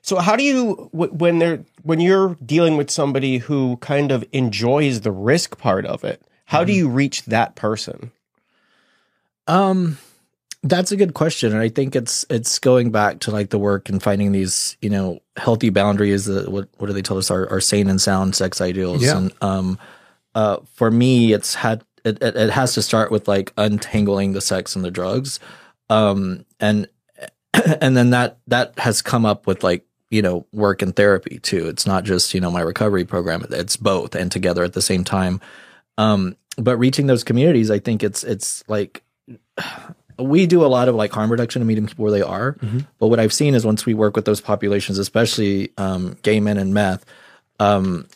so 0.00 0.16
how 0.18 0.36
do 0.36 0.44
you 0.44 0.88
when 0.92 1.40
they're 1.40 1.64
when 1.82 1.98
you're 1.98 2.36
dealing 2.36 2.76
with 2.76 2.88
somebody 2.88 3.38
who 3.38 3.76
kind 3.78 4.12
of 4.12 4.24
enjoys 4.30 5.00
the 5.00 5.10
risk 5.10 5.58
part 5.58 5.84
of 5.84 6.04
it 6.04 6.22
how 6.48 6.64
do 6.64 6.72
you 6.72 6.88
reach 6.88 7.26
that 7.26 7.56
person? 7.56 8.10
Um, 9.46 9.98
that's 10.62 10.90
a 10.90 10.96
good 10.96 11.14
question, 11.14 11.52
and 11.52 11.60
I 11.60 11.68
think 11.68 11.94
it's 11.94 12.24
it's 12.28 12.58
going 12.58 12.90
back 12.90 13.20
to 13.20 13.30
like 13.30 13.50
the 13.50 13.58
work 13.58 13.88
and 13.88 14.02
finding 14.02 14.32
these 14.32 14.76
you 14.80 14.90
know 14.90 15.20
healthy 15.36 15.70
boundaries. 15.70 16.24
That 16.24 16.50
what 16.50 16.68
what 16.78 16.88
do 16.88 16.92
they 16.92 17.02
tell 17.02 17.18
us 17.18 17.30
are, 17.30 17.48
are 17.48 17.60
sane 17.60 17.88
and 17.88 18.00
sound 18.00 18.34
sex 18.34 18.60
ideals? 18.60 19.02
Yeah. 19.02 19.18
And 19.18 19.32
um, 19.40 19.78
uh, 20.34 20.58
for 20.74 20.90
me, 20.90 21.32
it's 21.32 21.54
had 21.54 21.84
it, 22.04 22.20
it 22.22 22.36
it 22.36 22.50
has 22.50 22.74
to 22.74 22.82
start 22.82 23.12
with 23.12 23.28
like 23.28 23.52
untangling 23.56 24.32
the 24.32 24.40
sex 24.40 24.74
and 24.74 24.84
the 24.84 24.90
drugs, 24.90 25.38
um, 25.90 26.44
and 26.58 26.88
and 27.80 27.96
then 27.96 28.10
that 28.10 28.38
that 28.48 28.76
has 28.78 29.00
come 29.00 29.24
up 29.24 29.46
with 29.46 29.62
like 29.62 29.86
you 30.10 30.22
know 30.22 30.44
work 30.52 30.82
and 30.82 30.96
therapy 30.96 31.38
too. 31.38 31.68
It's 31.68 31.86
not 31.86 32.02
just 32.02 32.34
you 32.34 32.40
know 32.40 32.50
my 32.50 32.62
recovery 32.62 33.04
program; 33.04 33.46
it's 33.50 33.76
both 33.76 34.16
and 34.16 34.30
together 34.32 34.64
at 34.64 34.72
the 34.72 34.82
same 34.82 35.04
time. 35.04 35.40
Um, 35.98 36.36
but 36.56 36.76
reaching 36.78 37.06
those 37.06 37.22
communities, 37.22 37.70
I 37.70 37.78
think 37.78 38.02
it's 38.02 38.24
it's 38.24 38.64
like 38.68 39.04
we 40.18 40.46
do 40.46 40.64
a 40.64 40.66
lot 40.68 40.88
of 40.88 40.94
like 40.94 41.12
harm 41.12 41.30
reduction 41.30 41.62
and 41.62 41.66
meeting 41.68 41.86
people 41.86 42.02
where 42.02 42.12
they 42.12 42.22
are. 42.22 42.56
But 42.98 43.08
what 43.08 43.20
I've 43.20 43.32
seen 43.32 43.54
is 43.54 43.64
once 43.64 43.86
we 43.86 43.94
work 43.94 44.16
with 44.16 44.24
those 44.24 44.40
populations, 44.40 44.98
especially 44.98 45.70
um, 45.78 46.16
gay 46.22 46.40
men 46.40 46.58
and 46.58 46.74
meth, 46.74 47.04
um, 47.60 48.06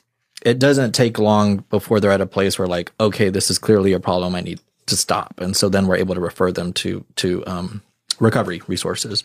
it 0.45 0.59
doesn't 0.59 0.93
take 0.93 1.19
long 1.19 1.59
before 1.71 2.01
they're 2.01 2.11
at 2.11 2.21
a 2.21 2.27
place 2.27 2.59
where 2.59 2.67
like, 2.69 2.93
okay, 2.99 3.29
this 3.31 3.51
is 3.51 3.59
clearly 3.59 3.93
a 3.93 4.01
problem. 4.01 4.35
I 4.35 4.41
need 4.41 4.61
to 4.87 4.97
stop, 4.97 5.35
and 5.41 5.57
so 5.57 5.69
then 5.69 5.87
we're 5.87 5.97
able 5.97 6.15
to 6.17 6.21
refer 6.21 6.51
them 6.51 6.73
to 6.75 7.05
to 7.17 7.45
um, 7.47 7.83
recovery 8.19 8.61
resources. 8.67 9.23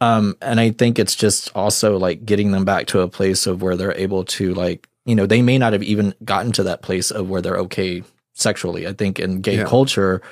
Um, 0.00 0.36
and 0.42 0.60
I 0.60 0.70
think 0.70 0.98
it's 0.98 1.14
just 1.16 1.50
also 1.56 1.98
like 1.98 2.24
getting 2.24 2.52
them 2.52 2.64
back 2.64 2.86
to 2.88 3.00
a 3.00 3.08
place 3.08 3.46
of 3.46 3.62
where 3.62 3.76
they're 3.76 3.96
able 3.96 4.24
to 4.24 4.54
like, 4.54 4.88
you 5.04 5.14
know, 5.14 5.26
they 5.26 5.42
may 5.42 5.58
not 5.58 5.72
have 5.72 5.82
even 5.82 6.14
gotten 6.24 6.52
to 6.52 6.62
that 6.64 6.82
place 6.82 7.10
of 7.10 7.28
where 7.28 7.40
they're 7.40 7.58
okay 7.58 8.02
sexually. 8.32 8.86
I 8.86 8.92
think 8.92 9.18
in 9.18 9.40
gay 9.40 9.58
Yeah. 9.58 9.64
culture, 9.64 10.22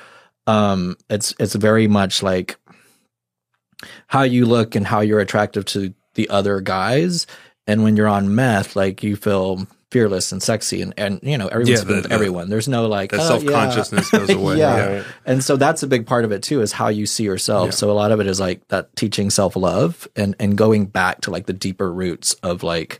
um, 0.47 0.97
it's 1.09 1.35
it's 1.39 1.53
very 1.55 1.87
much 1.87 2.23
like 2.23 2.57
how 4.07 4.23
you 4.23 4.45
look 4.45 4.75
and 4.75 4.85
how 4.87 5.01
you're 5.01 5.19
attractive 5.19 5.65
to 5.65 5.93
the 6.15 6.29
other 6.29 6.61
guys. 6.61 7.27
And 7.67 7.83
when 7.83 7.95
you're 7.97 8.07
on 8.07 8.33
meth, 8.33 8.75
like 8.75 9.03
you 9.03 9.15
feel 9.15 9.67
fearless 9.91 10.31
and 10.33 10.41
sexy 10.43 10.81
and, 10.81 10.93
and 10.97 11.19
you 11.23 11.37
know, 11.37 11.47
everyone's 11.47 11.69
Yeah, 11.69 11.85
the- 11.85 11.93
with 11.95 12.03
the- 12.09 12.13
everyone. 12.13 12.49
There's 12.49 12.67
no 12.67 12.87
like 12.87 13.11
That 13.11 13.19
"Oh, 13.21 13.39
self 13.39 13.45
consciousness 13.45 14.11
yeah." 14.11 14.19
goes 14.19 14.29
away. 14.35 14.57
Yeah. 14.57 14.77
yeah. 14.77 15.03
And 15.25 15.43
so 15.43 15.57
that's 15.57 15.83
a 15.83 15.87
big 15.87 16.07
part 16.07 16.25
of 16.25 16.31
it 16.31 16.41
too, 16.43 16.61
is 16.61 16.71
how 16.71 16.87
you 16.87 17.05
see 17.05 17.23
yourself. 17.23 17.73
So 17.73 17.91
a 17.91 17.93
lot 17.93 18.11
of 18.11 18.19
it 18.19 18.27
is 18.27 18.39
like 18.39 18.67
that 18.69 18.95
teaching 18.95 19.29
self 19.29 19.55
love 19.55 20.07
and 20.15 20.35
and 20.39 20.57
going 20.57 20.85
back 20.87 21.21
to 21.21 21.31
like 21.31 21.45
the 21.45 21.53
deeper 21.53 21.91
roots 21.91 22.33
of 22.43 22.63
like 22.63 22.99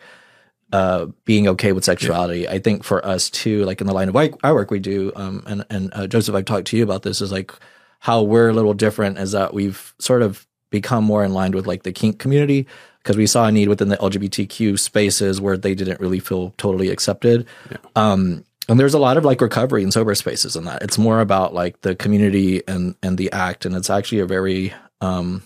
uh 0.74 1.08
being 1.26 1.48
okay 1.48 1.72
with 1.72 1.86
sexuality. 1.86 2.48
I 2.48 2.60
think 2.60 2.84
for 2.84 3.06
us 3.06 3.30
too, 3.30 3.64
like 3.66 3.82
in 3.82 3.88
the 3.88 3.94
line 3.94 4.10
of 4.10 4.16
our 4.16 4.54
work 4.54 4.72
we 4.72 4.80
do, 4.80 5.12
um 5.16 5.44
and 5.48 5.66
and 5.70 5.90
uh, 5.94 6.08
Joseph, 6.08 6.36
I've 6.36 6.46
talked 6.46 6.68
to 6.68 6.78
you 6.78 6.84
about 6.84 7.04
this 7.04 7.22
is 7.22 7.32
like 7.32 7.54
how 8.00 8.22
we're 8.22 8.50
a 8.50 8.54
little 8.54 8.74
different 8.74 9.18
is 9.18 9.32
that 9.32 9.54
we've 9.54 9.94
sort 10.00 10.22
of 10.22 10.46
become 10.70 11.04
more 11.04 11.24
in 11.24 11.34
line 11.34 11.52
with 11.52 11.66
like 11.66 11.84
the 11.84 11.92
kink 11.92 12.20
community 12.20 12.68
because 13.02 13.16
we 13.18 13.26
saw 13.26 13.46
a 13.46 13.52
need 13.52 13.70
within 13.70 13.88
the 13.88 13.98
LGBTQ 13.98 14.78
spaces 14.78 15.40
where 15.40 15.58
they 15.58 15.74
didn't 15.74 16.02
really 16.02 16.20
feel 16.20 16.54
totally 16.58 16.90
accepted. 16.90 17.48
Um, 17.96 18.44
and 18.68 18.78
there's 18.78 18.94
a 18.94 19.00
lot 19.00 19.16
of 19.16 19.24
like 19.24 19.40
recovery 19.40 19.82
and 19.82 19.94
sober 19.94 20.14
spaces 20.14 20.58
in 20.58 20.66
that. 20.66 20.82
It's 20.84 20.98
more 20.98 21.22
about 21.22 21.54
like 21.54 21.82
the 21.82 21.96
community 21.96 22.64
and 22.68 22.96
and 23.02 23.18
the 23.18 23.32
act, 23.32 23.66
and 23.66 23.76
it's 23.76 23.90
actually 23.90 24.20
a 24.20 24.26
very 24.26 24.74
um, 25.00 25.42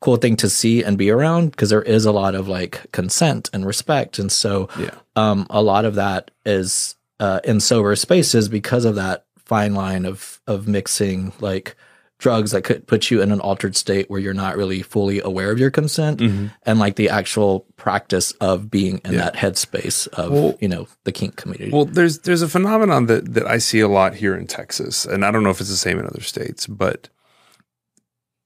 cool 0.00 0.16
thing 0.16 0.36
to 0.36 0.48
see 0.48 0.82
and 0.84 0.98
be 0.98 1.10
around 1.10 1.50
because 1.52 1.70
there 1.70 1.82
is 1.82 2.04
a 2.04 2.12
lot 2.12 2.34
of 2.34 2.48
like 2.48 2.90
consent 2.92 3.48
and 3.52 3.66
respect, 3.66 4.18
and 4.18 4.30
so 4.30 4.68
Yeah. 4.78 4.90
um, 5.16 5.46
a 5.50 5.62
lot 5.62 5.84
of 5.84 5.94
that 5.94 6.30
is 6.44 6.94
uh, 7.18 7.40
in 7.44 7.60
sober 7.60 7.96
spaces 7.96 8.48
because 8.48 8.84
of 8.84 8.94
that 8.96 9.24
fine 9.38 9.74
line 9.74 10.04
of 10.04 10.40
of 10.46 10.68
mixing 10.68 11.32
like 11.40 11.76
drugs 12.18 12.50
that 12.52 12.62
could 12.62 12.86
put 12.86 13.10
you 13.10 13.20
in 13.20 13.30
an 13.30 13.40
altered 13.40 13.76
state 13.76 14.08
where 14.10 14.18
you're 14.18 14.32
not 14.34 14.56
really 14.56 14.80
fully 14.80 15.20
aware 15.20 15.50
of 15.52 15.58
your 15.58 15.70
consent 15.70 16.18
and 16.20 16.78
like 16.78 16.96
the 16.96 17.10
actual 17.10 17.66
practice 17.76 18.32
of 18.40 18.70
being 18.70 19.00
in 19.04 19.12
Yeah. 19.12 19.18
that 19.30 19.34
headspace 19.36 20.08
of 20.14 20.32
Well- 20.32 20.56
you 20.60 20.66
know 20.68 20.88
the 21.04 21.12
kink 21.12 21.36
community 21.36 21.70
Well, 21.70 21.84
there's 21.84 22.20
there's 22.20 22.40
a 22.42 22.48
phenomenon 22.48 23.04
that 23.06 23.34
that 23.34 23.46
I 23.46 23.58
see 23.58 23.80
a 23.80 23.88
lot 23.88 24.14
here 24.14 24.34
in 24.34 24.46
Texas, 24.46 25.04
and 25.06 25.24
I 25.24 25.30
don't 25.30 25.42
know 25.42 25.50
if 25.50 25.60
it's 25.60 25.70
the 25.70 25.76
same 25.76 25.98
in 25.98 26.06
other 26.06 26.22
states, 26.22 26.66
but 26.66 27.08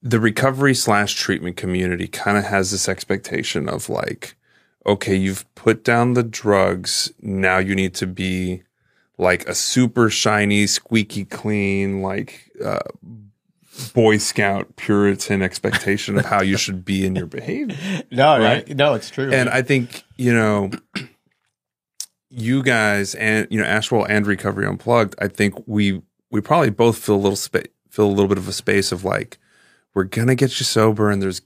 the 0.01 0.19
recovery 0.19 0.73
slash 0.73 1.13
treatment 1.13 1.57
community 1.57 2.07
kind 2.07 2.37
of 2.37 2.45
has 2.45 2.71
this 2.71 2.89
expectation 2.89 3.69
of 3.69 3.89
like, 3.89 4.35
okay, 4.85 5.15
you've 5.15 5.45
put 5.55 5.83
down 5.83 6.13
the 6.13 6.23
drugs, 6.23 7.11
now 7.21 7.59
you 7.59 7.75
need 7.75 7.93
to 7.95 8.07
be 8.07 8.63
like 9.17 9.47
a 9.47 9.53
super 9.53 10.09
shiny, 10.09 10.65
squeaky 10.65 11.25
clean, 11.25 12.01
like 12.01 12.51
uh, 12.63 12.79
Boy 13.93 14.17
Scout 14.17 14.75
Puritan 14.75 15.43
expectation 15.43 16.17
of 16.17 16.25
how 16.25 16.41
you 16.41 16.57
should 16.57 16.83
be 16.83 17.05
in 17.05 17.15
your 17.15 17.27
behavior. 17.27 18.03
no 18.11 18.39
Right. 18.39 18.67
no 18.75 18.95
it's 18.95 19.09
true 19.09 19.31
And 19.31 19.49
I 19.49 19.61
think, 19.61 20.03
you 20.17 20.33
know, 20.33 20.71
you 22.29 22.63
guys 22.63 23.13
and 23.15 23.47
you 23.51 23.59
know, 23.59 23.67
Ashwell 23.67 24.05
and 24.05 24.25
Recovery 24.25 24.65
Unplugged, 24.65 25.15
I 25.19 25.27
think 25.27 25.55
we 25.67 26.01
we 26.31 26.41
probably 26.41 26.71
both 26.71 26.97
feel 26.97 27.15
a 27.15 27.17
little 27.17 27.35
space 27.35 27.67
feel 27.89 28.07
a 28.07 28.07
little 28.07 28.29
bit 28.29 28.37
of 28.37 28.47
a 28.47 28.53
space 28.53 28.91
of 28.91 29.03
like, 29.03 29.37
we're 29.93 30.05
gonna 30.05 30.35
get 30.35 30.59
you 30.59 30.65
sober 30.65 31.09
and 31.09 31.21
there's 31.21 31.41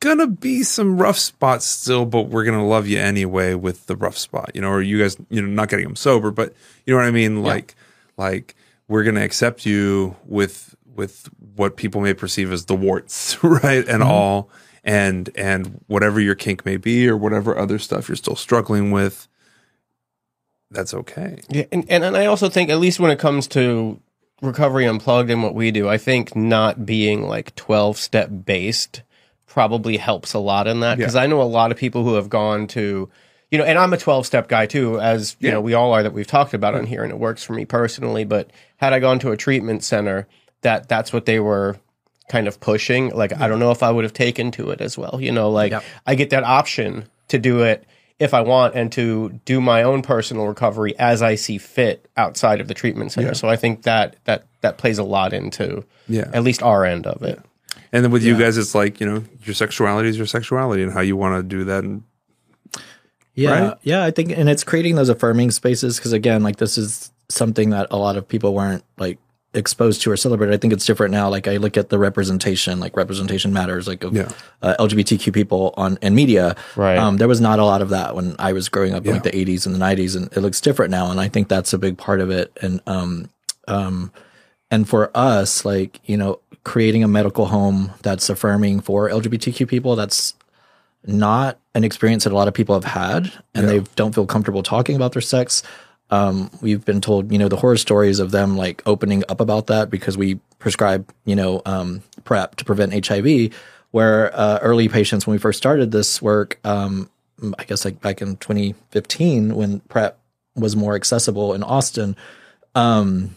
gonna 0.00 0.26
be 0.26 0.62
some 0.62 0.98
rough 0.98 1.18
spots 1.18 1.64
still, 1.66 2.04
but 2.04 2.28
we're 2.28 2.44
gonna 2.44 2.66
love 2.66 2.86
you 2.86 2.98
anyway 2.98 3.54
with 3.54 3.86
the 3.86 3.96
rough 3.96 4.18
spot, 4.18 4.50
you 4.54 4.60
know, 4.60 4.70
or 4.70 4.82
you 4.82 5.00
guys, 5.00 5.16
you 5.30 5.40
know, 5.40 5.48
not 5.48 5.68
getting 5.68 5.86
them 5.86 5.96
sober, 5.96 6.30
but 6.30 6.54
you 6.84 6.92
know 6.92 6.98
what 6.98 7.06
I 7.06 7.10
mean? 7.10 7.42
Like 7.42 7.74
like 8.16 8.54
we're 8.88 9.04
gonna 9.04 9.24
accept 9.24 9.66
you 9.66 10.16
with 10.24 10.74
with 10.84 11.28
what 11.54 11.76
people 11.76 12.00
may 12.00 12.14
perceive 12.14 12.52
as 12.52 12.66
the 12.66 12.76
warts, 12.76 13.42
right? 13.44 13.86
And 13.86 14.02
mm-hmm. 14.02 14.10
all 14.10 14.50
and 14.84 15.30
and 15.34 15.82
whatever 15.86 16.20
your 16.20 16.34
kink 16.34 16.64
may 16.64 16.76
be 16.76 17.08
or 17.08 17.16
whatever 17.16 17.56
other 17.56 17.78
stuff 17.78 18.08
you're 18.08 18.16
still 18.16 18.36
struggling 18.36 18.90
with, 18.90 19.28
that's 20.70 20.94
okay. 20.94 21.40
Yeah, 21.48 21.64
and, 21.72 21.84
and 21.88 22.04
and 22.04 22.16
I 22.16 22.26
also 22.26 22.48
think 22.48 22.70
at 22.70 22.78
least 22.78 23.00
when 23.00 23.10
it 23.10 23.18
comes 23.18 23.46
to 23.48 24.00
recovery 24.42 24.86
unplugged 24.86 25.30
and 25.30 25.42
what 25.42 25.54
we 25.54 25.70
do, 25.70 25.88
I 25.88 25.98
think 25.98 26.36
not 26.36 26.84
being 26.86 27.22
like 27.22 27.54
twelve 27.54 27.96
step 27.98 28.30
based 28.44 29.02
probably 29.46 29.96
helps 29.96 30.34
a 30.34 30.38
lot 30.38 30.66
in 30.66 30.80
that 30.80 30.98
because 30.98 31.16
I 31.16 31.26
know 31.26 31.40
a 31.40 31.44
lot 31.44 31.70
of 31.72 31.78
people 31.78 32.04
who 32.04 32.14
have 32.14 32.28
gone 32.28 32.66
to 32.68 33.08
you 33.50 33.58
know, 33.58 33.64
and 33.64 33.78
I'm 33.78 33.92
a 33.92 33.96
12 33.96 34.26
step 34.26 34.48
guy 34.48 34.66
too, 34.66 35.00
as 35.00 35.36
you 35.38 35.46
Yeah. 35.48 35.54
know, 35.54 35.60
we 35.60 35.72
all 35.72 35.92
are 35.92 36.02
that 36.02 36.12
we've 36.12 36.26
talked 36.26 36.52
about 36.52 36.74
on 36.74 36.84
here, 36.84 37.04
and 37.04 37.12
it 37.12 37.18
works 37.18 37.44
for 37.44 37.52
me 37.52 37.64
personally. 37.64 38.24
But 38.24 38.50
had 38.78 38.92
I 38.92 38.98
gone 38.98 39.20
to 39.20 39.30
a 39.30 39.36
treatment 39.36 39.84
center, 39.84 40.26
that 40.62 40.88
that's 40.88 41.12
what 41.12 41.26
they 41.26 41.38
were 41.38 41.76
kind 42.28 42.48
of 42.48 42.58
pushing. 42.58 43.10
Like, 43.10 43.32
I 43.40 43.46
don't 43.46 43.60
know 43.60 43.70
if 43.70 43.84
I 43.84 43.92
would 43.92 44.02
have 44.02 44.12
taken 44.12 44.50
to 44.50 44.70
it 44.70 44.80
as 44.80 44.98
well. 44.98 45.20
You 45.22 45.30
know, 45.30 45.48
like 45.48 45.70
Yep. 45.70 45.84
I 46.08 46.16
get 46.16 46.30
that 46.30 46.42
option 46.42 47.04
to 47.28 47.38
do 47.38 47.62
it 47.62 47.84
if 48.18 48.32
I 48.32 48.40
want 48.40 48.74
and 48.74 48.90
to 48.92 49.40
do 49.44 49.60
my 49.60 49.82
own 49.82 50.02
personal 50.02 50.46
recovery 50.46 50.98
as 50.98 51.20
I 51.22 51.34
see 51.34 51.58
fit 51.58 52.08
outside 52.16 52.60
of 52.60 52.68
the 52.68 52.74
treatment 52.74 53.12
center. 53.12 53.34
So 53.34 53.48
I 53.48 53.56
think 53.56 53.82
that 53.82 54.16
that 54.24 54.46
that 54.62 54.78
plays 54.78 54.98
a 54.98 55.04
lot 55.04 55.32
into 55.32 55.84
Yeah. 56.08 56.30
at 56.32 56.42
least 56.42 56.62
our 56.62 56.84
end 56.84 57.06
of 57.06 57.22
it. 57.22 57.40
And 57.92 58.04
then 58.04 58.10
with 58.10 58.22
you 58.24 58.36
guys, 58.38 58.56
it's 58.56 58.74
like, 58.74 59.00
you 59.00 59.06
know, 59.06 59.22
your 59.44 59.54
sexuality 59.54 60.08
is 60.08 60.16
your 60.16 60.26
sexuality 60.26 60.82
and 60.82 60.92
how 60.92 61.00
you 61.02 61.16
want 61.16 61.38
to 61.38 61.42
do 61.56 61.64
that. 61.64 61.84
And 61.84 62.02
Yeah, 63.34 63.50
right? 63.68 63.78
yeah, 63.82 64.02
I 64.04 64.10
think, 64.10 64.30
and 64.36 64.48
it's 64.48 64.64
creating 64.64 64.96
those 64.96 65.08
affirming 65.08 65.50
spaces 65.50 65.96
because 65.98 66.12
again, 66.12 66.42
like 66.42 66.56
this 66.56 66.78
is 66.78 67.12
something 67.28 67.70
that 67.70 67.86
a 67.90 67.96
lot 67.96 68.16
of 68.16 68.26
people 68.26 68.54
weren't 68.54 68.82
like 68.98 69.18
exposed 69.56 70.02
to 70.02 70.10
or 70.10 70.16
celebrated. 70.16 70.54
I 70.54 70.58
think 70.58 70.72
it's 70.72 70.84
different 70.86 71.12
now. 71.12 71.28
Like 71.28 71.48
I 71.48 71.56
look 71.56 71.76
at 71.76 71.88
the 71.88 71.98
representation, 71.98 72.78
like 72.78 72.96
representation 72.96 73.52
matters, 73.52 73.88
like 73.88 74.04
of 74.04 74.14
Yeah. 74.14 74.28
uh, 74.62 74.74
LGBTQ 74.78 75.32
people 75.32 75.72
on 75.76 75.98
in 76.02 76.14
media. 76.14 76.54
Right. 76.76 76.98
Um, 76.98 77.16
there 77.16 77.28
was 77.28 77.40
not 77.40 77.58
a 77.58 77.64
lot 77.64 77.82
of 77.82 77.88
that 77.88 78.14
when 78.14 78.36
I 78.38 78.52
was 78.52 78.68
growing 78.68 78.94
up 78.94 79.04
in 79.06 79.12
like 79.14 79.22
the 79.22 79.30
80s 79.32 79.66
and 79.66 79.74
the 79.74 79.78
90s, 79.78 80.14
and 80.16 80.26
it 80.36 80.40
looks 80.40 80.60
different 80.60 80.90
now. 80.90 81.10
And 81.10 81.18
I 81.20 81.28
think 81.28 81.48
that's 81.48 81.72
a 81.72 81.78
big 81.78 81.96
part 81.98 82.20
of 82.20 82.30
it. 82.30 82.52
And 82.62 82.80
um, 82.86 83.30
um, 83.66 84.12
and 84.70 84.88
for 84.88 85.10
us, 85.16 85.64
like 85.64 86.00
you 86.04 86.16
know, 86.16 86.40
creating 86.64 87.02
a 87.02 87.08
medical 87.08 87.46
home 87.46 87.92
that's 88.02 88.28
affirming 88.28 88.80
for 88.80 89.08
LGBTQ 89.08 89.66
people, 89.68 89.96
that's 89.96 90.34
not 91.06 91.58
an 91.74 91.84
experience 91.84 92.24
that 92.24 92.32
a 92.32 92.36
lot 92.36 92.48
of 92.48 92.54
people 92.54 92.74
have 92.74 92.84
had 92.84 93.32
and 93.54 93.68
they 93.68 93.78
don't 93.94 94.14
feel 94.14 94.26
comfortable 94.26 94.62
talking 94.62 94.96
about 94.96 95.12
their 95.12 95.22
sex. 95.22 95.62
Um, 96.10 96.50
we've 96.60 96.84
been 96.84 97.00
told, 97.00 97.32
you 97.32 97.38
know, 97.38 97.48
the 97.48 97.56
horror 97.56 97.76
stories 97.76 98.20
of 98.20 98.30
them 98.30 98.56
like 98.56 98.82
opening 98.86 99.24
up 99.28 99.40
about 99.40 99.66
that 99.66 99.90
because 99.90 100.16
we 100.16 100.36
prescribe, 100.58 101.12
you 101.24 101.34
know, 101.34 101.62
um, 101.66 102.02
PrEP 102.24 102.56
to 102.56 102.64
prevent 102.64 103.06
HIV. 103.06 103.52
Where 103.92 104.34
uh, 104.38 104.58
early 104.60 104.88
patients, 104.88 105.26
when 105.26 105.32
we 105.32 105.38
first 105.38 105.56
started 105.56 105.90
this 105.90 106.20
work, 106.20 106.58
um, 106.64 107.08
I 107.58 107.64
guess 107.64 107.84
like 107.84 108.00
back 108.00 108.20
in 108.20 108.36
2015, 108.36 109.54
when 109.54 109.80
PrEP 109.80 110.18
was 110.54 110.76
more 110.76 110.94
accessible 110.94 111.54
in 111.54 111.62
Austin, 111.62 112.14
um, 112.74 113.34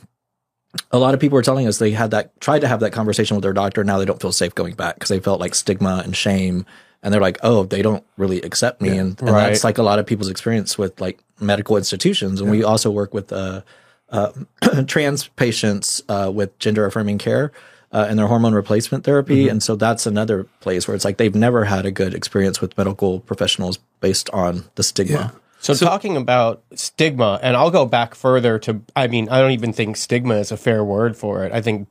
a 0.92 1.00
lot 1.00 1.14
of 1.14 1.20
people 1.20 1.36
were 1.36 1.44
telling 1.44 1.68
us 1.68 1.78
they 1.78 1.92
had 1.92 2.12
that 2.12 2.40
tried 2.42 2.60
to 2.60 2.68
have 2.68 2.82
that 2.82 2.92
conversation 2.92 3.36
with 3.36 3.44
their 3.44 3.54
doctor. 3.54 3.84
Now 3.84 3.98
they 3.98 4.06
don't 4.06 4.22
feel 4.22 4.32
safe 4.32 4.54
going 4.54 4.76
back 4.76 4.96
because 4.96 5.10
they 5.10 5.20
felt 5.20 5.40
like 5.40 5.56
stigma 5.56 6.02
and 6.04 6.16
shame, 6.16 6.66
and 7.04 7.14
they're 7.14 7.22
like, 7.22 7.38
oh, 7.44 7.64
they 7.64 7.82
don't 7.82 8.04
really 8.18 8.42
accept 8.42 8.82
me, 8.82 8.98
and, 8.98 9.20
and 9.22 9.30
Right. 9.30 9.50
that's 9.50 9.64
like 9.64 9.78
a 9.78 9.84
lot 9.84 10.00
of 10.00 10.06
people's 10.06 10.30
experience 10.30 10.78
with 10.78 11.00
like 11.00 11.20
medical 11.40 11.78
institutions. 11.78 12.42
And 12.42 12.52
we 12.52 12.64
also 12.64 12.92
work 12.92 13.14
with 13.14 13.32
uh, 13.32 13.62
uh, 14.10 14.32
trans 14.88 15.28
patients 15.30 16.02
uh, 16.10 16.32
with 16.34 16.58
gender 16.60 16.86
affirming 16.86 17.18
care. 17.18 17.52
Uh, 17.92 18.06
and 18.08 18.20
their 18.20 18.28
hormone 18.28 18.54
replacement 18.54 19.04
therapy. 19.04 19.50
And 19.50 19.64
so 19.64 19.76
that's 19.76 20.06
another 20.06 20.44
place 20.60 20.88
where 20.88 20.94
it's 20.94 21.04
like 21.04 21.18
they've 21.18 21.34
never 21.34 21.66
had 21.66 21.88
a 21.88 21.92
good 21.92 22.14
experience 22.14 22.62
with 22.62 22.78
medical 22.78 23.20
professionals 23.22 23.80
based 24.00 24.30
on 24.30 24.66
the 24.76 24.84
stigma. 24.84 25.34
So, 25.60 25.74
talking 25.74 26.16
about 26.16 26.62
stigma, 26.76 27.40
and 27.42 27.58
I'll 27.58 27.72
go 27.72 27.88
back 27.88 28.14
further 28.14 28.60
to, 28.60 28.82
I 28.96 29.08
mean, 29.08 29.28
I 29.30 29.40
don't 29.42 29.54
even 29.54 29.74
think 29.74 29.98
stigma 29.98 30.36
is 30.36 30.52
a 30.52 30.58
fair 30.58 30.84
word 30.84 31.18
for 31.18 31.44
it. 31.46 31.52
I 31.52 31.62
think 31.62 31.88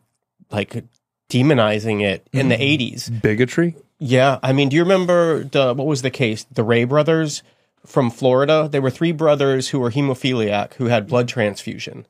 like 0.53 0.85
demonizing 1.31 2.03
it 2.03 2.29
in 2.33 2.49
the 2.49 2.57
80s. 2.57 3.21
Bigotry? 3.21 3.75
Yeah. 3.99 4.39
I 4.43 4.53
mean, 4.53 4.69
do 4.69 4.77
you 4.77 4.83
remember 4.83 5.45
the, 5.45 5.75
what 5.75 5.87
was 5.87 6.03
the 6.03 6.11
case? 6.11 6.45
The 6.45 6.63
Ray 6.63 6.85
brothers 6.85 7.43
from 7.85 8.11
Florida? 8.11 8.69
There 8.71 8.83
were 8.83 8.91
three 8.91 9.13
brothers 9.13 9.69
who 9.69 9.81
were 9.81 9.91
hemophiliac 9.91 10.75
who 10.75 10.87
had 10.87 11.09
blood 11.09 11.29
transfusion 11.29 12.07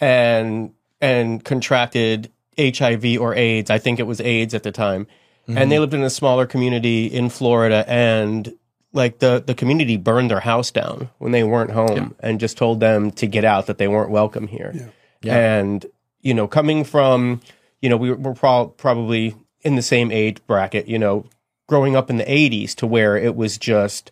and, 0.00 0.72
and 1.00 1.44
contracted 1.44 2.30
HIV 2.58 3.20
or 3.20 3.34
AIDS. 3.34 3.70
I 3.70 3.78
think 3.78 4.00
it 4.00 4.06
was 4.06 4.20
AIDS 4.20 4.54
at 4.54 4.64
the 4.64 4.72
time. 4.72 5.06
And 5.46 5.56
they 5.56 5.76
mm-hmm. 5.76 5.80
lived 5.80 5.94
in 5.94 6.02
a 6.02 6.10
smaller 6.10 6.44
community 6.44 7.06
in 7.06 7.30
Florida 7.30 7.82
and 7.88 8.54
like 8.92 9.18
the 9.18 9.42
the 9.46 9.54
community 9.54 9.96
burned 9.96 10.30
their 10.30 10.40
house 10.40 10.70
down 10.70 11.08
when 11.18 11.32
they 11.32 11.42
weren't 11.42 11.70
home 11.70 12.14
and 12.20 12.40
just 12.40 12.58
told 12.58 12.80
them 12.80 13.10
to 13.12 13.26
get 13.26 13.44
out 13.44 13.66
that 13.66 13.78
they 13.78 13.88
weren't 13.88 14.10
welcome 14.10 14.46
here. 14.46 14.90
And 15.24 15.86
you 16.20 16.34
know, 16.34 16.48
coming 16.48 16.84
from 16.84 17.40
you 17.80 17.88
know, 17.88 17.96
we 17.96 18.10
were, 18.10 18.16
we're 18.16 18.34
probably 18.76 19.36
in 19.62 19.74
the 19.76 19.82
same 19.82 20.10
age 20.10 20.38
bracket, 20.46 20.86
you 20.88 20.98
know, 20.98 21.24
growing 21.66 21.96
up 21.96 22.08
in 22.10 22.16
the 22.16 22.24
80s 22.24 22.74
to 22.76 22.86
where 22.86 23.16
it 23.16 23.34
was 23.36 23.58
just 23.58 24.10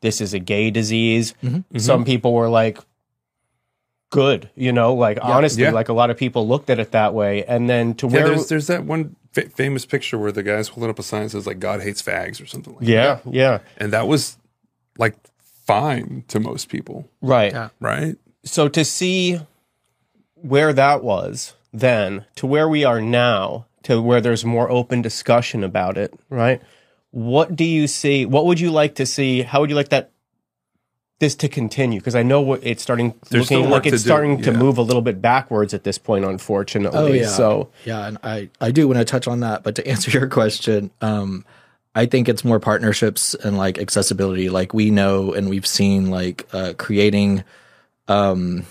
this 0.00 0.20
is 0.20 0.34
a 0.34 0.38
gay 0.38 0.70
disease. 0.70 1.32
Mm-hmm. 1.42 1.56
Mm-hmm. 1.56 1.78
Some 1.78 2.04
people 2.04 2.34
were 2.34 2.48
like 2.48 2.78
good, 4.10 4.50
you 4.54 4.72
know, 4.72 4.94
like 4.94 5.18
honestly, 5.22 5.62
Yeah. 5.64 5.70
like 5.70 5.88
a 5.88 5.92
lot 5.92 6.10
of 6.10 6.16
people 6.16 6.46
looked 6.46 6.70
at 6.70 6.78
it 6.78 6.92
that 6.92 7.14
way 7.14 7.44
and 7.44 7.68
then 7.68 7.94
to 7.94 8.06
Yeah, 8.06 8.12
where 8.12 8.28
there's 8.28 8.48
there's 8.48 8.66
that 8.68 8.84
one 8.84 9.16
fa- 9.32 9.48
famous 9.48 9.84
picture 9.86 10.18
where 10.18 10.30
the 10.32 10.42
guy's 10.42 10.68
holding 10.68 10.90
up 10.90 10.98
a 10.98 11.02
sign 11.02 11.24
that 11.24 11.30
says 11.30 11.46
like 11.46 11.58
God 11.58 11.80
hates 11.82 12.02
fags 12.02 12.40
or 12.42 12.46
something 12.46 12.74
like 12.74 12.86
yeah, 12.86 13.20
that. 13.24 13.32
yeah, 13.34 13.58
And 13.78 13.92
that 13.92 14.06
was 14.06 14.36
like 14.98 15.16
fine 15.66 16.24
to 16.28 16.38
most 16.38 16.68
people, 16.68 17.08
right. 17.22 17.52
Yeah. 17.52 17.70
right? 17.80 18.16
so 18.44 18.68
to 18.68 18.84
see 18.84 19.40
where 20.34 20.74
that 20.74 21.02
was 21.02 21.54
then 21.72 22.26
to 22.36 22.46
where 22.46 22.68
we 22.68 22.84
are 22.84 23.00
now 23.00 23.64
to 23.84 24.02
where 24.02 24.20
there's 24.20 24.44
more 24.44 24.70
open 24.70 25.00
discussion 25.02 25.64
about 25.64 25.96
it 25.96 26.12
right 26.28 26.60
what 27.10 27.54
do 27.54 27.64
you 27.64 27.86
see 27.86 28.26
what 28.26 28.44
would 28.46 28.58
you 28.60 28.70
like 28.70 28.96
to 28.96 29.06
see 29.06 29.42
how 29.42 29.60
would 29.60 29.70
you 29.70 29.76
like 29.76 29.90
that 29.90 30.10
this 31.20 31.36
to 31.36 31.48
continue 31.48 32.00
because 32.00 32.16
i 32.16 32.22
know 32.24 32.40
what 32.40 32.60
it's 32.64 32.82
starting 32.82 33.14
There's 33.30 33.50
looking 33.50 33.70
like 33.70 33.86
it's 33.86 34.02
to 34.02 34.02
do, 34.02 34.08
starting 34.08 34.42
to 34.42 34.52
move 34.52 34.78
a 34.78 34.82
little 34.82 35.00
bit 35.00 35.22
backwards 35.22 35.72
at 35.72 35.84
this 35.84 35.96
point 35.96 36.24
unfortunately 36.24 36.98
Oh 36.98 37.06
yeah. 37.06 37.28
so 37.28 37.70
yeah, 37.84 38.06
and 38.08 38.18
I 38.24 38.50
I 38.60 38.72
do 38.72 38.88
want 38.88 38.98
to 38.98 39.04
touch 39.04 39.28
on 39.28 39.40
that, 39.40 39.62
but 39.62 39.76
to 39.76 39.86
answer 39.92 40.10
your 40.10 40.26
question, 40.26 40.90
um, 41.00 41.44
I 41.94 42.06
think 42.06 42.28
it's 42.28 42.44
more 42.44 42.58
partnerships 42.58 43.34
and 43.34 43.56
like 43.56 43.78
accessibility. 43.78 44.50
Like 44.50 44.74
we 44.74 44.90
know 44.90 45.32
and 45.32 45.48
we've 45.48 45.66
seen 45.66 46.10
like 46.10 46.48
uh, 46.52 46.74
creating 46.76 47.44
um, 48.08 48.66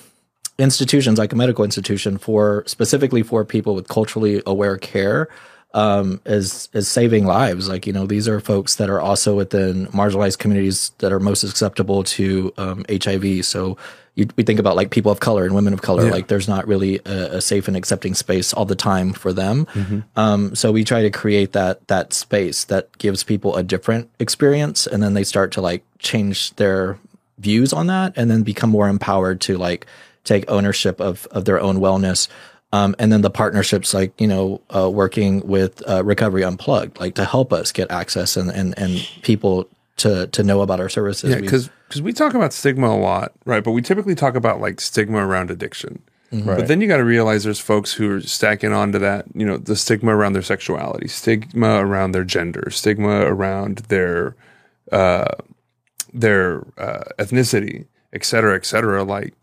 institutions 0.64 1.20
like 1.20 1.34
a 1.34 1.36
medical 1.36 1.64
institution 1.64 2.18
for 2.18 2.64
specifically 2.66 3.22
for 3.22 3.46
people 3.46 3.76
with 3.76 3.88
culturally 3.88 4.42
aware 4.46 4.78
care 4.78 5.30
um, 5.74 6.22
is 6.26 6.70
is 6.74 6.88
saving 6.88 7.26
lives. 7.26 7.68
Like 7.68 7.88
you 7.88 7.94
know, 7.94 8.06
these 8.06 8.28
are 8.28 8.40
folks 8.40 8.76
that 8.76 8.90
are 8.90 9.02
also 9.02 9.36
within 9.36 9.88
marginalized 9.88 10.38
communities 10.40 10.92
that 11.00 11.12
are 11.12 11.20
most 11.20 11.42
susceptible 11.42 12.04
to 12.04 12.54
um, 12.58 12.86
HIV. 12.90 13.46
So 13.46 13.78
you, 14.16 14.28
we 14.36 14.44
think 14.44 14.60
about 14.60 14.76
like 14.76 14.92
people 14.92 15.12
of 15.12 15.20
color 15.20 15.44
and 15.46 15.56
women 15.56 15.74
of 15.74 15.82
color. 15.82 16.04
Like 16.12 16.28
there's 16.28 16.48
not 16.48 16.68
really 16.68 17.00
a, 17.06 17.38
a 17.38 17.42
safe 17.42 17.68
and 17.68 17.76
accepting 17.76 18.14
space 18.14 18.54
all 18.54 18.66
the 18.66 18.76
time 18.76 19.14
for 19.14 19.34
them. 19.34 19.66
Um, 20.16 20.56
so 20.56 20.72
we 20.72 20.84
try 20.84 21.02
to 21.02 21.10
create 21.10 21.54
that 21.54 21.88
that 21.88 22.14
space 22.14 22.66
that 22.66 22.96
gives 23.00 23.24
people 23.24 23.56
a 23.56 23.64
different 23.64 24.10
experience, 24.20 24.86
and 24.86 25.02
then 25.02 25.16
they 25.16 25.24
start 25.24 25.52
to 25.54 25.62
like 25.62 25.84
change 25.98 26.54
their 26.56 27.00
views 27.40 27.74
on 27.74 27.88
that, 27.88 28.14
and 28.16 28.30
then 28.30 28.44
become 28.44 28.70
more 28.70 28.88
empowered 28.88 29.42
to 29.42 29.58
like 29.58 29.88
take 30.24 30.50
ownership 30.50 31.00
of 31.02 31.28
of 31.32 31.46
their 31.46 31.60
own 31.60 31.78
wellness. 31.78 32.28
Um, 32.72 32.96
and 32.98 33.12
then 33.12 33.22
the 33.22 33.30
partnerships, 33.30 33.94
like 33.94 34.20
you 34.20 34.28
know, 34.28 34.62
uh, 34.76 34.90
working 34.90 35.46
with 35.48 35.88
uh, 35.88 36.04
Recovery 36.04 36.44
Unplugged, 36.44 37.00
like 37.00 37.14
to 37.16 37.26
help 37.26 37.54
us 37.54 37.72
get 37.72 37.92
access 37.92 38.36
and 38.36 38.50
and 38.50 38.74
and 38.80 39.08
people 39.22 39.68
to 39.98 40.26
to 40.28 40.42
know 40.44 40.62
about 40.62 40.80
our 40.80 40.90
services. 40.90 41.30
Yeah, 41.30 41.36
We- 41.38 41.42
because 41.44 41.70
we 42.02 42.12
talk 42.14 42.34
about 42.34 42.52
stigma 42.54 42.88
a 42.88 42.98
lot, 42.98 43.34
right? 43.46 43.64
But 43.64 43.72
we 43.74 43.84
typically 43.84 44.16
talk 44.16 44.34
about 44.36 44.60
like 44.60 44.82
stigma 44.82 45.20
around 45.20 45.52
addiction. 45.52 46.02
But 46.32 46.68
then 46.68 46.82
you 46.82 46.88
got 46.88 46.98
to 46.98 47.04
realize 47.06 47.44
there's 47.44 47.60
folks 47.60 47.94
who 47.94 48.10
are 48.16 48.20
stacking 48.22 48.74
onto 48.74 48.98
that, 48.98 49.26
you 49.36 49.46
know, 49.46 49.58
the 49.58 49.76
stigma 49.76 50.16
around 50.18 50.34
their 50.34 50.42
sexuality, 50.42 51.08
stigma 51.08 51.76
around 51.86 52.14
their 52.14 52.24
gender, 52.24 52.72
stigma 52.72 53.20
around 53.22 53.78
their 53.90 54.36
uh, 54.92 55.36
their 56.12 56.66
uh, 56.80 57.04
ethnicity, 57.20 57.86
et 58.14 58.26
cetera, 58.26 58.56
et 58.56 58.66
cetera. 58.66 59.04
Like, 59.04 59.36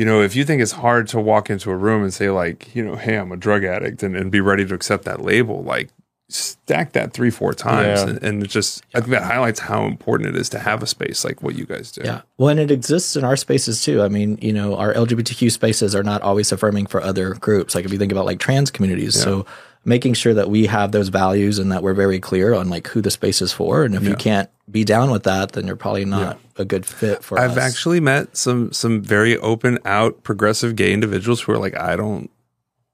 you 0.00 0.06
know, 0.06 0.22
if 0.22 0.34
you 0.34 0.46
think 0.46 0.62
it's 0.62 0.72
hard 0.72 1.08
to 1.08 1.20
walk 1.20 1.50
into 1.50 1.70
a 1.70 1.76
room 1.76 2.02
and 2.02 2.10
say 2.14 2.30
like, 2.30 2.74
you 2.74 2.82
know, 2.82 2.96
hey, 2.96 3.16
I'm 3.18 3.32
a 3.32 3.36
drug 3.36 3.64
addict, 3.64 4.02
and, 4.02 4.16
and 4.16 4.30
be 4.30 4.40
ready 4.40 4.64
to 4.64 4.74
accept 4.74 5.04
that 5.04 5.20
label, 5.20 5.62
like 5.62 5.90
stack 6.30 6.92
that 6.92 7.12
three, 7.12 7.28
four 7.28 7.52
times, 7.52 8.00
Yeah. 8.00 8.08
and, 8.08 8.22
and 8.22 8.42
it 8.42 8.46
just 8.48 8.82
I 8.94 9.00
think 9.00 9.10
that 9.10 9.24
highlights 9.24 9.60
how 9.60 9.84
important 9.84 10.30
it 10.30 10.36
is 10.40 10.48
to 10.50 10.58
have 10.58 10.82
a 10.82 10.86
space 10.86 11.22
like 11.22 11.42
what 11.42 11.54
you 11.54 11.66
guys 11.66 11.92
do. 11.92 12.00
Yeah. 12.02 12.22
Well, 12.38 12.48
and 12.48 12.58
it 12.58 12.70
exists 12.70 13.14
in 13.14 13.24
our 13.24 13.36
spaces 13.36 13.84
too. 13.84 14.00
I 14.00 14.08
mean, 14.08 14.38
you 14.40 14.54
know, 14.54 14.74
our 14.74 14.94
LGBTQ 14.94 15.52
spaces 15.52 15.94
are 15.94 16.02
not 16.02 16.22
always 16.22 16.50
affirming 16.50 16.86
for 16.86 17.02
other 17.02 17.34
groups. 17.34 17.74
Like 17.74 17.84
if 17.84 17.92
you 17.92 17.98
think 17.98 18.10
about 18.10 18.24
like 18.24 18.38
trans 18.38 18.70
communities. 18.70 19.20
So 19.20 19.44
making 19.84 20.14
sure 20.14 20.32
that 20.32 20.48
we 20.48 20.66
have 20.66 20.92
those 20.92 21.08
values 21.08 21.58
and 21.58 21.72
that 21.72 21.82
we're 21.82 21.94
very 21.94 22.20
clear 22.20 22.54
on 22.54 22.70
like 22.70 22.86
who 22.88 23.02
the 23.02 23.10
space 23.10 23.42
is 23.42 23.52
for. 23.52 23.84
And 23.84 23.94
if 23.94 24.04
you 24.04 24.14
can't 24.14 24.48
be 24.70 24.84
down 24.84 25.10
with 25.10 25.24
that, 25.24 25.52
then 25.52 25.66
you're 25.66 25.76
probably 25.76 26.04
not 26.04 26.38
a 26.56 26.64
good 26.64 26.86
fit 26.86 27.24
for 27.24 27.38
I've 27.38 27.52
us. 27.52 27.58
actually 27.58 28.00
met 28.00 28.36
some 28.36 28.72
some 28.72 29.02
very 29.02 29.36
open 29.38 29.78
out 29.84 30.22
progressive 30.22 30.76
gay 30.76 30.92
individuals 30.92 31.40
who 31.40 31.52
are 31.52 31.58
like, 31.58 31.76
I 31.76 31.96
don't 31.96 32.30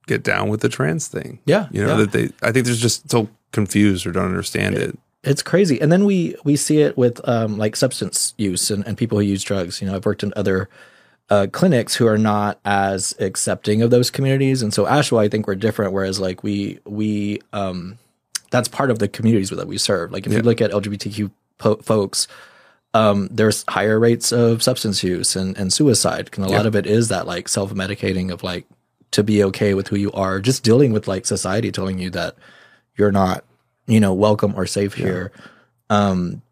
get 0.07 0.23
down 0.23 0.49
with 0.49 0.61
the 0.61 0.69
trans 0.69 1.09
thing. 1.09 1.41
Yeah, 1.47 1.69
You 1.73 1.83
know, 1.83 1.91
yeah. 1.91 1.97
that 2.05 2.13
they 2.13 2.31
I 2.43 2.53
think 2.53 2.67
there's 2.67 2.81
just 2.81 3.11
so 3.11 3.29
confused 3.53 4.07
or 4.07 4.13
don't 4.13 4.27
understand 4.27 4.77
it. 4.77 4.99
it's 5.25 5.43
crazy. 5.43 5.81
And 5.81 5.91
then 5.91 6.05
we 6.05 6.37
we 6.45 6.57
see 6.57 6.81
it 6.83 6.97
with 6.97 7.21
um, 7.29 7.59
like 7.59 7.77
substance 7.77 8.35
use 8.39 8.71
and, 8.71 8.87
and 8.87 8.97
people 8.97 9.19
who 9.19 9.25
use 9.25 9.43
drugs. 9.43 9.81
You 9.81 9.89
know, 9.89 9.97
I've 9.97 10.07
worked 10.07 10.23
in 10.23 10.33
other 10.37 10.69
uh, 11.29 11.49
clinics 11.51 11.97
who 11.97 12.07
are 12.07 12.19
not 12.19 12.61
as 12.65 13.17
accepting 13.19 13.83
of 13.83 13.91
those 13.91 14.11
communities, 14.11 14.63
and 14.63 14.73
so 14.73 14.87
Ashwell, 14.87 15.21
I 15.21 15.29
think 15.29 15.49
we're 15.49 15.57
different. 15.57 15.93
Whereas 15.93 16.21
like 16.21 16.45
we 16.45 16.79
we 16.85 17.41
um, 17.53 17.99
that's 18.51 18.69
part 18.69 18.93
of 18.93 19.01
the 19.01 19.09
communities 19.09 19.51
that 19.51 19.67
we 19.67 19.79
serve. 19.79 20.13
Like 20.13 20.27
if 20.27 20.33
you 20.33 20.43
look 20.43 20.61
at 20.61 20.71
LGBTQ 20.71 21.31
po- 21.59 21.77
folks. 21.77 22.29
Um, 22.95 23.29
there's 23.31 23.65
higher 23.69 23.99
rates 23.99 24.33
of 24.33 24.63
substance 24.63 25.03
use 25.03 25.37
and, 25.37 25.57
and 25.59 25.73
suicide. 25.73 26.31
And 26.35 26.47
a 26.47 26.49
lot 26.49 26.65
of 26.65 26.75
it 26.75 26.87
is 26.87 27.09
that 27.09 27.27
like 27.27 27.49
self 27.49 27.73
medicating 27.75 28.33
of 28.33 28.43
like 28.43 28.65
to 29.11 29.23
be 29.23 29.45
okay 29.45 29.75
with 29.75 29.89
who 29.89 29.97
you 29.97 30.11
are, 30.13 30.41
just 30.41 30.63
dealing 30.63 30.93
with 30.93 31.07
like 31.07 31.27
society 31.27 31.71
telling 31.71 31.99
you 31.99 32.11
that 32.11 32.37
you're 32.97 33.13
not, 33.13 33.45
you 33.87 34.01
know, 34.01 34.15
welcome 34.15 34.55
or 34.57 34.67
safe 34.67 34.95
here. 34.95 35.31
Um, 35.91 36.43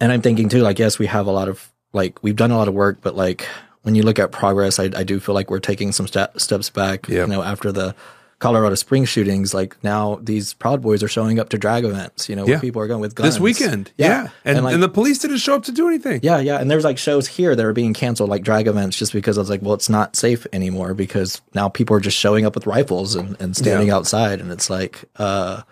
and 0.00 0.12
I'm 0.12 0.22
thinking 0.22 0.48
too, 0.48 0.62
like, 0.62 0.78
yes, 0.78 0.98
we 0.98 1.06
have 1.06 1.26
a 1.26 1.32
lot 1.32 1.48
of 1.48 1.70
like 1.92 2.22
we've 2.22 2.36
done 2.36 2.50
a 2.50 2.56
lot 2.56 2.68
of 2.68 2.74
work, 2.74 2.98
but 3.00 3.16
like 3.16 3.46
when 3.82 3.94
you 3.94 4.02
look 4.02 4.18
at 4.18 4.32
progress, 4.32 4.78
I, 4.78 4.84
I 4.96 5.04
do 5.04 5.20
feel 5.20 5.34
like 5.34 5.50
we're 5.50 5.58
taking 5.58 5.92
some 5.92 6.06
ste- 6.06 6.38
steps 6.38 6.70
back. 6.70 7.08
Yeah. 7.08 7.22
You 7.22 7.28
know, 7.28 7.42
after 7.42 7.72
the 7.72 7.94
Colorado 8.40 8.74
Spring 8.74 9.04
shootings, 9.04 9.54
like 9.54 9.76
now 9.84 10.18
these 10.22 10.54
Proud 10.54 10.80
Boys 10.82 11.02
are 11.02 11.08
showing 11.08 11.38
up 11.38 11.50
to 11.50 11.58
drag 11.58 11.84
events. 11.84 12.28
You 12.28 12.34
know, 12.36 12.44
where 12.44 12.54
Yeah. 12.54 12.60
people 12.60 12.82
are 12.82 12.86
going 12.88 13.00
with 13.02 13.14
guns 13.14 13.34
This 13.34 13.40
weekend. 13.40 13.92
Yeah. 13.98 14.30
And, 14.44 14.56
and, 14.56 14.64
like, 14.64 14.80
the 14.80 14.88
police 14.88 15.18
didn't 15.18 15.36
show 15.38 15.54
up 15.54 15.64
to 15.64 15.72
do 15.72 15.86
anything. 15.86 16.20
yeah, 16.22 16.38
yeah, 16.38 16.58
and 16.58 16.70
there's 16.70 16.82
like 16.84 16.98
shows 16.98 17.28
here 17.28 17.54
that 17.54 17.64
are 17.64 17.72
being 17.74 17.94
canceled, 17.94 18.30
like 18.30 18.42
drag 18.42 18.66
events, 18.66 18.96
just 18.96 19.12
because 19.12 19.36
I 19.38 19.42
was 19.42 19.50
like, 19.50 19.62
well, 19.62 19.74
it's 19.74 19.88
not 19.90 20.16
safe 20.16 20.46
anymore 20.52 20.94
because 20.94 21.40
now 21.54 21.68
people 21.68 21.94
are 21.96 22.00
just 22.00 22.16
showing 22.16 22.44
up 22.46 22.54
with 22.54 22.66
rifles 22.66 23.14
and, 23.14 23.36
and 23.40 23.56
standing 23.56 23.88
Yeah. 23.88 23.96
outside, 23.96 24.40
and 24.40 24.50
it's 24.50 24.70
like, 24.70 25.04
uh, 25.16 25.62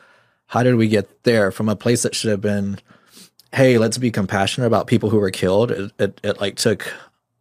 how 0.47 0.63
did 0.63 0.77
we 0.77 0.89
get 0.89 1.25
there 1.25 1.51
from 1.51 1.69
a 1.69 1.77
place 1.77 2.03
that 2.03 2.15
should 2.15 2.31
have 2.31 2.41
been, 2.43 2.79
hey, 3.55 3.79
let's 3.79 3.97
be 3.99 4.11
compassionate 4.11 4.67
about 4.67 4.87
people 4.87 5.09
who 5.11 5.19
were 5.19 5.31
killed? 5.31 5.71
It 5.71 5.93
it, 5.99 6.21
it 6.23 6.41
like 6.41 6.57
took 6.57 6.93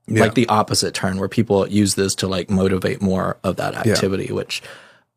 Yeah. 0.07 0.21
like 0.21 0.35
the 0.35 0.47
opposite 0.47 0.93
turn 0.93 1.17
where 1.19 1.27
people 1.27 1.67
use 1.67 1.95
this 1.95 2.15
to 2.15 2.27
like 2.27 2.49
motivate 2.49 3.01
more 3.01 3.35
of 3.43 3.57
that 3.57 3.75
activity, 3.75 4.31
which, 4.31 4.61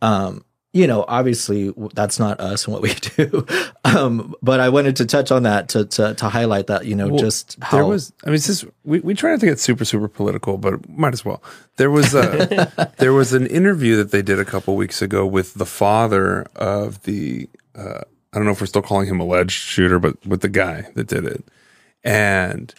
um, 0.02 0.44
you 0.72 0.86
know, 0.86 1.04
obviously 1.08 1.74
that's 1.94 2.20
not 2.20 2.38
us 2.38 2.64
and 2.66 2.72
what 2.72 2.82
we 2.82 2.94
do. 3.16 3.44
um, 3.84 4.34
but 4.40 4.60
I 4.60 4.68
wanted 4.68 4.96
to 4.96 5.06
touch 5.06 5.32
on 5.32 5.42
that 5.42 5.68
to 5.70 5.84
to, 5.86 6.14
to 6.14 6.28
highlight 6.28 6.68
that, 6.68 6.86
you 6.86 6.94
know, 6.94 7.08
Well, 7.08 7.18
just 7.18 7.58
how 7.60 7.78
there 7.78 7.86
was 7.86 8.12
i 8.24 8.30
mean 8.30 8.38
just 8.38 8.64
we, 8.84 9.00
we 9.00 9.14
try 9.14 9.30
not 9.32 9.40
to 9.40 9.46
get 9.46 9.58
super 9.58 9.84
super 9.84 10.06
political 10.06 10.58
but 10.58 10.88
might 10.88 11.12
as 11.12 11.24
well. 11.24 11.42
There 11.76 11.90
was 11.90 12.14
a 12.14 12.92
there 12.98 13.12
was 13.12 13.32
an 13.32 13.46
interview 13.48 13.96
that 13.96 14.12
they 14.12 14.22
did 14.22 14.38
a 14.38 14.44
couple 14.44 14.76
weeks 14.76 15.02
ago 15.02 15.26
with 15.26 15.54
the 15.54 15.66
father 15.66 16.46
of 16.54 17.02
the 17.02 17.48
uh, 17.74 18.02
i 18.32 18.36
don't 18.36 18.44
know 18.44 18.52
if 18.52 18.60
we're 18.60 18.66
still 18.68 18.82
calling 18.82 19.08
him 19.08 19.18
alleged 19.18 19.52
shooter 19.52 19.98
but 19.98 20.24
with 20.24 20.40
the 20.40 20.48
guy 20.48 20.86
that 20.94 21.08
did 21.08 21.24
it. 21.24 21.44
And 22.04 22.72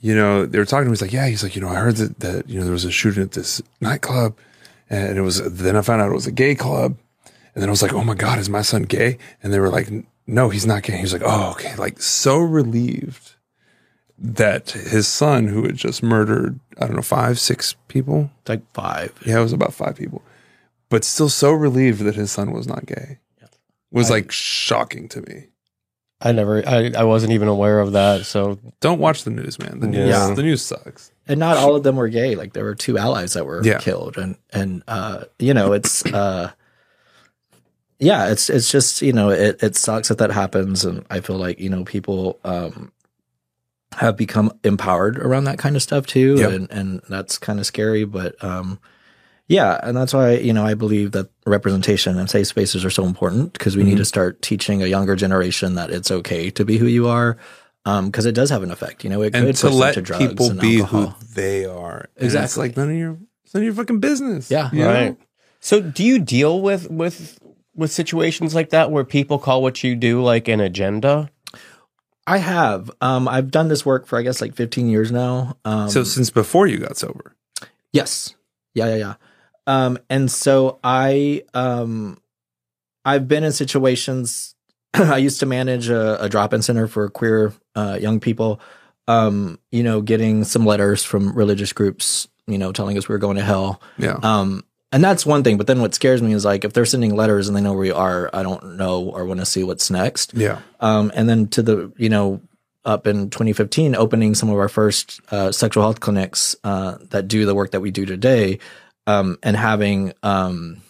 you 0.00 0.14
know 0.14 0.46
they 0.46 0.58
were 0.58 0.64
talking 0.64 0.84
to 0.84 0.88
him. 0.88 0.92
He's 0.92 1.02
like 1.02 1.12
yeah 1.12 1.26
he's 1.26 1.42
like 1.42 1.54
you 1.54 1.60
know 1.60 1.68
i 1.68 1.74
heard 1.76 1.96
that, 1.96 2.20
that 2.20 2.48
you 2.48 2.58
know 2.58 2.64
there 2.64 2.72
was 2.72 2.86
a 2.86 2.90
shooting 2.90 3.22
at 3.22 3.32
this 3.32 3.60
nightclub 3.82 4.36
and 4.90 5.18
it 5.18 5.22
was 5.22 5.42
then 5.52 5.76
i 5.76 5.82
found 5.82 6.00
out 6.02 6.10
it 6.10 6.14
was 6.14 6.26
a 6.26 6.32
gay 6.32 6.54
club 6.54 6.96
and 7.54 7.62
then 7.62 7.70
I 7.70 7.72
was 7.72 7.80
like, 7.80 7.94
"Oh 7.94 8.04
my 8.04 8.12
god, 8.14 8.38
is 8.38 8.50
my 8.50 8.60
son 8.60 8.82
gay?" 8.82 9.16
And 9.42 9.50
they 9.50 9.58
were 9.58 9.70
like, 9.70 9.88
"No, 10.26 10.50
he's 10.50 10.66
not 10.66 10.82
gay." 10.82 10.96
He 10.96 11.00
was 11.02 11.14
like, 11.14 11.22
"Oh, 11.24 11.52
okay." 11.52 11.74
Like 11.76 12.02
so 12.02 12.36
relieved 12.36 13.32
that 14.18 14.72
his 14.72 15.08
son, 15.08 15.46
who 15.48 15.62
had 15.64 15.76
just 15.76 16.02
murdered, 16.02 16.60
I 16.78 16.86
don't 16.86 16.96
know, 16.96 17.00
five, 17.02 17.38
six 17.40 17.74
people. 17.88 18.30
like 18.46 18.60
five. 18.74 19.12
Yeah, 19.24 19.38
it 19.38 19.42
was 19.42 19.54
about 19.54 19.72
five 19.72 19.96
people, 19.96 20.20
but 20.90 21.02
still 21.02 21.30
so 21.30 21.52
relieved 21.52 22.00
that 22.00 22.14
his 22.14 22.30
son 22.30 22.52
was 22.52 22.66
not 22.66 22.84
gay. 22.84 23.20
Was 23.90 24.10
like 24.10 24.30
shocking 24.30 25.08
to 25.08 25.22
me. 25.22 25.46
I 26.20 26.32
never, 26.32 26.62
I, 26.68 26.90
I 26.94 27.04
wasn't 27.04 27.32
even 27.32 27.48
aware 27.48 27.80
of 27.80 27.92
that. 27.92 28.26
So 28.26 28.58
Don't 28.80 28.98
watch 29.00 29.24
the 29.24 29.30
news, 29.30 29.58
man. 29.58 29.80
The 29.80 29.86
news, 29.86 30.08
Yeah. 30.10 30.34
the 30.34 30.42
news 30.42 30.60
sucks. 30.60 31.10
And 31.28 31.40
not 31.40 31.56
all 31.56 31.74
of 31.76 31.82
them 31.82 31.96
were 31.96 32.08
gay. 32.08 32.36
Like 32.36 32.52
there 32.52 32.64
were 32.64 32.74
two 32.76 32.98
allies 32.98 33.32
that 33.34 33.46
were 33.46 33.64
Yeah. 33.64 33.78
killed, 33.78 34.16
and 34.16 34.36
and 34.52 34.82
uh, 34.88 35.24
you 35.38 35.54
know, 35.54 35.72
it's 35.72 36.04
uh, 36.06 36.52
yeah, 37.98 38.28
it's 38.28 38.50
it's 38.50 38.70
just 38.70 39.02
you 39.02 39.12
know, 39.12 39.30
it 39.30 39.62
it 39.62 39.76
sucks 39.76 40.08
that 40.08 40.18
that 40.18 40.30
happens, 40.30 40.84
and 40.84 41.04
I 41.10 41.20
feel 41.20 41.36
like 41.36 41.58
you 41.58 41.68
know 41.70 41.84
people 41.84 42.38
um 42.44 42.92
have 43.94 44.16
become 44.16 44.52
empowered 44.64 45.18
around 45.18 45.44
that 45.44 45.58
kind 45.58 45.76
of 45.76 45.82
stuff 45.82 46.06
too, 46.06 46.36
Yep. 46.38 46.50
and 46.52 46.70
and 46.70 47.00
that's 47.08 47.38
kind 47.38 47.58
of 47.58 47.66
scary, 47.66 48.04
but 48.04 48.42
um. 48.44 48.78
Yeah, 49.48 49.78
and 49.84 49.96
that's 49.96 50.12
why 50.12 50.32
you 50.38 50.52
know 50.52 50.66
I 50.66 50.74
believe 50.74 51.12
that 51.12 51.30
representation 51.46 52.18
and 52.18 52.28
safe 52.28 52.48
spaces 52.48 52.84
are 52.84 52.90
so 52.90 53.04
important 53.04 53.52
because 53.52 53.76
we 53.76 53.82
Mm-hmm. 53.82 53.90
need 53.90 53.98
to 53.98 54.04
start 54.04 54.42
teaching 54.42 54.82
a 54.82 54.86
younger 54.88 55.14
generation 55.14 55.76
that 55.76 55.88
it's 55.90 56.10
okay 56.10 56.50
to 56.50 56.64
be 56.64 56.78
who 56.78 56.86
you 56.86 57.06
are, 57.06 57.36
because 58.06 58.26
it 58.26 58.32
does 58.34 58.50
have 58.50 58.62
an 58.62 58.70
effect. 58.70 59.04
You 59.04 59.10
know, 59.10 59.22
it 59.22 59.34
And 59.34 59.46
could 59.46 59.56
to 59.56 59.62
push 59.62 59.70
them 59.70 59.80
let 59.80 59.94
to 59.94 60.02
drugs 60.02 60.26
people 60.26 60.50
and 60.50 60.60
be 60.60 60.80
alcohol. 60.80 61.06
who 61.20 61.26
they 61.34 61.64
are. 61.64 61.98
And 62.16 62.26
It's 62.26 62.34
Exactly. 62.34 62.68
like 62.68 62.76
none 62.76 62.90
of 62.90 62.96
your 62.96 63.18
it's 63.44 63.54
none 63.54 63.62
of 63.62 63.64
your 63.64 63.74
fucking 63.74 64.00
business. 64.00 64.50
Yeah. 64.50 64.70
you 64.72 64.80
know? 64.80 64.92
right. 64.92 65.16
So 65.60 65.80
do 65.80 66.02
you 66.04 66.18
deal 66.18 66.60
with 66.60 66.90
with 66.90 67.38
with 67.74 67.92
situations 67.92 68.54
like 68.54 68.70
that 68.70 68.90
where 68.90 69.04
people 69.04 69.38
call 69.38 69.62
what 69.62 69.84
you 69.84 69.94
do 69.94 70.22
like 70.22 70.48
an 70.48 70.60
agenda? 70.60 71.30
I 72.26 72.38
have. 72.38 72.90
Um, 73.00 73.28
I've 73.28 73.52
done 73.52 73.68
this 73.68 73.86
work 73.86 74.06
for 74.06 74.18
I 74.18 74.22
guess 74.22 74.40
like 74.40 74.54
15 74.56 74.88
years 74.88 75.12
now. 75.12 75.56
Um, 75.64 75.88
So 75.88 76.02
since 76.02 76.28
before 76.30 76.66
you 76.66 76.78
got 76.78 76.96
sober. 76.96 77.36
yes, 77.92 78.34
yeah, 78.74 78.86
yeah, 78.88 78.96
yeah. 78.96 79.14
Um, 79.68 79.98
and 80.10 80.30
so 80.30 80.78
I, 80.84 81.42
um, 81.54 82.18
I've 83.04 83.26
been 83.28 83.42
in 83.44 83.52
situations. 83.52 84.54
I 84.94 85.18
used 85.18 85.40
to 85.40 85.46
manage 85.46 85.88
a, 85.88 86.22
a 86.22 86.28
drop-in 86.28 86.62
center 86.62 86.86
for 86.88 87.08
queer 87.08 87.52
uh, 87.76 87.98
young 88.00 88.18
people. 88.20 88.60
Um, 89.08 89.60
you 89.70 89.84
know, 89.84 90.00
getting 90.00 90.42
some 90.42 90.66
letters 90.66 91.04
from 91.04 91.32
religious 91.32 91.72
groups, 91.72 92.26
you 92.48 92.58
know, 92.58 92.72
telling 92.72 92.98
us 92.98 93.08
we 93.08 93.12
were 93.12 93.20
going 93.20 93.36
to 93.36 93.44
hell. 93.44 93.80
Yeah. 93.98 94.18
Um, 94.20 94.64
and 94.90 95.04
that's 95.04 95.24
one 95.24 95.44
thing. 95.44 95.58
But 95.58 95.68
then 95.68 95.80
what 95.80 95.94
scares 95.94 96.22
me 96.22 96.32
is 96.32 96.44
like 96.44 96.64
if 96.64 96.72
they're 96.72 96.84
sending 96.84 97.14
letters 97.14 97.46
and 97.46 97.56
they 97.56 97.60
know 97.60 97.72
where 97.72 97.80
we 97.80 97.92
are, 97.92 98.30
I 98.32 98.42
don't 98.42 98.76
know 98.76 99.02
or 99.10 99.24
want 99.24 99.40
to 99.40 99.46
see 99.46 99.62
what's 99.62 99.90
next. 99.90 100.34
yeah. 100.34 100.60
um, 100.80 101.12
and 101.14 101.28
then 101.28 101.46
to 101.48 101.62
the 101.62 101.92
you 101.96 102.08
know 102.08 102.40
up 102.84 103.06
in 103.06 103.30
2015 103.30 103.96
opening 103.96 104.34
some 104.34 104.48
of 104.48 104.56
our 104.56 104.68
first 104.68 105.20
uh, 105.30 105.52
sexual 105.52 105.82
health 105.82 106.00
clinics 106.00 106.56
uh, 106.64 106.96
that 107.10 107.28
do 107.28 107.44
the 107.44 107.54
work 107.54 107.72
that 107.72 107.80
we 107.80 107.90
do 107.90 108.06
today 108.06 108.58
um, 109.06 109.38
and 109.42 109.56
having 109.56 110.12
um, 110.22 110.80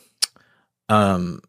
um, 0.88 1.40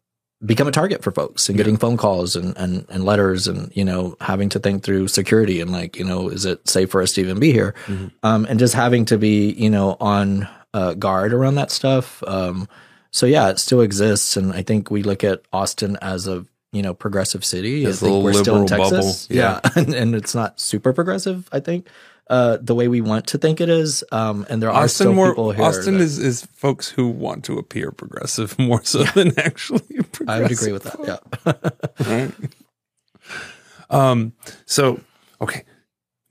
become 0.44 0.68
a 0.68 0.72
target 0.72 1.02
for 1.02 1.10
folks 1.10 1.48
and 1.48 1.58
getting 1.58 1.76
phone 1.76 1.96
calls 1.96 2.36
and, 2.36 2.56
and, 2.56 2.86
and 2.90 3.04
letters 3.04 3.48
and 3.48 3.74
you 3.74 3.84
know 3.84 4.16
having 4.20 4.48
to 4.48 4.58
think 4.58 4.84
through 4.84 5.08
security 5.08 5.60
and 5.60 5.72
like 5.72 5.96
you 5.96 6.04
know 6.04 6.28
is 6.28 6.44
it 6.44 6.68
safe 6.68 6.90
for 6.90 7.02
us 7.02 7.12
to 7.14 7.20
even 7.20 7.40
be 7.40 7.52
here? 7.52 7.74
Um, 8.22 8.46
and 8.48 8.58
just 8.58 8.74
having 8.74 9.04
to 9.06 9.18
be 9.18 9.50
you 9.52 9.70
know 9.70 9.96
on 10.00 10.48
uh, 10.74 10.94
guard 10.94 11.32
around 11.32 11.56
that 11.56 11.70
stuff. 11.70 12.22
Um, 12.26 12.68
so 13.10 13.26
yeah 13.26 13.48
it 13.48 13.58
still 13.58 13.80
exists. 13.80 14.36
And 14.36 14.52
i 14.52 14.62
think 14.62 14.90
we 14.90 15.02
look 15.02 15.24
at 15.24 15.42
austin 15.52 15.96
as 16.02 16.28
a 16.28 16.46
you 16.72 16.82
know 16.82 16.94
progressive 16.94 17.44
city. 17.44 17.84
This 17.84 17.96
I 17.96 18.06
think 18.06 18.10
little 18.10 18.22
we're 18.22 18.32
still 18.34 18.56
in 18.56 18.66
texas. 18.66 19.26
bubble. 19.26 19.36
Yeah. 19.36 19.60
yeah, 19.64 19.70
and, 19.82 19.94
and 19.94 20.14
it's 20.14 20.34
not 20.34 20.60
super 20.60 20.92
progressive 20.92 21.48
i 21.50 21.60
think 21.60 21.88
uh, 22.30 22.58
the 22.60 22.74
way 22.74 22.88
we 22.88 23.00
want 23.00 23.26
to 23.26 23.38
think 23.38 23.60
it 23.60 23.68
is 23.68 24.04
um, 24.12 24.44
and 24.50 24.62
there 24.62 24.70
are 24.70 24.84
Austin 24.84 25.06
still 25.06 25.14
more 25.14 25.30
people 25.30 25.50
here 25.52 25.64
Austin 25.64 25.94
that- 25.94 26.02
is, 26.02 26.18
is 26.18 26.46
folks 26.54 26.88
who 26.88 27.08
want 27.08 27.44
to 27.44 27.58
appear 27.58 27.90
progressive 27.90 28.58
more 28.68 28.84
so 28.84 29.02
than 29.04 29.32
actually 29.38 29.80
progressive. 30.12 30.28
i 30.28 30.40
would 30.40 30.52
agree 30.52 30.72
with 30.72 30.82
that 30.84 30.98
yeah 31.06 32.06
right? 32.06 32.32
Um. 33.90 34.32
So, 34.66 35.00
okay, 35.40 35.64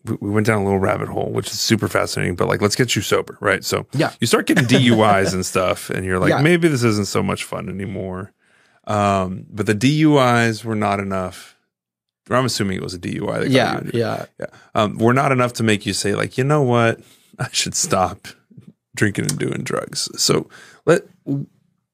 we, 0.05 0.15
we 0.21 0.29
went 0.29 0.45
down 0.45 0.61
a 0.61 0.63
little 0.63 0.79
rabbit 0.79 1.07
hole, 1.09 1.31
which 1.31 1.47
is 1.47 1.59
super 1.59 1.87
fascinating. 1.87 2.35
But 2.35 2.47
like, 2.47 2.61
let's 2.61 2.75
get 2.75 2.95
you 2.95 3.01
sober, 3.01 3.37
right? 3.41 3.63
So, 3.63 3.87
Yeah. 3.93 4.11
you 4.19 4.27
start 4.27 4.45
getting 4.45 4.65
DUIs 4.65 5.33
and 5.33 5.45
stuff, 5.45 5.89
and 5.89 6.05
you're 6.05 6.19
like, 6.19 6.29
Yeah. 6.29 6.41
maybe 6.41 6.67
this 6.67 6.83
isn't 6.83 7.07
so 7.07 7.23
much 7.23 7.43
fun 7.43 7.69
anymore. 7.69 8.31
Um. 8.85 9.45
But 9.49 9.65
the 9.65 9.73
DUIs 9.75 10.63
were 10.63 10.75
not 10.75 10.99
enough. 10.99 11.56
I'm 12.35 12.45
assuming 12.45 12.77
it 12.77 12.83
was 12.83 12.93
a 12.93 12.99
DUI. 12.99 13.39
that 13.39 13.43
got 13.43 13.49
yeah 13.51 13.81
you. 13.83 13.91
yeah 13.93 14.25
yeah. 14.39 14.45
Um. 14.75 14.97
Were 14.97 15.13
not 15.13 15.31
enough 15.31 15.53
to 15.53 15.63
make 15.63 15.85
you 15.85 15.93
say 15.93 16.15
like, 16.15 16.37
you 16.37 16.43
know 16.43 16.61
what, 16.61 16.99
I 17.39 17.47
should 17.51 17.75
stop 17.75 18.27
drinking 18.95 19.25
and 19.25 19.39
doing 19.39 19.63
drugs. 19.63 20.09
So 20.21 20.49
let. 20.85 21.03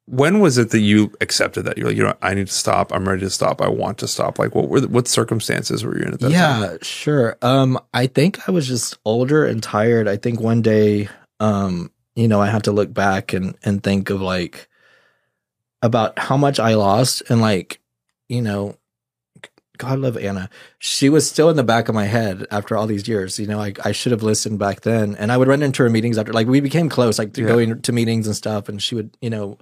When 0.06 0.42
was 0.42 0.58
it 0.58 0.72
that 0.72 0.82
you 0.82 1.14
accepted 1.22 1.64
that 1.64 1.78
you're 1.78 1.88
like, 1.88 1.96
you 1.96 2.04
know, 2.04 2.14
I 2.22 2.34
need 2.34 2.48
to 2.48 2.54
stop. 2.54 2.92
I'm 2.92 3.08
ready 3.08 3.22
to 3.22 3.30
stop. 3.30 3.62
I 3.62 3.70
want 3.70 4.00
to 4.00 4.08
stop. 4.08 4.38
Like, 4.38 4.54
what 4.54 4.68
were 4.68 4.82
the, 4.82 4.90
what 4.90 5.08
circumstances 5.08 5.86
were 5.86 5.98
you 5.98 6.04
in 6.04 6.14
at 6.14 6.20
that 6.20 6.30
time? 6.30 6.62
yeah 6.62 6.78
sure 6.82 7.38
um 7.42 7.80
i 7.94 8.06
think 8.06 8.50
i 8.50 8.52
was 8.52 8.68
just 8.68 8.98
older 9.06 9.46
and 9.46 9.64
tired 9.64 10.10
i 10.10 10.18
think 10.18 10.42
one 10.42 10.62
day 10.62 11.08
um 11.40 11.90
you 12.16 12.28
know 12.28 12.42
i 12.42 12.48
had 12.48 12.66
to 12.66 12.74
look 12.74 12.94
back 12.94 13.32
and 13.32 13.56
and 13.64 13.82
think 13.82 14.10
of 14.10 14.20
like 14.20 14.68
about 15.82 16.20
how 16.20 16.36
much 16.36 16.60
i 16.60 16.74
lost 16.76 17.24
and 17.30 17.40
like 17.40 17.80
you 18.28 18.42
know 18.42 18.76
god 19.78 19.99
love 19.99 20.17
anna. 20.17 20.49
She 20.78 21.09
was 21.09 21.28
still 21.28 21.49
in 21.49 21.55
the 21.55 21.63
back 21.63 21.89
of 21.89 21.95
my 21.95 22.05
head 22.05 22.45
after 22.51 22.78
all 22.78 22.86
these 22.88 23.07
years. 23.07 23.39
You 23.39 23.47
know 23.47 23.59
i, 23.59 23.74
I 23.84 23.91
should 23.91 24.11
have 24.11 24.24
listened 24.24 24.59
back 24.59 24.82
then. 24.82 25.15
And 25.15 25.32
i 25.32 25.38
would 25.38 25.47
run 25.47 25.63
into 25.63 25.84
her 25.84 25.89
meetings 25.89 26.17
after 26.17 26.32
like 26.34 26.47
we 26.47 26.59
became 26.59 26.89
close 26.89 27.17
like 27.19 27.36
Yeah. 27.38 27.47
going 27.47 27.82
to 27.82 27.91
meetings 27.91 28.28
and 28.28 28.36
stuff. 28.36 28.69
And 28.69 28.82
she 28.82 28.95
would 28.95 29.17
you 29.21 29.30
know 29.30 29.57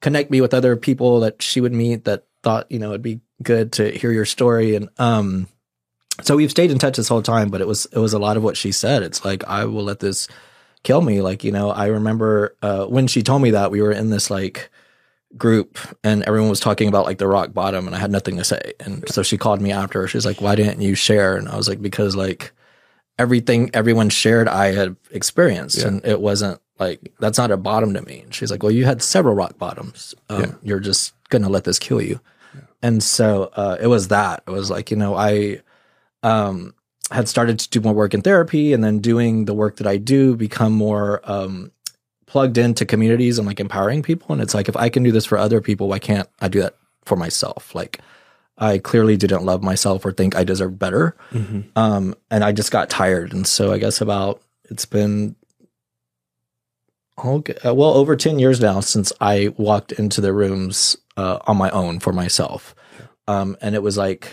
connect 0.00 0.30
me 0.30 0.40
with 0.40 0.52
other 0.54 0.74
people 0.76 1.20
that 1.20 1.42
she 1.42 1.60
would 1.60 1.72
meet 1.72 2.04
that 2.06 2.24
thought 2.42 2.70
you 2.72 2.78
know 2.80 2.90
it'd 2.90 3.02
be 3.02 3.20
good 3.42 3.72
to 3.72 3.90
hear 3.96 4.10
your 4.12 4.24
story. 4.24 4.74
And 4.74 4.88
um 4.98 5.48
so 6.22 6.36
we've 6.36 6.50
stayed 6.50 6.70
in 6.70 6.78
touch 6.78 6.96
this 6.96 7.08
whole 7.08 7.22
time 7.22 7.48
but 7.48 7.60
it 7.60 7.66
was 7.66 7.86
it 7.92 7.98
was 7.98 8.12
a 8.12 8.18
lot 8.18 8.36
of 8.36 8.42
what 8.42 8.56
she 8.56 8.72
said. 8.72 9.02
It's 9.02 9.24
like 9.24 9.44
i 9.44 9.64
will 9.64 9.84
let 9.84 10.00
this 10.00 10.26
kill 10.82 11.00
me. 11.00 11.22
Like 11.22 11.44
you 11.44 11.52
know 11.52 11.70
i 11.70 11.86
remember 11.86 12.56
uh 12.62 12.86
when 12.86 13.06
she 13.06 13.22
told 13.22 13.42
me 13.42 13.52
that 13.52 13.70
we 13.70 13.80
were 13.80 13.92
in 13.92 14.10
this 14.10 14.28
like 14.28 14.70
group 15.36 15.78
and 16.04 16.22
everyone 16.24 16.50
was 16.50 16.60
talking 16.60 16.88
about 16.88 17.06
like 17.06 17.18
the 17.18 17.26
rock 17.26 17.52
bottom 17.54 17.86
and 17.86 17.96
i 17.96 17.98
had 17.98 18.10
nothing 18.10 18.36
to 18.36 18.44
say. 18.44 18.72
And 18.80 19.08
so 19.08 19.22
she 19.22 19.38
called 19.38 19.60
me 19.60 19.72
after. 19.72 20.06
She's 20.06 20.26
like 20.26 20.40
why 20.40 20.54
didn't 20.54 20.80
you 20.80 20.94
share? 20.94 21.36
And 21.36 21.48
i 21.48 21.56
was 21.56 21.68
like 21.68 21.80
because 21.80 22.14
like 22.16 22.52
everything 23.18 23.70
everyone 23.74 24.08
shared 24.08 24.48
i 24.48 24.72
had 24.72 24.96
experienced 25.10 25.78
Yeah. 25.78 25.88
and 25.88 26.04
it 26.04 26.20
wasn't 26.20 26.60
like 26.78 27.12
that's 27.20 27.38
not 27.38 27.50
a 27.50 27.56
bottom 27.56 27.94
to 27.94 28.02
me. 28.02 28.20
And 28.20 28.34
she's 28.34 28.50
like 28.50 28.62
well 28.62 28.72
you 28.72 28.84
had 28.84 29.02
several 29.02 29.34
rock 29.34 29.58
bottoms. 29.58 30.14
Um, 30.28 30.40
Yeah. 30.40 30.52
you're 30.62 30.80
just 30.80 31.12
gonna 31.28 31.48
let 31.48 31.64
this 31.64 31.78
kill 31.78 32.00
you. 32.02 32.20
And 32.82 33.02
so 33.02 33.50
uh, 33.54 33.76
it 33.80 33.86
was 33.86 34.08
that. 34.08 34.42
It 34.46 34.50
was 34.50 34.70
like 34.70 34.90
you 34.90 34.96
know 34.96 35.14
i 35.14 35.60
um 36.22 36.74
had 37.10 37.28
started 37.28 37.58
to 37.58 37.68
do 37.70 37.80
more 37.80 37.92
work 37.92 38.14
in 38.14 38.22
therapy 38.22 38.72
and 38.72 38.82
then 38.82 38.98
doing 38.98 39.44
the 39.44 39.52
work 39.54 39.76
that 39.76 39.86
I 39.86 39.98
do 39.98 40.34
become 40.34 40.72
more 40.72 41.20
um, 41.30 41.70
plugged 42.32 42.56
into 42.56 42.86
communities 42.86 43.36
and 43.36 43.46
like 43.46 43.60
empowering 43.60 44.02
people. 44.02 44.32
And 44.32 44.40
it's 44.40 44.54
like, 44.54 44.66
if 44.66 44.74
I 44.74 44.88
can 44.88 45.02
do 45.02 45.12
this 45.12 45.26
for 45.26 45.36
other 45.36 45.60
people, 45.60 45.86
why 45.86 45.98
can't 45.98 46.26
I 46.40 46.48
do 46.48 46.62
that 46.62 46.74
for 47.04 47.14
myself? 47.14 47.74
Like, 47.74 48.00
I 48.56 48.78
clearly 48.78 49.18
didn't 49.18 49.44
love 49.44 49.62
myself 49.62 50.06
or 50.06 50.12
think 50.12 50.34
I 50.34 50.42
deserved 50.42 50.78
better. 50.78 51.14
Um, 51.76 52.14
and 52.30 52.42
I 52.42 52.52
just 52.52 52.70
got 52.72 52.88
tired. 52.88 53.34
And 53.34 53.46
so 53.46 53.70
I 53.70 53.76
guess 53.76 54.00
about, 54.00 54.40
it's 54.70 54.86
been, 54.86 55.36
okay, 57.22 57.54
uh, 57.66 57.74
well, 57.74 57.92
over 57.94 58.16
10 58.16 58.38
years 58.38 58.60
now 58.62 58.80
since 58.80 59.12
I 59.20 59.52
walked 59.58 59.92
into 59.92 60.22
the 60.22 60.32
rooms 60.32 60.96
uh, 61.18 61.38
on 61.46 61.58
my 61.58 61.68
own 61.68 62.00
for 62.00 62.14
myself. 62.14 62.74
Um, 63.28 63.58
and 63.60 63.74
it 63.74 63.82
was 63.82 63.98
like 63.98 64.28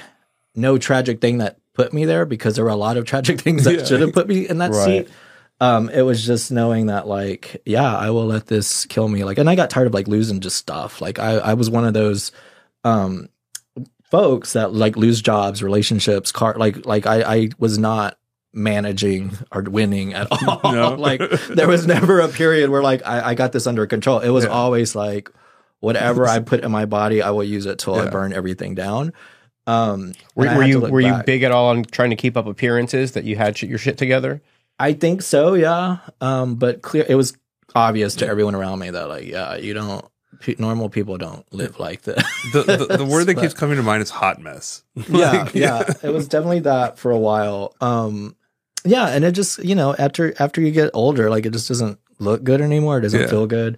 no 0.55 0.77
tragic 0.77 1.19
thing 1.19 1.39
that 1.39 1.57
put 1.73 1.91
me 1.91 2.05
there 2.05 2.25
because 2.25 2.55
there 2.55 2.63
were 2.63 2.71
a 2.71 2.75
lot 2.77 2.95
of 2.95 3.03
tragic 3.03 3.41
things 3.45 3.65
that 3.65 3.75
Yeah. 3.79 3.83
should 3.85 3.99
have 3.99 4.13
put 4.13 4.29
me 4.29 4.47
in 4.47 4.59
that 4.59 4.71
Right. 4.71 5.05
seat. 5.07 5.13
Um, 5.61 5.89
it 5.89 6.03
was 6.03 6.25
just 6.25 6.51
knowing 6.51 6.85
that 6.85 7.05
like, 7.07 7.61
yeah, 7.65 7.95
I 7.95 8.11
will 8.11 8.25
let 8.25 8.47
this 8.47 8.85
kill 8.85 9.07
me. 9.09 9.23
Like, 9.25 9.37
and 9.37 9.49
I 9.49 9.55
got 9.55 9.69
tired 9.69 9.87
of 9.87 9.93
like 9.93 10.07
losing 10.07 10.39
just 10.39 10.55
stuff. 10.57 11.01
Like 11.01 11.19
I, 11.19 11.33
I 11.33 11.53
was 11.55 11.69
one 11.69 11.85
of 11.85 11.93
those, 11.93 12.31
um, 12.83 13.27
folks 14.09 14.53
that 14.53 14.73
like 14.73 14.95
lose 14.95 15.21
jobs, 15.21 15.61
relationships, 15.61 16.31
car, 16.31 16.55
like, 16.57 16.85
like 16.85 17.05
I, 17.05 17.21
I 17.21 17.49
was 17.59 17.77
not 17.77 18.17
managing 18.53 19.31
or 19.51 19.61
winning 19.63 20.13
at 20.13 20.27
all. 20.47 20.61
No. 20.73 20.93
like 20.97 21.19
there 21.49 21.67
was 21.67 21.85
never 21.85 22.19
a 22.21 22.27
period 22.29 22.69
where 22.69 22.81
like 22.81 23.05
I, 23.05 23.29
I 23.31 23.33
got 23.35 23.51
this 23.51 23.67
under 23.67 23.85
control. 23.85 24.19
It 24.19 24.29
was 24.29 24.45
Yeah. 24.45 24.51
always 24.51 24.95
like 24.95 25.29
whatever 25.81 26.25
I 26.25 26.39
put 26.39 26.63
in 26.63 26.71
my 26.71 26.85
body, 26.85 27.21
I 27.21 27.29
will 27.31 27.43
use 27.43 27.65
it 27.65 27.79
till 27.79 27.95
I 27.95 28.09
burn 28.09 28.33
everything 28.33 28.75
down. 28.75 29.13
Um, 29.67 30.13
Were, 30.35 30.45
were 30.55 30.63
you 30.63 30.79
look 30.79 30.91
were 30.91 30.99
you 31.01 31.21
big 31.25 31.43
at 31.43 31.51
all 31.51 31.67
on 31.69 31.83
trying 31.83 32.09
to 32.09 32.15
keep 32.15 32.35
up 32.35 32.47
appearances 32.47 33.11
that 33.11 33.23
you 33.23 33.35
had 33.35 33.57
sh- 33.57 33.63
your 33.63 33.77
shit 33.77 33.97
together? 33.97 34.41
I 34.79 34.93
think 34.93 35.21
so, 35.21 35.53
yeah. 35.55 35.97
Um, 36.21 36.55
but 36.55 36.81
clear, 36.81 37.05
it 37.07 37.15
was 37.15 37.35
obvious 37.75 38.15
to 38.15 38.27
everyone 38.27 38.55
around 38.55 38.79
me 38.79 38.89
that 38.89 39.07
like, 39.09 39.25
yeah, 39.25 39.55
you 39.55 39.73
don't. 39.73 40.05
Pe- 40.41 40.55
normal 40.57 40.87
people 40.89 41.17
don't 41.17 41.45
live 41.53 41.79
like 41.79 42.03
this. 42.03 42.23
The, 42.53 42.63
the, 42.63 42.97
the 42.99 43.05
word 43.11 43.25
that 43.25 43.35
But- 43.35 43.41
keeps 43.41 43.53
coming 43.53 43.75
to 43.75 43.83
mind 43.83 44.01
is 44.01 44.09
hot 44.09 44.39
mess. 44.41 44.83
yeah, 45.09 45.31
Like, 45.43 45.53
yeah. 45.53 45.83
It 46.01 46.13
was 46.13 46.29
definitely 46.29 46.61
that 46.61 46.97
for 46.97 47.11
a 47.11 47.17
while. 47.19 47.75
Um, 47.81 48.37
yeah, 48.85 49.07
and 49.09 49.25
it 49.25 49.33
just 49.33 49.61
you 49.65 49.75
know 49.75 49.93
after 49.99 50.33
after 50.41 50.61
you 50.61 50.71
get 50.71 50.91
older, 50.93 51.29
like 51.29 51.45
it 51.45 51.51
just 51.51 51.67
doesn't 51.67 51.99
look 52.19 52.41
good 52.45 52.61
anymore. 52.61 52.99
It 52.99 53.01
doesn't 53.01 53.19
Yeah. 53.19 53.27
feel 53.27 53.47
good. 53.47 53.77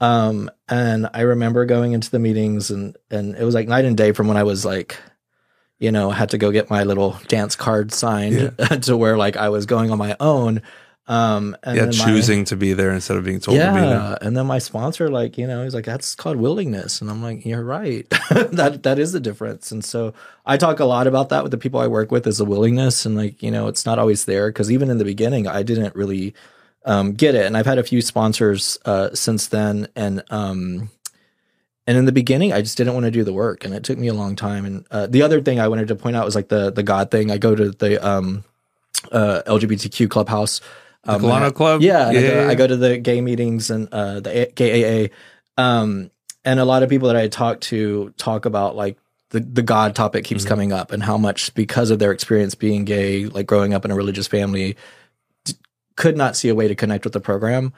Um, 0.00 0.50
and 0.68 1.08
I 1.14 1.22
remember 1.22 1.64
going 1.64 1.92
into 1.92 2.10
the 2.10 2.18
meetings, 2.18 2.70
and 2.70 2.94
and 3.10 3.34
it 3.36 3.44
was 3.44 3.54
like 3.54 3.68
night 3.68 3.86
and 3.86 3.96
day 3.96 4.12
from 4.12 4.28
when 4.28 4.36
I 4.36 4.42
was 4.42 4.62
like, 4.66 4.98
you 5.84 5.92
know, 5.92 6.10
had 6.10 6.30
to 6.30 6.38
go 6.38 6.50
get 6.50 6.70
my 6.70 6.82
little 6.82 7.18
dance 7.28 7.54
card 7.54 7.92
signed 7.92 8.56
to 8.82 8.96
where 8.96 9.18
like 9.18 9.36
I 9.36 9.50
was 9.50 9.66
going 9.66 9.90
on 9.90 9.98
my 9.98 10.16
own. 10.18 10.62
Um, 11.06 11.54
and 11.62 11.76
yeah, 11.76 11.84
then 11.84 11.98
my- 11.98 12.04
choosing 12.06 12.46
to 12.46 12.56
be 12.56 12.72
there 12.72 12.90
instead 12.90 13.18
of 13.18 13.24
being 13.24 13.38
told 13.38 13.58
to 13.58 13.66
be 13.66 13.80
there. 13.80 13.90
yeah, 13.90 14.16
and 14.22 14.34
then 14.34 14.46
my 14.46 14.58
sponsor, 14.58 15.10
like 15.10 15.36
you 15.36 15.46
know, 15.46 15.62
he's 15.62 15.74
like, 15.74 15.84
"That's 15.84 16.14
called 16.14 16.38
willingness," 16.38 17.02
and 17.02 17.10
I'm 17.10 17.22
like, 17.22 17.44
"You're 17.44 17.62
right. 17.62 18.08
that 18.30 18.84
that 18.84 18.98
is 18.98 19.12
the 19.12 19.20
difference." 19.20 19.70
And 19.70 19.84
so 19.84 20.14
I 20.46 20.56
talk 20.56 20.80
a 20.80 20.86
lot 20.86 21.06
about 21.06 21.28
that 21.28 21.42
with 21.42 21.52
the 21.52 21.58
people 21.58 21.78
I 21.78 21.88
work 21.88 22.10
with 22.10 22.26
is 22.26 22.38
the 22.38 22.46
willingness, 22.46 23.04
and 23.04 23.14
like 23.16 23.42
you 23.42 23.50
know, 23.50 23.68
it's 23.68 23.84
not 23.84 23.98
always 23.98 24.24
there 24.24 24.48
because 24.48 24.72
even 24.72 24.88
in 24.88 24.96
the 24.96 25.04
beginning, 25.04 25.46
I 25.46 25.62
didn't 25.62 25.94
really 25.94 26.32
um, 26.86 27.12
get 27.12 27.34
it, 27.34 27.44
and 27.44 27.54
I've 27.54 27.66
had 27.66 27.76
a 27.78 27.84
few 27.84 28.00
sponsors 28.00 28.78
uh, 28.86 29.10
since 29.12 29.48
then, 29.48 29.88
and 29.94 30.24
um, 30.30 30.88
and 31.86 31.98
in 31.98 32.04
the 32.06 32.12
beginning, 32.12 32.52
I 32.52 32.62
just 32.62 32.76
didn't 32.78 32.94
want 32.94 33.04
to 33.04 33.10
do 33.10 33.24
the 33.24 33.32
work, 33.32 33.64
and 33.64 33.74
it 33.74 33.82
took 33.84 33.98
me 33.98 34.08
a 34.08 34.14
long 34.14 34.36
time. 34.36 34.64
And 34.64 34.86
uh, 34.90 35.06
the 35.06 35.22
other 35.22 35.40
thing 35.42 35.60
I 35.60 35.68
wanted 35.68 35.88
to 35.88 35.96
point 35.96 36.16
out 36.16 36.24
was 36.24 36.34
like 36.34 36.48
the 36.48 36.70
the 36.70 36.82
God 36.82 37.10
thing. 37.10 37.30
I 37.30 37.38
go 37.38 37.54
to 37.54 37.70
the 37.70 38.04
um, 38.06 38.44
uh, 39.12 39.42
LGBTQ 39.46 40.08
clubhouse. 40.10 40.60
Um, 41.04 41.20
Colano 41.20 41.48
I- 41.48 41.50
Club? 41.50 41.82
Yeah, 41.82 42.08
and 42.08 42.16
I, 42.16 42.20
Yeah, 42.20 42.28
go, 42.30 42.42
yeah, 42.42 42.48
I 42.48 42.54
go 42.54 42.66
to 42.66 42.76
the 42.76 42.96
gay 42.98 43.20
meetings 43.20 43.70
and 43.70 43.88
uh, 43.92 44.20
the 44.20 44.48
A- 44.48 44.52
gay 44.52 45.10
Um, 45.58 46.10
and 46.44 46.58
a 46.60 46.64
lot 46.64 46.82
of 46.82 46.88
people 46.88 47.08
that 47.08 47.16
I 47.16 47.28
talk 47.28 47.60
to 47.62 48.10
talk 48.16 48.46
about 48.46 48.76
like 48.76 48.96
the, 49.30 49.40
the 49.40 49.62
God 49.62 49.94
topic 49.94 50.24
keeps 50.24 50.44
coming 50.44 50.72
up 50.72 50.92
and 50.92 51.02
how 51.02 51.18
much 51.18 51.52
because 51.54 51.90
of 51.90 51.98
their 51.98 52.12
experience 52.12 52.54
being 52.54 52.84
gay, 52.84 53.26
like 53.26 53.46
growing 53.46 53.74
up 53.74 53.84
in 53.84 53.90
a 53.90 53.94
religious 53.94 54.26
family, 54.26 54.76
d- 55.44 55.54
could 55.96 56.16
not 56.16 56.36
see 56.36 56.48
a 56.48 56.54
way 56.54 56.68
to 56.68 56.74
connect 56.74 57.04
with 57.04 57.12
the 57.12 57.20
program. 57.20 57.72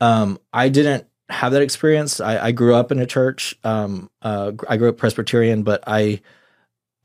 Um, 0.00 0.38
I 0.52 0.68
didn't 0.70 1.06
have 1.30 1.52
that 1.52 1.62
experience. 1.62 2.20
I, 2.20 2.46
I 2.46 2.52
grew 2.52 2.74
up 2.74 2.90
in 2.92 2.98
a 2.98 3.06
church. 3.06 3.54
Um, 3.64 4.10
uh, 4.22 4.52
I 4.68 4.76
grew 4.76 4.88
up 4.88 4.96
Presbyterian, 4.98 5.62
but 5.62 5.82
I 5.86 6.20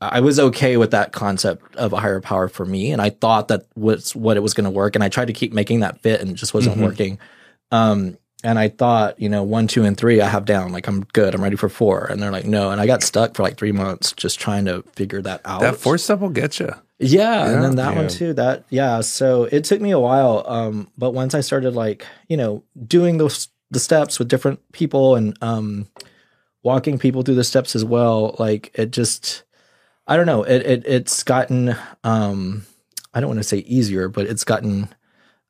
I 0.00 0.20
was 0.20 0.38
okay 0.38 0.76
with 0.76 0.90
that 0.90 1.12
concept 1.12 1.74
of 1.76 1.92
a 1.94 1.96
higher 1.96 2.20
power 2.20 2.48
for 2.48 2.66
me, 2.66 2.92
and 2.92 3.00
I 3.00 3.10
thought 3.10 3.48
that 3.48 3.66
was 3.76 4.14
what 4.14 4.36
it 4.36 4.40
was 4.40 4.52
going 4.52 4.64
to 4.64 4.70
work. 4.70 4.94
And 4.94 5.02
I 5.02 5.08
tried 5.08 5.26
to 5.28 5.32
keep 5.32 5.52
making 5.54 5.80
that 5.80 6.00
fit, 6.02 6.20
and 6.20 6.30
it 6.30 6.34
just 6.34 6.52
wasn't 6.52 6.76
Mhm. 6.76 6.82
working. 6.84 7.18
Um, 7.70 8.18
and 8.44 8.58
I 8.58 8.68
thought, 8.68 9.18
you 9.18 9.30
know, 9.30 9.42
one, 9.42 9.66
two, 9.66 9.84
and 9.84 9.96
three, 9.96 10.20
I 10.20 10.28
have 10.28 10.44
down. 10.44 10.70
Like 10.70 10.86
I'm 10.86 11.04
good. 11.14 11.34
I'm 11.34 11.42
ready 11.42 11.56
for 11.56 11.70
four. 11.70 12.04
And 12.04 12.22
they're 12.22 12.30
like, 12.30 12.44
no. 12.44 12.70
And 12.70 12.80
I 12.80 12.86
got 12.86 13.02
stuck 13.02 13.34
for 13.34 13.42
like 13.42 13.56
three 13.56 13.72
months 13.72 14.12
just 14.12 14.38
trying 14.38 14.66
to 14.66 14.82
figure 14.94 15.22
that 15.22 15.40
out. 15.46 15.62
That 15.62 15.76
fourth 15.76 16.02
step 16.02 16.20
will 16.20 16.28
get 16.28 16.60
you. 16.60 16.68
Yeah, 16.98 17.46
Yeah. 17.46 17.50
and 17.54 17.64
then 17.64 17.76
that 17.76 17.94
Yeah. 17.94 17.98
one 18.02 18.08
too. 18.08 18.34
That 18.34 18.64
yeah. 18.68 19.00
So 19.00 19.44
it 19.44 19.64
took 19.64 19.80
me 19.80 19.90
a 19.90 19.98
while. 19.98 20.44
Um, 20.46 20.88
but 20.98 21.12
once 21.12 21.34
I 21.34 21.40
started 21.40 21.74
like 21.74 22.06
you 22.28 22.36
know 22.36 22.62
doing 22.86 23.16
those 23.16 23.48
the 23.70 23.80
steps 23.80 24.18
with 24.18 24.28
different 24.28 24.60
people 24.72 25.16
and 25.16 25.36
um, 25.42 25.88
walking 26.62 26.98
people 26.98 27.22
through 27.22 27.34
the 27.34 27.44
steps 27.44 27.74
as 27.74 27.84
well, 27.84 28.36
like 28.38 28.70
it 28.74 28.90
just 28.90 29.42
I 30.06 30.16
don't 30.16 30.26
know. 30.26 30.42
It 30.42 30.62
it 30.66 30.82
it's 30.86 31.22
gotten 31.22 31.76
um, 32.04 32.64
I 33.14 33.20
don't 33.20 33.28
want 33.28 33.40
to 33.40 33.44
say 33.44 33.58
easier, 33.58 34.08
but 34.08 34.26
it's 34.26 34.44
gotten 34.44 34.88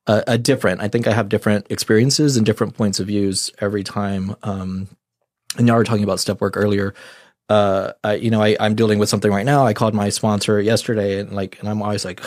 a, 0.06 0.22
a 0.26 0.38
different. 0.38 0.80
I 0.80 0.88
think 0.88 1.06
I 1.06 1.12
have 1.12 1.28
different 1.28 1.66
experiences 1.70 2.36
and 2.36 2.46
different 2.46 2.76
points 2.76 3.00
of 3.00 3.08
views 3.08 3.50
every 3.60 3.84
time. 3.84 4.36
Um, 4.42 4.88
and 5.58 5.66
y'all 5.66 5.76
were 5.76 5.84
talking 5.84 6.04
about 6.04 6.20
step 6.20 6.40
work 6.40 6.56
earlier 6.56 6.94
uh, 7.48 7.92
I, 8.02 8.14
you 8.14 8.30
know, 8.30 8.42
I, 8.42 8.56
I'm 8.58 8.74
dealing 8.74 8.98
with 8.98 9.08
something 9.08 9.30
right 9.30 9.46
now. 9.46 9.64
I 9.64 9.72
called 9.72 9.94
my 9.94 10.08
sponsor 10.08 10.60
yesterday, 10.60 11.20
and 11.20 11.32
like, 11.32 11.58
and 11.60 11.68
I'm 11.68 11.82
always 11.82 12.04
like, 12.04 12.20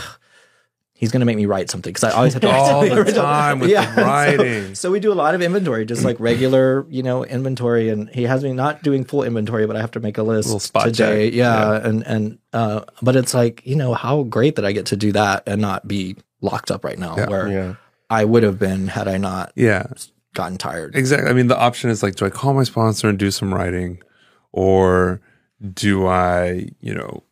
he's 1.01 1.11
gonna 1.13 1.23
make 1.25 1.37
me 1.37 1.45
write 1.45 1.69
something 1.69 1.93
because 1.93 2.03
I 2.03 2.11
always 2.11 2.33
have 2.33 2.41
to 2.41 2.47
write 2.49 2.57
All 2.59 2.81
the 2.81 3.11
time 3.13 3.59
with 3.59 3.69
the 3.71 3.95
so- 3.95 4.01
writing. 4.03 4.75
So, 4.75 4.91
we 4.91 4.99
do 4.99 5.13
a 5.13 5.15
lot 5.15 5.33
of 5.33 5.41
inventory, 5.41 5.85
just 5.85 6.03
like 6.03 6.19
regular, 6.19 6.85
you 6.89 7.01
know, 7.03 7.23
inventory. 7.23 7.87
And 7.89 8.09
he 8.09 8.23
has 8.23 8.43
me 8.43 8.51
not 8.53 8.83
doing 8.83 9.05
full 9.05 9.23
inventory, 9.23 9.65
but 9.65 9.75
I 9.77 9.81
have 9.81 9.91
to 9.91 9.99
make 10.01 10.17
a 10.17 10.23
list 10.23 10.59
spot 10.59 10.85
today. 10.87 11.29
check. 11.29 11.35
Yeah, 11.37 11.75
and 11.87 12.05
and 12.05 12.37
uh, 12.53 12.81
but 13.01 13.15
it's 13.15 13.33
like, 13.33 13.65
you 13.65 13.75
know, 13.77 13.93
how 13.93 14.23
great 14.23 14.57
that 14.57 14.65
I 14.65 14.73
get 14.73 14.87
to 14.87 14.97
do 14.97 15.11
that 15.13 15.43
and 15.47 15.61
not 15.61 15.87
be 15.87 16.17
locked 16.41 16.69
up 16.71 16.83
right 16.83 16.99
now, 16.99 17.15
Yeah. 17.17 17.29
where 17.29 17.47
Yeah. 17.47 17.75
I 18.09 18.25
would 18.25 18.43
have 18.43 18.59
been 18.59 18.87
had 18.87 19.07
I 19.07 19.17
not 19.17 19.51
Yeah, 19.55 19.85
gotten 20.33 20.57
tired. 20.57 20.95
exactly. 20.95 21.29
I 21.29 21.33
mean, 21.33 21.47
the 21.47 21.57
option 21.57 21.89
is 21.89 22.03
like, 22.03 22.15
do 22.15 22.25
I 22.25 22.29
call 22.29 22.53
my 22.53 22.63
sponsor 22.63 23.07
and 23.07 23.17
do 23.17 23.31
some 23.31 23.53
writing, 23.53 24.01
or 24.51 25.21
do 25.73 26.07
I, 26.07 26.69
you 26.79 26.93
know, 26.93 27.23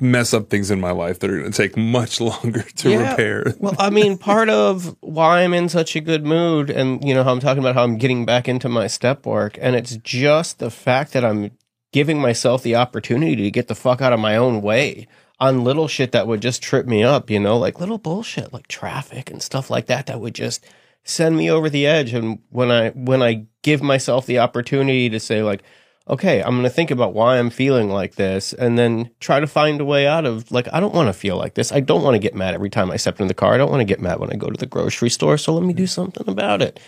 mess 0.00 0.34
up 0.34 0.50
things 0.50 0.70
in 0.70 0.80
my 0.80 0.90
life 0.90 1.18
that 1.20 1.30
are 1.30 1.38
going 1.38 1.50
to 1.50 1.56
take 1.56 1.76
much 1.76 2.20
longer 2.30 2.62
to 2.62 2.90
Yeah. 2.90 3.10
repair? 3.10 3.54
Well, 3.58 3.74
I 3.78 3.90
mean, 3.90 4.18
part 4.18 4.48
of 4.48 4.96
why 5.00 5.42
I'm 5.42 5.54
in 5.54 5.68
such 5.68 5.96
a 5.96 6.00
good 6.00 6.24
mood, 6.24 6.70
and 6.70 7.02
you 7.06 7.14
know 7.14 7.24
how 7.24 7.32
I'm 7.32 7.40
talking 7.40 7.62
about 7.62 7.74
how 7.74 7.82
I'm 7.84 7.98
getting 7.98 8.24
back 8.24 8.48
into 8.48 8.68
my 8.68 8.86
step 8.86 9.26
work, 9.26 9.58
and 9.60 9.76
it's 9.76 9.96
just 9.96 10.58
the 10.58 10.70
fact 10.70 11.12
that 11.12 11.24
I'm 11.24 11.50
giving 11.92 12.20
myself 12.20 12.62
the 12.62 12.74
opportunity 12.76 13.36
to 13.36 13.50
get 13.50 13.68
the 13.68 13.74
fuck 13.74 14.00
out 14.02 14.12
of 14.12 14.18
my 14.20 14.36
own 14.36 14.60
way 14.62 15.06
on 15.40 15.64
little 15.64 15.86
shit 15.88 16.12
that 16.12 16.26
would 16.26 16.40
just 16.40 16.62
trip 16.62 16.86
me 16.86 17.02
up, 17.02 17.30
you 17.30 17.38
know, 17.38 17.56
like 17.58 17.78
little 17.80 17.98
bullshit 17.98 18.52
like 18.52 18.66
traffic 18.68 19.30
and 19.30 19.42
stuff 19.42 19.70
like 19.70 19.86
that 19.86 20.06
that 20.06 20.20
would 20.20 20.34
just 20.34 20.64
send 21.04 21.36
me 21.36 21.50
over 21.50 21.68
the 21.70 21.86
edge. 21.86 22.12
And 22.14 22.38
when 22.50 22.70
I 22.70 22.90
when 22.90 23.22
I 23.22 23.46
give 23.62 23.82
myself 23.82 24.26
the 24.26 24.38
opportunity 24.38 25.08
to 25.10 25.20
say 25.20 25.42
like, 25.42 25.62
okay, 26.08 26.42
I'm 26.42 26.50
going 26.50 26.64
to 26.64 26.70
think 26.70 26.90
about 26.90 27.14
why 27.14 27.38
I'm 27.38 27.50
feeling 27.50 27.88
like 27.88 28.16
this 28.16 28.52
and 28.52 28.78
then 28.78 29.10
try 29.20 29.40
to 29.40 29.46
find 29.46 29.80
a 29.80 29.84
way 29.84 30.06
out 30.06 30.26
of 30.26 30.50
like, 30.52 30.68
I 30.72 30.80
don't 30.80 30.94
want 30.94 31.08
to 31.08 31.12
feel 31.12 31.36
like 31.36 31.54
this. 31.54 31.72
I 31.72 31.80
don't 31.80 32.02
want 32.02 32.14
to 32.14 32.18
get 32.18 32.34
mad 32.34 32.54
every 32.54 32.70
time 32.70 32.90
I 32.90 32.96
step 32.96 33.20
in 33.20 33.28
the 33.28 33.34
car. 33.34 33.54
I 33.54 33.56
don't 33.56 33.70
want 33.70 33.80
to 33.80 33.86
get 33.86 34.00
mad 34.00 34.20
when 34.20 34.30
I 34.30 34.36
go 34.36 34.50
to 34.50 34.58
the 34.58 34.66
grocery 34.66 35.10
store. 35.10 35.38
So 35.38 35.54
let 35.54 35.64
me 35.64 35.72
do 35.72 35.86
something 35.86 36.28
about 36.28 36.60
it. 36.60 36.78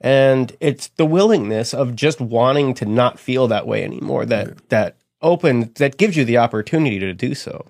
And 0.00 0.54
it's 0.60 0.88
the 0.88 1.06
willingness 1.06 1.72
of 1.72 1.96
just 1.96 2.20
wanting 2.20 2.74
to 2.74 2.84
not 2.84 3.18
feel 3.18 3.48
that 3.48 3.66
way 3.66 3.82
anymore 3.82 4.26
that, 4.26 4.68
that 4.68 4.96
open, 5.22 5.72
that 5.76 5.96
gives 5.96 6.16
you 6.16 6.26
the 6.26 6.36
opportunity 6.36 6.98
to 6.98 7.14
do 7.14 7.34
so, 7.34 7.66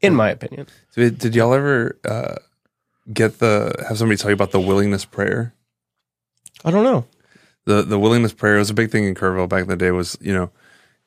in 0.00 0.16
my 0.16 0.30
opinion. 0.30 0.66
Did, 0.96 1.18
did 1.18 1.36
y'all 1.36 1.54
ever 1.54 1.96
uh, 2.04 2.36
get 3.12 3.38
the 3.38 3.84
have 3.88 3.98
somebody 3.98 4.16
tell 4.16 4.30
you 4.30 4.34
about 4.34 4.50
the 4.50 4.60
willingness 4.60 5.04
prayer? 5.04 5.54
I 6.64 6.72
don't 6.72 6.82
know. 6.82 7.06
The 7.70 7.82
the 7.82 7.98
willingness 7.98 8.32
prayer 8.32 8.58
was 8.58 8.70
a 8.70 8.74
big 8.74 8.90
thing 8.90 9.04
in 9.04 9.14
Kerrville 9.14 9.48
back 9.48 9.62
in 9.62 9.68
the 9.68 9.76
day. 9.76 9.90
Was 9.90 10.18
you 10.20 10.34
know, 10.34 10.50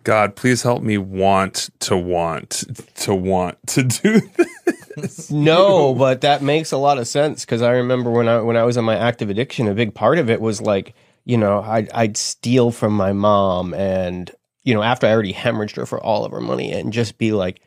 God, 0.04 0.36
please 0.36 0.64
help 0.64 0.82
me 0.82 0.98
want 0.98 1.70
to 1.82 1.98
want 1.98 2.64
to 2.96 3.14
want 3.14 3.58
to 3.68 3.84
do 3.84 4.22
this. 4.22 4.50
No, 5.32 5.96
but 5.96 6.22
that 6.22 6.44
makes 6.44 6.72
a 6.72 6.78
lot 6.78 7.00
of 7.00 7.08
sense 7.08 7.44
because 7.44 7.64
I 7.64 7.72
remember 7.72 8.12
when 8.12 8.28
I 8.28 8.42
when 8.42 8.56
I 8.56 8.64
was 8.64 8.78
in 8.78 8.86
my 8.86 8.96
active 8.96 9.32
addiction, 9.32 9.68
a 9.68 9.74
big 9.74 9.96
part 9.96 10.20
of 10.20 10.30
it 10.30 10.40
was 10.40 10.62
like 10.62 10.94
you 11.26 11.36
know 11.36 11.62
I'd, 11.62 11.90
I'd 11.92 12.16
steal 12.16 12.70
from 12.70 12.96
my 12.96 13.12
mom, 13.12 13.74
and 13.74 14.30
you 14.64 14.74
know 14.74 14.84
after 14.84 15.08
I 15.08 15.12
already 15.12 15.34
hemorrhaged 15.34 15.78
her 15.78 15.88
for 15.88 16.00
all 16.00 16.26
of 16.26 16.32
her 16.32 16.42
money, 16.42 16.72
and 16.72 16.94
just 16.94 17.18
be 17.18 17.32
like, 17.32 17.60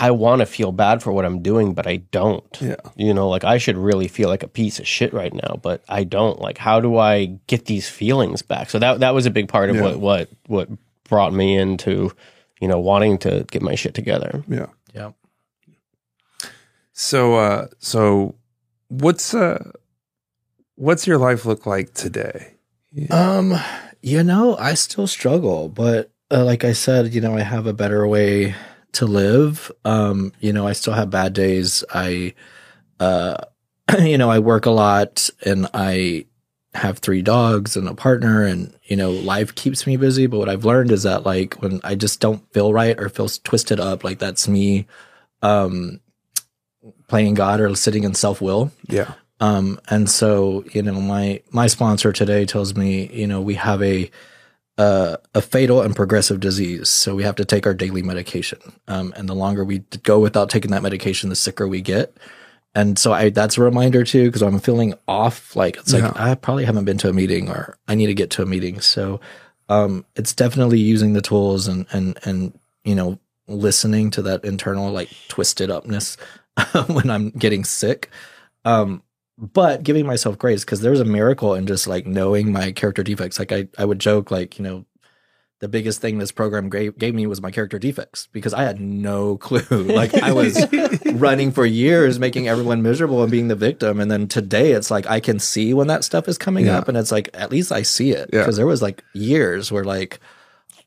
I 0.00 0.12
want 0.12 0.40
to 0.40 0.46
feel 0.46 0.70
bad 0.70 1.02
for 1.02 1.12
what 1.12 1.24
I'm 1.24 1.42
doing, 1.42 1.74
but 1.74 1.86
I 1.86 1.96
don't. 2.12 2.44
Yeah. 2.60 2.76
You 2.96 3.12
know, 3.12 3.28
like 3.28 3.42
I 3.44 3.58
should 3.58 3.76
really 3.76 4.06
feel 4.08 4.28
like 4.28 4.44
a 4.44 4.48
piece 4.48 4.78
of 4.78 4.86
shit 4.86 5.12
right 5.12 5.34
now, 5.34 5.58
but 5.60 5.82
I 5.88 6.04
don't. 6.04 6.40
Like, 6.40 6.56
how 6.56 6.80
do 6.80 6.96
I 6.96 7.38
get 7.48 7.64
these 7.66 7.88
feelings 7.88 8.40
back? 8.40 8.70
So 8.70 8.78
that 8.78 9.00
that 9.00 9.12
was 9.12 9.26
a 9.26 9.30
big 9.30 9.48
part 9.48 9.70
of 9.70 9.76
Yeah. 9.76 9.82
what 9.82 9.98
what 9.98 10.28
what 10.46 10.68
brought 11.04 11.32
me 11.32 11.56
into, 11.56 12.12
you 12.60 12.68
know, 12.68 12.78
wanting 12.78 13.18
to 13.18 13.44
get 13.50 13.60
my 13.60 13.74
shit 13.74 13.94
together. 13.94 14.44
Yeah. 14.46 14.66
Yeah. 14.94 15.10
So 16.92 17.34
uh 17.36 17.66
so 17.78 18.34
what's 18.88 19.34
uh 19.34 19.72
what's 20.76 21.06
your 21.06 21.18
life 21.18 21.44
look 21.44 21.66
like 21.66 21.94
today? 21.94 22.54
Um, 23.10 23.54
you 24.02 24.22
know, 24.22 24.56
I 24.56 24.74
still 24.74 25.06
struggle, 25.06 25.68
but 25.68 26.10
uh, 26.30 26.44
like 26.44 26.64
I 26.64 26.72
said, 26.72 27.14
you 27.14 27.20
know, 27.20 27.36
I 27.36 27.40
have 27.42 27.66
a 27.66 27.72
better 27.72 28.06
way 28.06 28.54
to 28.98 29.06
live. 29.06 29.70
Um, 29.84 30.32
you 30.40 30.52
know, 30.52 30.66
I 30.66 30.72
still 30.72 30.92
have 30.92 31.10
bad 31.10 31.32
days. 31.32 31.84
I, 31.92 32.34
uh, 32.98 33.36
you 34.00 34.18
know, 34.18 34.30
I 34.30 34.40
work 34.40 34.66
a 34.66 34.70
lot 34.70 35.30
and 35.44 35.68
I 35.72 36.26
have 36.74 36.98
three 36.98 37.22
dogs 37.22 37.76
and 37.76 37.88
a 37.88 37.94
partner 37.94 38.42
and, 38.42 38.76
you 38.84 38.96
know, 38.96 39.10
life 39.10 39.54
keeps 39.54 39.86
me 39.86 39.96
busy. 39.96 40.26
But 40.26 40.38
what 40.38 40.48
I've 40.48 40.64
learned 40.64 40.90
is 40.90 41.04
that 41.04 41.24
like 41.24 41.54
when 41.62 41.80
I 41.84 41.94
just 41.94 42.20
don't 42.20 42.42
feel 42.52 42.72
right 42.72 42.98
or 42.98 43.08
feel 43.08 43.28
twisted 43.28 43.78
up, 43.78 44.02
like 44.02 44.18
that's 44.18 44.48
me, 44.48 44.86
um, 45.42 46.00
playing 47.06 47.34
God 47.34 47.60
or 47.60 47.74
sitting 47.76 48.02
in 48.02 48.14
self 48.14 48.40
will. 48.40 48.72
Yeah. 48.88 49.14
Um, 49.40 49.80
and 49.88 50.10
so, 50.10 50.64
you 50.72 50.82
know, 50.82 51.00
my 51.00 51.40
my 51.52 51.68
sponsor 51.68 52.12
today 52.12 52.44
tells 52.44 52.74
me, 52.74 53.06
you 53.12 53.28
know, 53.28 53.40
we 53.40 53.54
have 53.54 53.80
a 53.80 54.10
uh, 54.78 55.16
a 55.34 55.42
fatal 55.42 55.82
and 55.82 55.94
progressive 55.94 56.40
disease, 56.40 56.88
so 56.88 57.14
we 57.14 57.24
have 57.24 57.34
to 57.36 57.44
take 57.44 57.66
our 57.66 57.74
daily 57.74 58.02
medication. 58.02 58.58
Um, 58.86 59.12
and 59.16 59.28
the 59.28 59.34
longer 59.34 59.64
we 59.64 59.80
go 60.02 60.18
without 60.20 60.48
taking 60.50 60.70
that 60.70 60.82
medication, 60.82 61.28
the 61.30 61.36
sicker 61.36 61.66
we 61.68 61.80
get. 61.80 62.16
And 62.74 62.98
so, 62.98 63.12
I 63.12 63.30
that's 63.30 63.58
a 63.58 63.62
reminder 63.62 64.04
too, 64.04 64.26
because 64.26 64.42
I'm 64.42 64.60
feeling 64.60 64.94
off. 65.08 65.56
Like 65.56 65.76
it's 65.78 65.92
Yeah. 65.92 66.06
like 66.08 66.20
I 66.20 66.34
probably 66.36 66.64
haven't 66.64 66.84
been 66.84 66.98
to 66.98 67.08
a 67.08 67.12
meeting, 67.12 67.48
or 67.50 67.76
I 67.88 67.94
need 67.96 68.06
to 68.06 68.14
get 68.14 68.30
to 68.30 68.42
a 68.42 68.46
meeting. 68.46 68.80
So, 68.80 69.20
um, 69.68 70.04
it's 70.16 70.32
definitely 70.34 70.78
using 70.78 71.12
the 71.12 71.22
tools 71.22 71.66
and 71.66 71.86
and 71.92 72.18
and 72.24 72.58
you 72.84 72.94
know 72.94 73.18
listening 73.48 74.10
to 74.12 74.22
that 74.22 74.44
internal 74.44 74.92
like 74.92 75.08
twisted 75.28 75.70
upness 75.70 76.16
when 76.88 77.10
I'm 77.10 77.30
getting 77.30 77.64
sick. 77.64 78.10
Um, 78.64 79.02
but 79.40 79.84
giving 79.84 80.04
myself 80.06 80.36
grace 80.36 80.64
because 80.64 80.80
there's 80.80 81.00
a 81.00 81.04
miracle 81.04 81.54
in 81.54 81.66
just 81.66 81.86
like 81.86 82.06
knowing 82.06 82.50
my 82.52 82.72
character 82.72 83.02
defects. 83.04 83.38
Like 83.38 83.52
I, 83.52 83.68
I 83.78 83.84
would 83.84 84.00
joke 84.00 84.30
like, 84.32 84.58
you 84.58 84.64
know, 84.64 84.84
the 85.60 85.68
biggest 85.68 86.00
thing 86.00 86.18
this 86.18 86.30
program 86.32 86.68
gave, 86.70 86.96
gave 86.98 87.14
me 87.14 87.26
was 87.26 87.40
my 87.42 87.50
character 87.50 87.78
defects 87.78 88.28
because 88.32 88.52
I 88.54 88.62
had 88.62 88.80
no 88.80 89.36
clue. 89.46 89.60
like 89.70 90.14
I 90.14 90.32
was 90.32 90.66
running 91.06 91.50
for 91.52 91.64
years, 91.66 92.18
making 92.18 92.48
everyone 92.48 92.82
miserable 92.82 93.22
and 93.22 93.30
being 93.30 93.48
the 93.48 93.56
victim. 93.56 94.00
And 94.00 94.10
then 94.10 94.28
today 94.28 94.72
it's 94.72 94.90
like, 94.90 95.06
I 95.08 95.20
can 95.20 95.38
see 95.38 95.72
when 95.74 95.86
that 95.88 96.04
stuff 96.04 96.28
is 96.28 96.38
coming 96.38 96.66
Yeah. 96.66 96.78
up 96.78 96.88
and 96.88 96.96
it's 96.96 97.12
like, 97.12 97.28
at 97.34 97.50
least 97.50 97.70
I 97.72 97.82
see 97.82 98.10
it 98.10 98.30
Yeah. 98.32 98.40
because 98.40 98.56
there 98.56 98.66
was 98.66 98.82
like 98.82 99.02
years 99.14 99.70
where 99.72 99.84
like, 99.84 100.20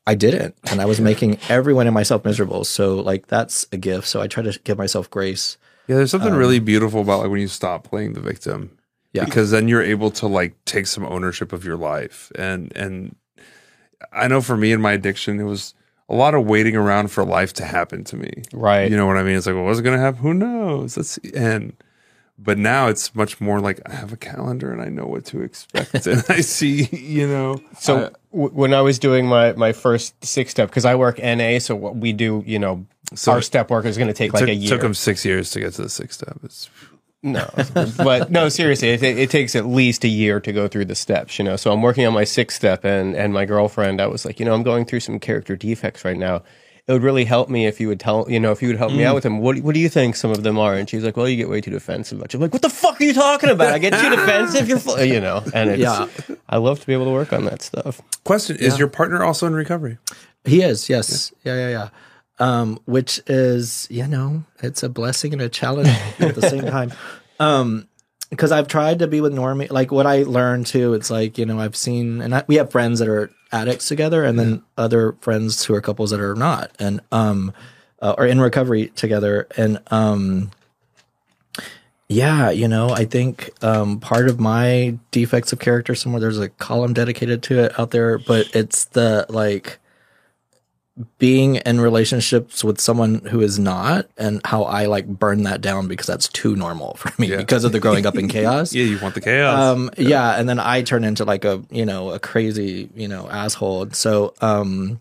I 0.06 0.14
didn't, 0.14 0.56
and 0.70 0.80
I 0.80 0.84
was 0.86 1.00
making 1.00 1.38
everyone 1.48 1.86
and 1.86 1.94
myself 1.94 2.24
miserable. 2.24 2.64
So 2.64 2.96
like 2.96 3.28
that's 3.28 3.66
a 3.72 3.76
gift. 3.76 4.08
So 4.08 4.20
I 4.20 4.26
try 4.26 4.42
to 4.42 4.58
give 4.64 4.76
myself 4.76 5.08
grace. 5.10 5.56
Yeah, 5.88 5.96
there's 5.96 6.10
something 6.10 6.34
really 6.34 6.58
um, 6.58 6.64
beautiful 6.64 7.00
about 7.00 7.20
like 7.20 7.30
when 7.30 7.40
you 7.40 7.48
stop 7.48 7.84
playing 7.84 8.12
the 8.12 8.20
victim. 8.20 8.78
Yeah. 9.12 9.24
Because 9.24 9.50
then 9.50 9.68
you're 9.68 9.82
able 9.82 10.10
to 10.12 10.26
like 10.26 10.54
take 10.64 10.86
some 10.86 11.04
ownership 11.04 11.52
of 11.52 11.64
your 11.64 11.76
life. 11.76 12.32
And 12.36 12.72
and 12.76 13.16
I 14.12 14.28
know 14.28 14.40
for 14.40 14.56
me 14.56 14.72
in 14.72 14.80
my 14.80 14.92
addiction, 14.92 15.38
it 15.38 15.44
was 15.44 15.74
a 16.08 16.14
lot 16.14 16.34
of 16.34 16.46
waiting 16.46 16.76
around 16.76 17.08
for 17.08 17.24
life 17.24 17.52
to 17.54 17.64
happen 17.64 18.04
to 18.04 18.16
me. 18.16 18.42
Right. 18.52 18.90
You 18.90 18.96
know 18.96 19.06
what 19.06 19.16
I 19.16 19.22
mean? 19.22 19.36
It's 19.36 19.46
like, 19.46 19.54
well, 19.54 19.64
what's 19.64 19.80
gonna 19.80 19.98
happen? 19.98 20.20
Who 20.20 20.34
knows? 20.34 20.96
Let's 20.96 21.10
see. 21.10 21.32
And 21.34 21.74
but 22.38 22.58
now 22.58 22.88
it's 22.88 23.14
much 23.14 23.40
more 23.40 23.60
like 23.60 23.80
I 23.86 23.94
have 23.94 24.12
a 24.12 24.16
calendar 24.16 24.72
and 24.72 24.80
I 24.80 24.88
know 24.88 25.06
what 25.06 25.24
to 25.26 25.42
expect 25.42 26.06
and 26.06 26.24
I 26.28 26.40
see, 26.40 26.84
you 26.86 27.26
know. 27.26 27.60
So 27.78 27.94
w- 27.94 28.14
when 28.32 28.74
I 28.74 28.80
was 28.80 28.98
doing 28.98 29.26
my 29.26 29.52
my 29.52 29.72
first 29.72 30.24
six 30.24 30.50
step, 30.50 30.68
because 30.68 30.84
I 30.84 30.94
work 30.94 31.18
NA, 31.18 31.58
so 31.58 31.76
what 31.76 31.96
we 31.96 32.12
do, 32.12 32.42
you 32.46 32.58
know, 32.58 32.86
So 33.14 33.32
our 33.32 33.42
step 33.42 33.70
work 33.70 33.84
is 33.84 33.96
going 33.96 34.08
to 34.08 34.14
take 34.14 34.32
like 34.32 34.40
took, 34.40 34.48
a 34.48 34.54
year. 34.54 34.72
It 34.72 34.76
took 34.76 34.84
him 34.84 34.94
six 34.94 35.24
years 35.24 35.50
to 35.50 35.60
get 35.60 35.74
to 35.74 35.82
the 35.82 35.90
six 35.90 36.16
step. 36.16 36.38
It's 36.42 36.70
No, 37.22 37.48
but 37.98 38.30
no, 38.30 38.48
seriously, 38.48 38.88
it, 38.88 39.02
it 39.02 39.30
takes 39.30 39.54
at 39.54 39.66
least 39.66 40.02
a 40.04 40.08
year 40.08 40.40
to 40.40 40.52
go 40.52 40.66
through 40.66 40.86
the 40.86 40.94
steps, 40.94 41.38
you 41.38 41.44
know. 41.44 41.56
So 41.56 41.72
I'm 41.72 41.82
working 41.82 42.06
on 42.06 42.12
my 42.12 42.24
six 42.24 42.54
step, 42.54 42.84
and 42.84 43.14
and 43.14 43.32
my 43.32 43.44
girlfriend, 43.44 44.00
I 44.00 44.06
was 44.06 44.24
like, 44.24 44.40
you 44.40 44.46
know, 44.46 44.54
I'm 44.54 44.64
going 44.64 44.84
through 44.86 45.00
some 45.00 45.20
character 45.20 45.54
defects 45.54 46.04
right 46.04 46.16
now. 46.16 46.42
It 46.88 46.92
would 46.92 47.04
really 47.04 47.24
help 47.24 47.48
me 47.48 47.66
if 47.66 47.80
you 47.80 47.86
would 47.86 48.00
tell, 48.00 48.26
you 48.28 48.40
know, 48.40 48.50
if 48.50 48.60
you 48.60 48.66
would 48.68 48.76
help 48.76 48.92
me 48.92 49.04
out 49.04 49.14
with 49.14 49.22
them. 49.22 49.38
What 49.38 49.58
What 49.60 49.72
do 49.74 49.80
you 49.80 49.88
think 49.88 50.16
some 50.16 50.32
of 50.32 50.42
them 50.42 50.58
are? 50.58 50.74
And 50.74 50.90
she's 50.90 51.04
like, 51.04 51.16
well, 51.16 51.28
you 51.28 51.36
get 51.36 51.48
way 51.48 51.60
too 51.60 51.70
defensive. 51.70 52.20
I'm 52.20 52.40
like, 52.40 52.52
what 52.52 52.60
the 52.62 52.68
fuck 52.70 53.00
are 53.00 53.04
you 53.04 53.14
talking 53.14 53.50
about? 53.50 53.72
I 53.72 53.78
get 53.78 53.92
too 53.92 54.10
defensive. 54.16 54.68
You're, 54.68 54.80
fu-, 54.80 55.00
you 55.00 55.20
know, 55.20 55.44
and 55.54 55.70
it's, 55.70 55.80
Yeah. 55.80 56.08
I 56.48 56.56
love 56.56 56.80
to 56.80 56.86
be 56.86 56.92
able 56.92 57.04
to 57.04 57.12
work 57.12 57.32
on 57.32 57.44
that 57.44 57.62
stuff. 57.62 58.00
question: 58.24 58.56
Is 58.56 58.78
your 58.80 58.88
partner 58.88 59.22
also 59.22 59.46
in 59.46 59.54
recovery? 59.54 59.98
He 60.44 60.62
is, 60.62 60.88
yes. 60.88 61.32
Yeah, 61.44 61.54
yeah, 61.54 61.68
yeah. 61.68 61.88
Um, 62.40 62.80
which 62.86 63.20
is, 63.28 63.86
you 63.88 64.08
know, 64.08 64.42
it's 64.60 64.82
a 64.82 64.88
blessing 64.88 65.32
and 65.32 65.40
a 65.40 65.48
challenge 65.48 65.88
at 66.18 66.34
the 66.34 66.42
same 66.48 66.62
time. 66.78 66.92
Um, 67.38 67.86
because 68.32 68.50
I've 68.50 68.66
tried 68.66 69.00
to 69.00 69.06
be 69.06 69.20
with 69.20 69.34
Normie, 69.34 69.70
like 69.70 69.92
what 69.92 70.06
I 70.06 70.22
learned 70.22 70.66
too, 70.66 70.94
it's 70.94 71.10
like, 71.10 71.36
you 71.36 71.44
know, 71.44 71.60
I've 71.60 71.76
seen, 71.76 72.22
and 72.22 72.34
I, 72.34 72.42
we 72.46 72.54
have 72.54 72.70
friends 72.70 72.98
that 73.00 73.08
are 73.08 73.30
addicts 73.52 73.88
together 73.88 74.24
and 74.24 74.38
then 74.38 74.62
other 74.78 75.12
friends 75.20 75.62
who 75.66 75.74
are 75.74 75.82
couples 75.82 76.12
that 76.12 76.20
are 76.20 76.34
not 76.34 76.70
and, 76.78 77.02
um, 77.12 77.52
uh, 78.00 78.14
are 78.16 78.26
in 78.26 78.40
recovery 78.40 78.86
together. 78.96 79.46
And, 79.58 79.80
um, 79.90 80.50
yeah, 82.08 82.48
you 82.48 82.68
know, 82.68 82.88
I 82.88 83.04
think 83.04 83.50
um, 83.62 84.00
part 84.00 84.28
of 84.28 84.40
my 84.40 84.96
defects 85.10 85.52
of 85.52 85.58
character 85.58 85.94
somewhere 85.94 86.20
there's 86.22 86.38
a 86.38 86.48
column 86.48 86.94
dedicated 86.94 87.42
to 87.42 87.58
it 87.64 87.78
out 87.78 87.90
there, 87.90 88.16
but 88.16 88.46
it's 88.56 88.86
the 88.86 89.26
like 89.28 89.78
being 91.18 91.56
in 91.56 91.80
relationships 91.80 92.62
with 92.62 92.78
someone 92.80 93.20
who 93.20 93.40
is 93.40 93.58
not 93.58 94.06
and 94.18 94.40
how 94.44 94.64
I 94.64 94.86
like 94.86 95.06
burn 95.06 95.44
that 95.44 95.62
down 95.62 95.88
because 95.88 96.06
that's 96.06 96.28
too 96.28 96.54
normal 96.54 96.94
for 96.98 97.10
me 97.20 97.28
Yeah. 97.28 97.38
because 97.38 97.64
of 97.64 97.72
the 97.72 97.80
growing 97.80 98.04
up 98.04 98.16
in 98.16 98.28
chaos. 98.36 98.74
Yeah, 98.74 98.84
you 98.84 98.98
want 98.98 99.14
the 99.14 99.22
chaos. 99.22 99.58
Um, 99.58 99.90
yeah. 99.96 100.38
and 100.38 100.46
then 100.48 100.58
I 100.58 100.82
turn 100.82 101.04
into 101.04 101.24
like 101.24 101.44
a 101.46 101.62
you 101.70 101.86
know 101.86 102.10
a 102.10 102.18
crazy 102.18 102.90
you 102.94 103.08
know 103.08 103.28
asshole. 103.30 103.90
So 103.92 104.34
um, 104.42 105.00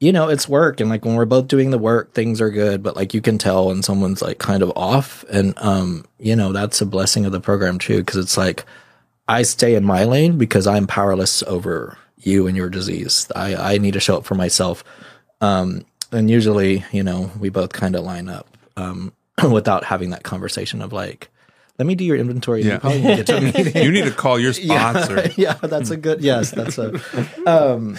you 0.00 0.12
know 0.12 0.28
it's 0.28 0.46
work, 0.48 0.80
and 0.80 0.90
like 0.90 1.06
when 1.06 1.14
we're 1.14 1.24
both 1.24 1.48
doing 1.48 1.70
the 1.70 1.78
work, 1.78 2.12
things 2.12 2.40
are 2.42 2.50
good. 2.50 2.82
But 2.82 2.94
like 2.96 3.14
you 3.14 3.22
can 3.22 3.38
tell 3.38 3.68
when 3.68 3.82
someone's 3.82 4.20
like 4.20 4.36
kind 4.38 4.62
of 4.62 4.70
off, 4.76 5.24
and 5.30 5.54
um, 5.56 6.04
you 6.18 6.36
know 6.36 6.52
that's 6.52 6.82
a 6.82 6.86
blessing 6.86 7.24
of 7.24 7.32
the 7.32 7.40
program 7.40 7.78
too, 7.78 7.98
because 8.00 8.16
it's 8.18 8.36
like 8.36 8.66
I 9.26 9.40
stay 9.42 9.74
in 9.76 9.84
my 9.84 10.04
lane 10.04 10.36
because 10.36 10.66
I'm 10.66 10.86
powerless 10.86 11.42
over 11.44 11.96
you 12.18 12.46
and 12.46 12.56
your 12.56 12.68
disease. 12.68 13.30
I 13.34 13.74
I 13.74 13.78
need 13.78 13.94
to 13.94 14.00
show 14.00 14.16
up 14.16 14.24
for 14.24 14.34
myself. 14.34 14.84
Um, 15.40 15.84
and 16.12 16.30
usually, 16.30 16.84
you 16.92 17.02
know, 17.02 17.30
we 17.38 17.48
both 17.48 17.72
kind 17.72 17.94
of 17.96 18.04
line 18.04 18.28
up 18.28 18.48
um, 18.76 19.12
without 19.50 19.84
having 19.84 20.10
that 20.10 20.22
conversation 20.22 20.80
of 20.80 20.92
like, 20.92 21.28
let 21.78 21.86
me 21.86 21.94
do 21.94 22.04
your 22.04 22.16
inventory. 22.16 22.62
Yeah. 22.62 22.74
You 22.74 22.78
probably 22.80 23.02
need 23.02 23.08
to 23.08 23.16
get 23.16 23.26
to 23.26 23.36
a 23.36 23.40
meeting. 23.64 23.82
you 23.82 23.92
need 23.92 24.04
to 24.04 24.10
call 24.10 24.38
your 24.38 24.52
sponsor. 24.54 25.30
yeah, 25.36 25.54
that's 25.54 25.90
a 25.90 25.96
good. 25.96 26.22
Yes, 26.22 26.50
that's 26.50 26.78
a. 26.78 26.98
Um, 27.46 27.98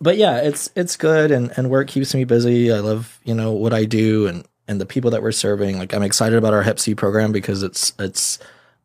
but 0.00 0.18
yeah, 0.18 0.42
it's 0.42 0.70
it's 0.76 0.96
good, 0.96 1.30
and 1.30 1.50
and 1.56 1.70
work 1.70 1.88
keeps 1.88 2.14
me 2.14 2.24
busy. 2.24 2.70
I 2.72 2.80
love 2.80 3.18
you 3.24 3.34
know 3.34 3.52
what 3.52 3.72
I 3.72 3.86
do, 3.86 4.26
and 4.26 4.46
and 4.68 4.80
the 4.80 4.86
people 4.86 5.12
that 5.12 5.22
we're 5.22 5.32
serving. 5.32 5.78
Like 5.78 5.94
I'm 5.94 6.02
excited 6.02 6.36
about 6.36 6.52
our 6.52 6.62
Hep 6.62 6.78
C 6.78 6.94
program 6.94 7.32
because 7.32 7.62
it's 7.62 7.94
it's 7.98 8.38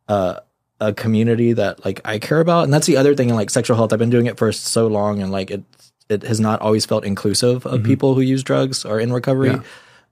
uh, 0.07 0.39
a 0.79 0.93
community 0.93 1.53
that 1.53 1.83
like 1.85 2.01
I 2.05 2.19
care 2.19 2.39
about, 2.39 2.63
and 2.63 2.73
that's 2.73 2.87
the 2.87 2.97
other 2.97 3.15
thing 3.15 3.29
in 3.29 3.35
like 3.35 3.49
sexual 3.49 3.75
health. 3.77 3.91
I've 3.93 3.99
been 3.99 4.09
doing 4.09 4.25
it 4.27 4.37
for 4.37 4.51
so 4.51 4.87
long, 4.87 5.21
and 5.21 5.31
like 5.31 5.51
it 5.51 5.63
it 6.09 6.23
has 6.23 6.39
not 6.39 6.61
always 6.61 6.85
felt 6.85 7.03
inclusive 7.05 7.65
of 7.65 7.83
people 7.83 8.15
who 8.15 8.21
use 8.21 8.43
drugs 8.43 8.83
or 8.85 8.99
in 8.99 9.13
recovery. 9.13 9.49
Yeah. 9.49 9.61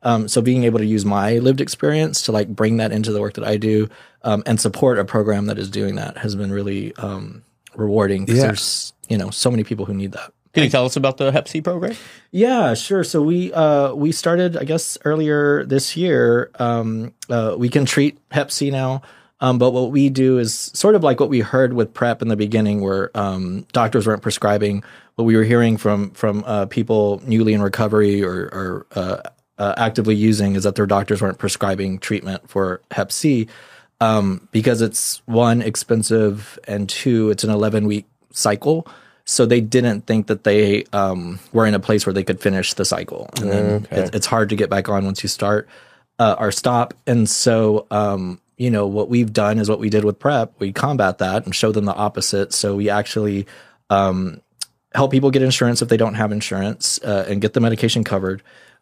Um, 0.03 0.27
so 0.27 0.41
being 0.41 0.63
able 0.63 0.77
to 0.79 0.85
use 0.85 1.05
my 1.05 1.39
lived 1.39 1.59
experience 1.59 2.21
to 2.23 2.31
like 2.31 2.47
bring 2.49 2.77
that 2.77 2.91
into 2.91 3.11
the 3.11 3.19
work 3.19 3.33
that 3.33 3.43
I 3.43 3.57
do 3.57 3.89
um, 4.21 4.43
and 4.45 4.61
support 4.61 4.99
a 4.99 5.05
program 5.05 5.47
that 5.47 5.57
is 5.57 5.69
doing 5.71 5.95
that 5.95 6.17
has 6.19 6.35
been 6.35 6.51
really 6.51 6.95
um, 6.97 7.41
rewarding 7.75 8.23
because 8.25 8.37
Yeah. 8.39 8.45
there's 8.47 8.93
you 9.09 9.17
know 9.17 9.31
so 9.31 9.49
many 9.49 9.63
people 9.63 9.85
who 9.85 9.93
need 9.95 10.11
that. 10.11 10.31
Can 10.53 10.63
you 10.63 10.69
tell 10.69 10.85
us 10.85 10.95
about 10.95 11.17
the 11.17 11.31
Hep 11.31 11.47
C 11.47 11.61
program? 11.61 11.95
Yeah, 12.31 12.73
sure. 12.75 13.03
So 13.03 13.21
we 13.21 13.51
uh, 13.53 13.93
we 13.93 14.11
started, 14.11 14.55
I 14.57 14.63
guess, 14.65 14.97
earlier 15.05 15.65
this 15.65 15.95
year. 15.97 16.51
Um, 16.59 17.13
uh, 17.29 17.55
we 17.57 17.69
can 17.69 17.85
treat 17.85 18.17
Hep 18.31 18.51
C 18.51 18.69
now, 18.71 19.01
um, 19.39 19.57
but 19.57 19.71
what 19.71 19.91
we 19.91 20.09
do 20.09 20.37
is 20.39 20.53
sort 20.73 20.95
of 20.95 21.03
like 21.03 21.19
what 21.19 21.29
we 21.29 21.41
heard 21.41 21.73
with 21.73 21.93
PrEP 21.93 22.21
in 22.21 22.27
the 22.27 22.35
beginning, 22.35 22.81
where 22.81 23.11
um, 23.15 23.65
doctors 23.71 24.07
weren't 24.07 24.21
prescribing. 24.21 24.83
What 25.15 25.25
we 25.25 25.35
were 25.35 25.43
hearing 25.43 25.77
from 25.77 26.11
from 26.11 26.43
uh, 26.45 26.65
people 26.67 27.21
newly 27.25 27.53
in 27.53 27.61
recovery 27.61 28.23
or, 28.23 28.33
or 28.33 28.87
uh, 28.95 29.21
uh, 29.57 29.73
actively 29.77 30.15
using 30.15 30.55
is 30.55 30.63
that 30.63 30.75
their 30.75 30.85
doctors 30.85 31.21
weren't 31.21 31.39
prescribing 31.39 31.99
treatment 31.99 32.47
for 32.49 32.81
Hep 32.91 33.11
C 33.11 33.47
um, 33.99 34.47
because 34.51 34.81
it's 34.81 35.21
one 35.25 35.61
expensive 35.61 36.59
and 36.67 36.87
two 36.87 37.31
it's 37.31 37.43
an 37.43 37.49
11 37.49 37.87
week 37.87 38.05
cycle 38.31 38.87
So 39.25 39.45
they 39.45 39.59
didn't 39.59 40.07
think 40.07 40.27
that 40.27 40.45
they 40.45 40.85
um, 40.93 41.39
were 41.51 41.65
in 41.65 41.73
a 41.73 41.79
place 41.79 42.05
where 42.05 42.13
they 42.13 42.23
could 42.23 42.39
finish 42.39 42.73
the 42.75 42.85
cycle. 42.85 43.29
And 43.41 43.51
then 43.51 43.87
it, 43.91 44.15
it's 44.15 44.25
hard 44.25 44.47
to 44.49 44.55
get 44.55 44.69
back 44.69 44.87
on 44.87 45.03
once 45.03 45.21
you 45.21 45.27
start 45.27 45.67
uh, 46.17 46.37
or 46.39 46.49
stop. 46.51 46.93
And 47.05 47.29
so, 47.29 47.87
um, 47.91 48.39
you 48.57 48.71
know, 48.71 48.87
what 48.87 49.07
we've 49.07 49.31
done 49.31 49.59
is 49.59 49.69
what 49.69 49.79
we 49.79 49.89
did 49.89 50.03
with 50.03 50.19
PrEP. 50.19 50.53
We 50.59 50.73
combat 50.73 51.19
that 51.19 51.45
and 51.45 51.55
show 51.55 51.71
them 51.71 51.85
the 51.85 51.93
opposite. 51.93 52.53
So 52.53 52.75
we 52.75 52.89
actually 52.89 53.45
um, 53.89 54.41
help 54.93 55.11
people 55.11 55.29
get 55.29 55.43
insurance 55.43 55.81
if 55.81 55.89
they 55.89 55.97
don't 55.97 56.15
have 56.15 56.31
insurance 56.31 56.99
uh, 57.03 57.25
and 57.29 57.39
get 57.39 57.53
the 57.53 57.59
medication 57.59 58.03
covered. 58.03 58.41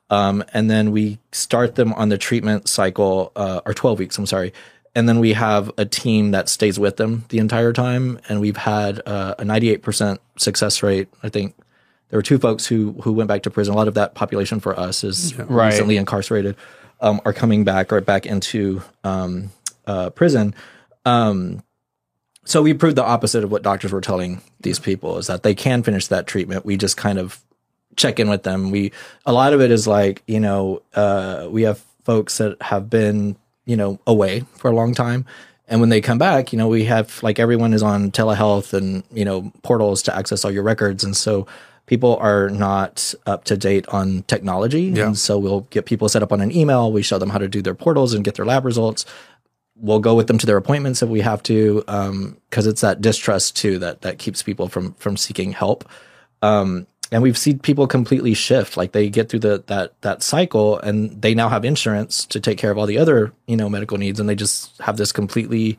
Um, 0.09 0.43
and 0.53 0.69
then 0.69 0.91
we 0.91 1.19
start 1.31 1.75
them 1.75 1.91
on 1.93 2.09
the 2.09 2.17
treatment 2.17 2.69
cycle, 2.69 3.31
uh, 3.35 3.61
or 3.65 3.73
12 3.73 3.99
weeks, 3.99 4.17
I'm 4.17 4.25
sorry. 4.25 4.53
And 4.93 5.09
then 5.09 5.19
we 5.19 5.33
have 5.33 5.71
a 5.77 5.85
team 5.85 6.31
that 6.31 6.47
stays 6.47 6.79
with 6.79 6.95
them 6.95 7.25
the 7.29 7.39
entire 7.39 7.73
time. 7.73 8.19
And 8.29 8.39
we've 8.39 8.55
had 8.55 9.01
uh, 9.05 9.35
a 9.37 9.43
98% 9.43 10.19
success 10.37 10.81
rate. 10.81 11.09
I 11.21 11.27
think 11.27 11.55
there 12.09 12.17
were 12.17 12.23
two 12.23 12.37
folks 12.37 12.65
who, 12.65 12.93
who 13.01 13.11
went 13.11 13.27
back 13.27 13.43
to 13.43 13.49
prison. 13.49 13.73
A 13.73 13.77
lot 13.77 13.89
of 13.89 13.95
that 13.95 14.15
population 14.15 14.61
for 14.61 14.79
us 14.79 15.03
is 15.03 15.37
recently 15.37 15.97
incarcerated, 15.97 16.55
um, 17.01 17.19
are 17.25 17.33
coming 17.33 17.65
back 17.65 17.91
or 17.91 17.99
back 17.99 18.25
into 18.25 18.81
um, 19.03 19.49
uh, 19.87 20.09
prison. 20.11 20.53
Um, 21.05 21.61
so 22.45 22.61
we 22.61 22.73
proved 22.73 22.95
the 22.95 23.03
opposite 23.03 23.43
of 23.43 23.51
what 23.51 23.63
doctors 23.63 23.91
were 23.91 24.01
telling 24.01 24.41
these 24.61 24.79
people 24.79 25.17
is 25.17 25.27
that 25.27 25.43
they 25.43 25.55
can 25.55 25.81
finish 25.83 26.07
that 26.07 26.27
treatment. 26.27 26.65
We 26.65 26.77
just 26.77 26.95
kind 26.97 27.17
of 27.17 27.39
check 27.95 28.19
in 28.19 28.29
with 28.29 28.43
them. 28.43 28.71
We 28.71 28.91
a 29.25 29.33
lot 29.33 29.53
of 29.53 29.61
it 29.61 29.71
is 29.71 29.87
like 29.87 30.21
you 30.27 30.39
know 30.39 30.81
uh, 30.93 31.47
we 31.49 31.63
have 31.63 31.83
folks 32.03 32.37
that 32.37 32.61
have 32.61 32.89
been 32.89 33.35
you 33.65 33.75
know 33.75 33.99
away 34.05 34.41
for 34.57 34.69
a 34.69 34.75
long 34.75 34.93
time, 34.93 35.25
and 35.67 35.79
when 35.79 35.89
they 35.89 36.01
come 36.01 36.19
back, 36.19 36.53
you 36.53 36.57
know 36.57 36.67
we 36.67 36.85
have 36.85 37.21
like 37.23 37.39
everyone 37.39 37.73
is 37.73 37.81
on 37.81 38.11
telehealth 38.11 38.73
and 38.73 39.03
you 39.11 39.25
know 39.25 39.51
portals 39.63 40.03
to 40.03 40.15
access 40.15 40.45
all 40.45 40.51
your 40.51 40.63
records, 40.63 41.03
and 41.03 41.17
so 41.17 41.47
people 41.87 42.15
are 42.17 42.49
not 42.49 43.13
up 43.25 43.43
to 43.45 43.55
date 43.57 43.87
on 43.89 44.23
technology, 44.23 44.83
Yeah. 44.83 45.05
and 45.07 45.17
so 45.17 45.37
we'll 45.39 45.61
get 45.71 45.85
people 45.85 46.09
set 46.09 46.21
up 46.23 46.31
on 46.31 46.41
an 46.41 46.51
email. 46.55 46.91
We 46.91 47.01
show 47.03 47.17
them 47.17 47.29
how 47.29 47.37
to 47.39 47.47
do 47.47 47.61
their 47.63 47.75
portals 47.75 48.13
and 48.13 48.23
get 48.23 48.35
their 48.35 48.45
lab 48.45 48.65
results 48.65 49.05
we'll 49.77 49.99
go 49.99 50.15
with 50.15 50.27
them 50.27 50.37
to 50.37 50.45
their 50.45 50.57
appointments 50.57 51.01
if 51.01 51.09
we 51.09 51.21
have 51.21 51.43
to 51.43 51.83
because 52.49 52.67
it's 52.67 52.81
that 52.81 53.01
distrust 53.01 53.55
too 53.55 53.79
that 53.79 54.01
that 54.01 54.17
keeps 54.17 54.43
people 54.43 54.67
from 54.69 54.93
from 54.93 55.17
seeking 55.17 55.51
help. 55.51 55.87
Um, 56.41 56.87
and 57.11 57.21
we've 57.21 57.37
seen 57.37 57.59
people 57.59 57.87
completely 57.87 58.33
shift 58.33 58.77
like 58.77 58.91
they 58.91 59.09
get 59.09 59.29
through 59.29 59.39
the 59.39 59.63
that 59.67 59.99
that 60.01 60.23
cycle 60.23 60.79
and 60.79 61.21
they 61.21 61.33
now 61.33 61.49
have 61.49 61.65
insurance 61.65 62.25
to 62.25 62.39
take 62.39 62.57
care 62.57 62.71
of 62.71 62.77
all 62.77 62.85
the 62.85 62.97
other 62.97 63.31
you 63.47 63.55
know 63.55 63.69
medical 63.69 63.97
needs 63.97 64.19
and 64.19 64.27
they 64.27 64.35
just 64.35 64.79
have 64.81 64.97
this 64.97 65.11
completely 65.11 65.77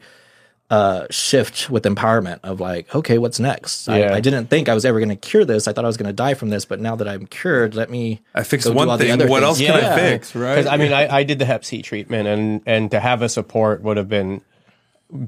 uh, 0.69 1.07
shift 1.11 1.71
with 1.71 1.85
empowerment 1.85 2.41
of 2.43 2.59
like 2.61 2.93
okay 2.93 3.19
what's 3.19 3.39
next 3.39 3.87
Yeah. 3.87 3.95
I, 4.11 4.15
I 4.17 4.21
didn't 4.21 4.49
think 4.49 4.69
i 4.69 4.75
was 4.75 4.85
ever 4.85 4.99
going 4.99 5.11
to 5.11 5.15
cure 5.17 5.45
this 5.45 5.69
i 5.69 5.73
thought 5.73 5.85
i 5.85 5.87
was 5.87 5.97
going 5.97 6.09
to 6.09 6.13
die 6.13 6.35
from 6.35 6.49
this 6.49 6.65
but 6.65 6.81
now 6.81 6.97
that 6.97 7.07
i'm 7.07 7.27
cured 7.27 7.77
let 7.77 7.89
me 7.89 8.21
I 8.35 8.43
fixed 8.43 8.69
one 8.75 8.89
thing. 8.99 9.13
other 9.13 9.29
What 9.29 9.45
else 9.45 9.59
things. 9.59 9.71
can 9.71 9.85
I 9.85 9.95
fix? 9.95 10.35
Right? 10.35 10.57
Because 10.57 10.67
I 10.67 10.77
mean, 10.77 10.93
I, 10.93 11.19
I 11.19 11.23
did 11.23 11.39
the 11.39 11.45
Hep 11.45 11.65
C 11.65 11.83
treatment, 11.83 12.27
and 12.27 12.63
and 12.67 12.91
to 12.91 12.99
have 12.99 13.23
a 13.23 13.29
support 13.29 13.83
would 13.83 13.97
have 13.97 14.09
been 14.09 14.41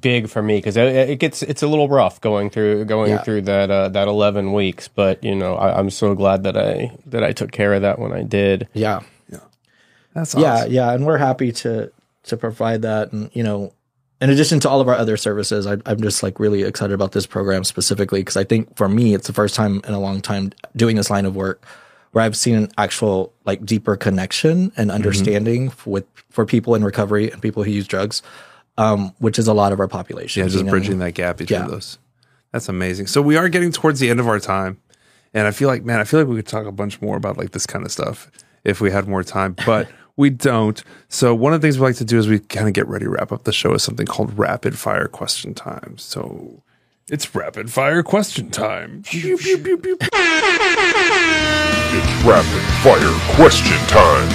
big 0.01 0.29
for 0.29 0.43
me 0.43 0.57
because 0.59 0.77
it, 0.77 0.89
it 1.11 1.17
gets 1.21 1.43
it's 1.45 1.63
a 1.63 1.69
little 1.69 1.89
rough 1.89 2.21
going 2.21 2.51
through 2.51 2.85
going 2.87 3.11
Yeah. 3.13 3.23
through 3.23 3.43
that 3.43 3.71
uh, 3.71 3.89
that 3.91 4.09
eleven 4.09 4.53
weeks. 4.53 4.89
But 4.89 5.23
you 5.23 5.37
know, 5.37 5.55
I, 5.55 5.79
I'm 5.79 5.91
so 5.91 6.15
glad 6.17 6.43
that 6.43 6.57
I 6.57 6.91
that 7.07 7.23
I 7.23 7.31
took 7.33 7.53
care 7.53 7.73
of 7.75 7.83
that 7.83 7.99
when 8.01 8.13
I 8.13 8.23
did. 8.25 8.67
yeah 8.75 9.01
That's 10.15 10.35
yeah 10.35 10.53
awesome. 10.55 10.73
yeah 10.73 10.87
Yeah. 10.89 10.93
and 10.95 11.07
we're 11.07 11.19
happy 11.19 11.53
to 11.53 11.93
to 12.25 12.37
provide 12.37 12.83
that 12.83 13.13
and 13.13 13.31
you 13.33 13.43
know 13.45 13.73
in 14.21 14.31
addition 14.31 14.59
to 14.61 14.69
all 14.69 14.81
of 14.81 14.89
our 14.89 14.95
other 14.95 15.17
services 15.17 15.67
I, 15.67 15.77
i'm 15.87 16.01
just 16.01 16.23
like 16.23 16.41
really 16.41 16.63
excited 16.65 16.93
about 16.93 17.13
this 17.13 17.27
program 17.27 17.65
specifically 17.65 18.21
because 18.21 18.37
i 18.37 18.45
think 18.45 18.77
for 18.77 18.89
me 18.89 19.15
it's 19.15 19.27
the 19.27 19.33
first 19.33 19.55
time 19.55 19.81
in 19.87 19.95
a 19.95 20.01
long 20.01 20.21
time 20.21 20.53
doing 20.77 20.97
this 20.97 21.11
line 21.11 21.25
of 21.27 21.37
work 21.37 21.65
where 22.13 22.25
i've 22.25 22.37
seen 22.37 22.55
an 22.57 22.69
actual 22.79 23.33
like 23.45 23.65
deeper 23.65 23.97
connection 23.97 24.73
and 24.77 24.91
understanding 24.91 25.69
f- 25.69 25.87
with 25.87 26.05
for 26.31 26.45
people 26.45 26.75
in 26.75 26.83
recovery 26.85 27.31
and 27.31 27.41
people 27.43 27.63
who 27.65 27.71
use 27.71 27.87
drugs 27.87 28.23
um, 28.77 29.13
which 29.19 29.39
is 29.41 29.49
a 29.49 29.55
lot 29.55 29.73
of 29.73 29.81
our 29.81 29.89
population 29.89 30.41
Yeah, 30.41 30.47
just 30.47 30.59
you 30.59 30.63
know? 30.65 30.71
bridging 30.71 30.99
that 31.01 31.13
gap 31.15 31.39
between 31.39 31.61
Yeah. 31.63 31.67
those. 31.67 31.99
That's 32.53 32.69
amazing. 32.69 33.09
So 33.09 33.21
we 33.21 33.37
are 33.37 33.49
getting 33.49 33.73
towards 33.73 33.99
the 33.99 34.09
end 34.09 34.21
of 34.21 34.29
our 34.29 34.39
time, 34.39 34.79
and 35.35 35.49
I 35.49 35.51
feel 35.51 35.67
like, 35.69 35.85
man, 35.85 35.99
I 35.99 36.05
feel 36.05 36.21
like 36.21 36.29
we 36.29 36.37
could 36.37 36.47
talk 36.47 36.65
a 36.65 36.71
bunch 36.71 37.03
more 37.03 37.17
about 37.17 37.37
like 37.37 37.51
this 37.51 37.67
kind 37.67 37.85
of 37.85 37.91
stuff 37.91 38.31
if 38.63 38.81
we 38.81 38.93
had 38.93 39.09
more 39.09 39.25
time, 39.25 39.57
but 39.67 39.89
we 40.19 40.29
don't. 40.31 40.83
So 41.09 41.33
one 41.33 41.55
of 41.55 41.61
the 41.63 41.67
things 41.67 41.79
we 41.79 41.87
like 41.87 41.97
to 41.97 42.05
do 42.05 42.19
is 42.19 42.27
we 42.27 42.41
kind 42.41 42.67
of 42.67 42.75
get 42.75 42.89
ready 42.89 43.05
to 43.05 43.11
wrap 43.11 43.31
up 43.31 43.45
the 43.45 43.53
show 43.53 43.71
with 43.71 43.83
something 43.83 44.05
called 44.05 44.37
rapid 44.37 44.77
fire 44.77 45.07
question 45.07 45.55
time. 45.55 45.97
So 45.97 46.65
it's 47.09 47.35
rapid 47.37 47.73
fire 47.73 48.03
question 48.03 48.51
time. 48.51 49.05
It's 51.91 52.25
rapid 52.25 52.63
fire 52.83 53.15
question 53.37 53.79
time. 53.87 54.29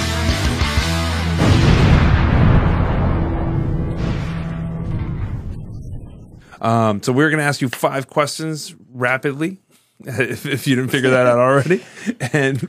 Um, 6.62 7.02
so 7.02 7.12
we're 7.12 7.28
going 7.28 7.40
to 7.40 7.44
ask 7.44 7.60
you 7.60 7.68
five 7.68 8.08
questions 8.08 8.74
rapidly, 8.90 9.60
if, 10.00 10.46
if 10.46 10.66
you 10.66 10.76
didn't 10.76 10.92
figure 10.92 11.10
that 11.10 11.26
out 11.26 11.38
already, 11.38 11.84
and 12.32 12.66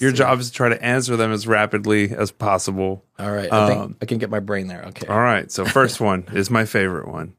your 0.00 0.12
job 0.12 0.38
is 0.40 0.48
to 0.48 0.52
try 0.52 0.68
to 0.68 0.82
answer 0.82 1.16
them 1.16 1.32
as 1.32 1.46
rapidly 1.46 2.10
as 2.10 2.30
possible. 2.30 3.04
all 3.18 3.30
right 3.32 3.52
i 3.52 3.66
think 3.68 3.80
Um, 3.80 3.96
i 4.02 4.04
can 4.06 4.18
get 4.18 4.30
my 4.30 4.40
brain 4.40 4.66
there 4.68 4.82
okay 4.86 5.06
All 5.06 5.18
right. 5.20 5.50
So 5.50 5.64
first 5.64 6.00
one 6.10 6.24
is 6.32 6.50
my 6.50 6.64
favorite 6.64 7.08
one. 7.08 7.34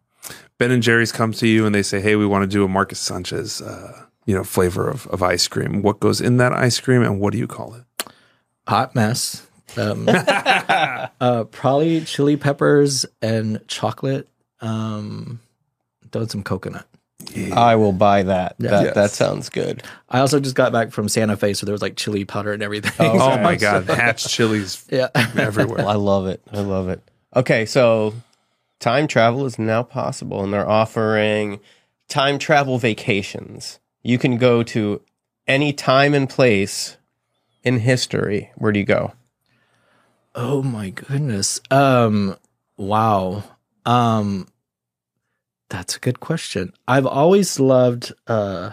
Ben 0.57 0.71
and 0.71 0.83
Jerry's 0.83 1.11
come 1.13 1.31
to 1.33 1.47
you 1.47 1.65
and 1.65 1.73
they 1.73 1.83
say, 1.83 2.01
"Hey, 2.01 2.15
we 2.17 2.25
want 2.25 2.43
to 2.43 2.47
do 2.47 2.65
a 2.65 2.67
Marcus 2.67 2.99
Sanchez, 2.99 3.61
uh, 3.61 4.05
you 4.25 4.35
know, 4.35 4.43
flavor 4.43 4.89
of, 4.89 5.07
of 5.07 5.23
ice 5.23 5.47
cream. 5.47 5.81
What 5.81 6.01
goes 6.01 6.19
in 6.19 6.35
that 6.37 6.51
ice 6.51 6.79
cream, 6.81 7.01
and 7.01 7.19
what 7.21 7.31
do 7.31 7.39
you 7.39 7.47
call 7.47 7.75
it?" 7.75 8.11
hot 8.67 8.93
mess 8.93 9.47
um, 9.77 10.07
uh, 10.09 11.43
probably 11.51 12.01
chili 12.01 12.35
peppers 12.37 13.05
and 13.21 13.61
chocolate 13.67 14.27
um, 14.61 15.39
throw 16.11 16.25
some 16.27 16.43
coconut 16.43 16.85
I 17.53 17.75
will 17.75 17.91
buy 17.93 18.23
that. 18.23 18.55
That 18.59 18.83
Yes. 18.85 18.95
that 18.95 19.11
sounds 19.11 19.49
good. 19.49 19.83
I 20.09 20.19
also 20.19 20.39
just 20.39 20.55
got 20.55 20.71
back 20.71 20.91
from 20.91 21.07
Santa 21.09 21.37
Fe, 21.37 21.53
so 21.53 21.65
there 21.65 21.73
was 21.73 21.81
like 21.81 21.95
chili 21.95 22.25
powder 22.25 22.51
and 22.53 22.61
everything. 22.63 22.91
Oh 23.19 23.37
my 23.39 23.55
God, 23.57 23.85
Hatch 23.85 24.27
chilies 24.27 24.85
yeah. 24.91 25.09
everywhere. 25.37 25.85
I 25.87 25.93
love 25.95 26.27
it. 26.27 26.41
I 26.51 26.59
love 26.61 26.89
it. 26.89 27.01
Okay, 27.35 27.65
so 27.65 28.13
time 28.79 29.07
travel 29.07 29.45
is 29.45 29.59
now 29.59 29.83
possible, 29.83 30.43
and 30.43 30.51
they're 30.51 30.67
offering 30.67 31.59
time 32.07 32.39
travel 32.39 32.77
vacations. 32.77 33.79
You 34.03 34.17
can 34.17 34.37
go 34.37 34.63
to 34.63 35.01
any 35.47 35.73
time 35.73 36.13
and 36.13 36.29
place 36.29 36.97
in 37.63 37.79
history. 37.79 38.51
Where 38.55 38.71
do 38.71 38.79
you 38.79 38.85
go? 38.85 39.13
oh 40.35 40.61
my 40.63 40.89
goodness. 40.91 41.59
Um. 41.71 42.35
Wow. 42.77 43.43
Um. 43.85 44.47
That's 45.69 45.95
a 45.95 45.99
good 45.99 46.19
question. 46.19 46.73
I've 46.87 47.05
always 47.05 47.59
loved 47.59 48.11
uh 48.27 48.71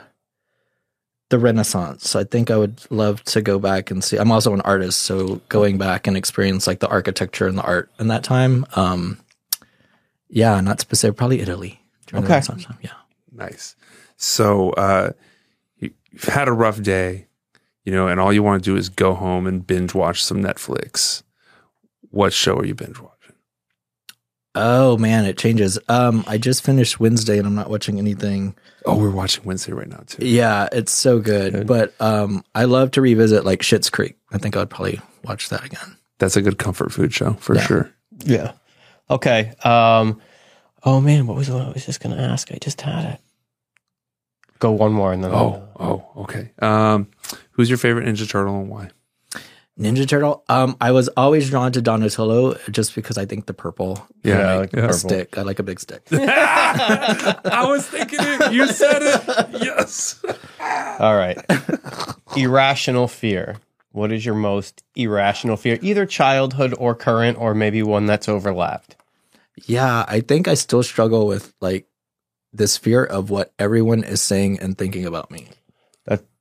the 1.29 1.39
Renaissance. 1.39 2.15
I 2.15 2.23
think 2.25 2.51
I 2.53 2.57
would 2.57 2.81
love 2.91 3.23
to 3.25 3.43
go 3.43 3.59
back 3.59 3.91
and 3.91 4.03
see. 4.05 4.17
I'm 4.17 4.31
also 4.31 4.55
an 4.55 4.61
artist, 4.61 5.01
so 5.01 5.41
going 5.49 5.77
back 5.77 6.07
and 6.07 6.17
experience 6.17 6.67
like 6.69 6.79
the 6.81 6.89
architecture 6.89 7.49
and 7.49 7.59
the 7.59 7.63
art 7.65 7.91
in 7.99 8.09
that 8.09 8.23
time. 8.25 8.65
Um. 8.77 9.19
Yeah, 10.29 10.61
not 10.61 10.81
specific. 10.81 11.17
Probably 11.17 11.41
Italy. 11.41 11.81
during 12.07 12.23
the 12.25 12.27
Okay. 12.29 12.35
Renaissance 12.35 12.65
time, 12.65 12.79
Yeah. 12.81 12.91
Nice. 13.33 13.77
So 14.17 14.71
uh, 14.71 15.13
you, 15.79 15.91
you've 16.11 16.25
had 16.25 16.49
a 16.49 16.53
rough 16.53 16.83
day, 16.83 17.27
you 17.85 17.93
know, 17.93 18.09
and 18.09 18.19
all 18.19 18.33
you 18.33 18.43
want 18.43 18.63
to 18.63 18.71
do 18.71 18.77
is 18.77 18.89
go 18.89 19.15
home 19.15 19.47
and 19.47 19.65
binge 19.65 19.95
watch 19.95 20.25
some 20.25 20.43
Netflix. 20.43 21.23
What 22.11 22.33
show 22.33 22.57
are 22.59 22.65
you 22.65 22.75
binge 22.75 22.99
watching? 22.99 23.16
Oh 24.57 24.97
man, 24.97 25.25
it 25.27 25.37
changes. 25.39 25.79
Um, 25.89 26.25
I 26.27 26.39
just 26.39 26.65
finished 26.65 26.99
Wednesday 26.99 27.37
and 27.39 27.47
I'm 27.47 27.55
not 27.55 27.69
watching 27.71 27.99
anything. 27.99 28.55
Oh, 28.87 28.97
we're 28.99 29.11
watching 29.11 29.45
Wednesday 29.45 29.73
right 29.73 29.89
now 29.89 30.03
too. 30.07 30.27
Yeah, 30.27 30.69
it's 30.73 30.93
so 30.93 31.19
good. 31.21 31.67
But 31.67 31.93
um, 32.01 32.43
I 32.55 32.65
love 32.65 32.91
to 32.93 33.01
revisit 33.01 33.45
like 33.45 33.61
Schitt's 33.61 33.91
Creek. 33.91 34.17
I 34.33 34.39
think 34.39 34.57
I'd 34.57 34.71
probably 34.71 35.01
watch 35.25 35.51
that 35.51 35.65
again. 35.65 35.97
That's 36.19 36.37
a 36.37 36.43
good 36.43 36.59
comfort 36.59 36.91
food 36.93 37.13
show 37.13 37.35
for 37.35 37.55
Yeah. 37.55 37.61
sure. 37.67 37.91
Yeah. 38.25 38.53
Okay. 39.11 39.53
Um. 39.63 40.21
Oh 40.83 41.01
man, 41.01 41.27
what 41.27 41.37
was 41.37 41.51
what 41.51 41.63
I 41.67 41.71
was 41.73 41.85
just 41.85 42.01
gonna 42.01 42.17
ask? 42.17 42.51
I 42.51 42.59
just 42.61 42.81
had 42.81 43.05
it. 43.15 43.21
Go 44.59 44.71
one 44.73 44.93
more, 44.93 45.13
and 45.13 45.23
then 45.23 45.33
Oh, 45.33 45.69
oh, 45.79 46.05
okay. 46.23 46.51
Um, 46.61 47.09
who's 47.51 47.69
your 47.69 47.77
favorite 47.77 48.07
Ninja 48.07 48.27
Turtle 48.29 48.59
and 48.59 48.71
why? 48.71 48.89
Ninja 49.79 50.09
Turtle. 50.09 50.43
Um, 50.49 50.77
I 50.81 50.93
was 50.93 51.09
always 51.17 51.51
drawn 51.51 51.71
to 51.73 51.83
Donatello 51.83 52.55
just 52.71 52.95
because 52.95 53.19
I 53.19 53.27
think 53.27 53.45
the 53.47 53.53
purple 53.55 54.07
Yeah, 54.25 54.39
I 54.53 54.57
like 54.57 54.71
the 54.71 54.79
yeah. 54.79 54.87
purple. 54.87 54.99
stick. 54.99 55.37
I 55.39 55.43
like 55.43 55.59
a 55.59 55.63
big 55.63 55.79
stick. 55.81 56.03
I 56.13 57.65
was 57.69 57.87
thinking 57.87 58.19
it. 58.23 58.53
You 58.53 58.67
said 58.69 59.03
it. 59.03 59.63
Yes. 59.63 60.23
All 60.99 61.17
right. 61.17 61.39
irrational 62.37 63.09
fear. 63.09 63.57
What 63.93 64.13
is 64.13 64.25
your 64.27 64.35
most 64.35 64.83
irrational 64.95 65.57
fear? 65.57 65.79
Either 65.83 66.05
childhood 66.07 66.75
or 66.79 66.95
current, 66.95 67.39
or 67.39 67.55
maybe 67.55 67.83
one 67.83 68.07
that's 68.07 68.29
overlapped. 68.29 68.97
yeah, 69.67 70.05
I 70.07 70.21
think 70.21 70.49
I 70.49 70.55
still 70.55 70.83
struggle 70.83 71.27
with 71.27 71.55
like 71.61 71.87
this 72.53 72.77
fear 72.77 73.05
of 73.05 73.31
what 73.31 73.53
everyone 73.59 74.05
is 74.05 74.21
saying 74.23 74.61
and 74.61 74.77
thinking 74.77 75.07
about 75.07 75.31
me. 75.31 75.49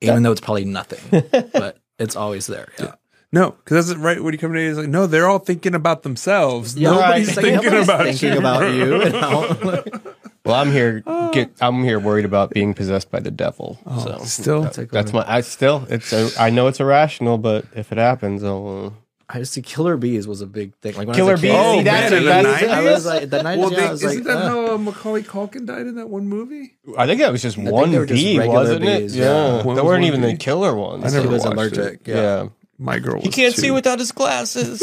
even 0.01 0.23
though 0.23 0.31
it's 0.33 0.41
probably 0.41 0.65
nothing, 0.65 1.21
but 1.53 1.77
it's 1.97 2.15
always 2.17 2.47
there. 2.47 2.67
Yeah. 2.79 2.95
No, 3.35 3.51
because 3.51 3.87
that's 3.87 3.99
right. 3.99 4.23
When 4.23 4.31
you 4.33 4.37
come 4.39 4.53
to 4.53 4.59
he's 4.65 4.77
like, 4.77 4.87
no, 4.87 5.07
they're 5.07 5.27
all 5.27 5.39
thinking 5.39 5.75
about 5.75 6.03
themselves. 6.03 6.77
Yeah, 6.77 6.91
Nobody's 6.91 7.27
right. 7.27 7.35
Like, 7.35 7.45
thinking 7.45 7.63
nobody's 7.69 7.87
about 7.89 8.03
thinking 8.05 8.31
you. 8.31 8.39
about 8.39 8.73
you. 8.73 9.01
and 9.01 9.15
how- 10.03 10.11
Well, 10.45 10.55
I'm 10.55 10.71
here. 10.71 11.01
Get. 11.33 11.51
I'm 11.59 11.83
here 11.83 11.99
worried 11.99 12.23
about 12.23 12.51
being 12.51 12.73
possessed 12.73 13.11
by 13.11 13.19
the 13.19 13.31
devil. 13.31 13.77
so 13.85 14.19
still? 14.23 14.61
that- 14.61 14.89
that's 14.89 15.11
my. 15.11 15.25
I 15.27 15.41
still. 15.41 15.85
It's. 15.89 16.13
A, 16.13 16.29
I 16.39 16.49
know 16.49 16.67
it's 16.67 16.79
irrational, 16.79 17.37
but 17.37 17.65
if 17.75 17.91
it 17.91 17.97
happens, 17.97 18.41
I'll. 18.41 18.93
Uh, 18.93 19.01
I 19.27 19.39
just 19.39 19.53
see 19.53 19.61
Killer 19.63 19.97
Bees 19.97 20.27
was 20.27 20.41
a 20.41 20.45
big 20.45 20.75
thing. 20.75 20.95
Like 20.95 21.07
when 21.07 21.15
Killer 21.15 21.31
I 21.31 21.33
was 21.33 21.41
a 21.41 21.47
Bees, 21.47 21.55
Oh, 21.55 21.81
that's 21.83 22.11
man, 22.11 22.19
in 22.21 22.25
the 22.25 22.49
90s? 22.49 22.69
I 22.69 22.81
was 22.83 23.05
like 23.07 23.29
the 23.31 23.39
90s. 23.39 23.57
Well, 23.57 23.71
yeah, 23.71 23.77
they, 23.79 23.85
I 23.87 23.91
was 23.91 24.03
isn't 24.03 24.17
like, 24.17 24.27
that 24.27 24.37
uh, 24.37 24.47
how 24.49 24.73
uh, 24.75 24.77
Macaulay 24.77 25.23
Culkin 25.23 25.65
died 25.65 25.87
in 25.87 25.95
that 25.95 26.09
one 26.09 26.27
movie? 26.27 26.75
I 26.95 27.07
think 27.07 27.19
that 27.21 27.31
was 27.31 27.41
just 27.41 27.55
think 27.55 27.71
one 27.71 27.91
they 27.91 27.97
just 28.05 28.13
bee, 28.13 28.39
wasn't 28.47 28.85
it? 28.85 29.11
Yeah, 29.11 29.25
yeah. 29.25 29.63
What 29.63 29.75
they 29.75 29.81
weren't 29.81 30.03
even 30.05 30.21
bee? 30.21 30.33
the 30.33 30.37
killer 30.37 30.75
ones. 30.75 31.03
I 31.03 31.09
never 31.09 31.27
he 31.27 31.33
was 31.33 31.43
allergic. 31.43 32.01
it. 32.07 32.07
Yeah. 32.07 32.15
yeah. 32.43 32.47
My 32.77 32.99
girl. 32.99 33.21
he 33.21 33.29
can't 33.29 33.55
two. 33.55 33.61
see 33.61 33.71
without 33.71 33.99
his 33.99 34.11
glasses. 34.11 34.81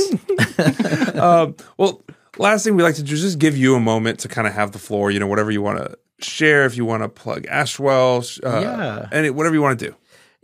Um, 1.14 1.54
well, 1.76 2.02
last 2.38 2.64
thing 2.64 2.76
we 2.76 2.82
like 2.82 2.94
to 2.96 3.02
do 3.02 3.14
is 3.14 3.20
just 3.20 3.38
give 3.38 3.56
you 3.56 3.74
a 3.74 3.80
moment 3.80 4.20
to 4.20 4.28
kind 4.28 4.46
of 4.46 4.54
have 4.54 4.72
the 4.72 4.78
floor. 4.78 5.10
You 5.10 5.20
know, 5.20 5.26
whatever 5.26 5.50
you 5.50 5.60
want 5.62 5.78
to 5.78 5.98
share. 6.24 6.64
If 6.64 6.76
you 6.76 6.84
want 6.84 7.02
to 7.02 7.08
plug 7.08 7.46
Ashwell, 7.48 8.24
uh, 8.44 8.60
Yeah. 8.60 9.08
and 9.12 9.36
whatever 9.36 9.54
you 9.54 9.62
want 9.62 9.78
to 9.78 9.86
do. 9.90 9.94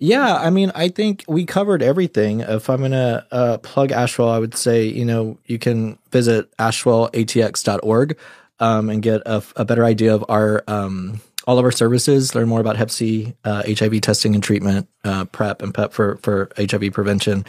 Yeah, 0.01 0.37
I 0.37 0.51
mean, 0.51 0.71
I 0.77 0.89
think 0.91 1.25
we 1.27 1.45
covered 1.45 1.83
everything. 1.83 2.41
If 2.41 2.71
I'm 2.71 2.83
gonna 2.83 3.27
uh, 3.33 3.59
plug 3.59 3.91
Ashwell, 3.91 4.29
I 4.29 4.39
would 4.39 4.55
say 4.57 4.85
you 4.85 5.05
know 5.05 5.39
you 5.47 5.59
can 5.59 5.99
visit 6.13 6.55
ashwellatx.org 6.59 8.17
um, 8.61 8.91
and 8.91 9.03
get 9.03 9.23
a, 9.27 9.43
a 9.57 9.65
better 9.65 9.85
idea 9.85 10.15
of 10.15 10.25
our 10.29 10.63
um, 10.69 11.21
all 11.49 11.59
of 11.59 11.65
our 11.65 11.73
services. 11.73 12.35
Learn 12.35 12.47
more 12.47 12.61
about 12.61 12.77
Hep 12.77 12.91
C, 12.91 13.35
uh, 13.43 13.63
HIV 13.67 14.03
testing 14.03 14.35
and 14.35 14.45
treatment, 14.45 14.87
uh, 15.03 15.25
PrEP 15.25 15.63
and 15.63 15.73
PEP 15.73 15.93
for 15.95 16.17
for 16.19 16.51
HIV 16.59 16.93
prevention. 16.93 17.47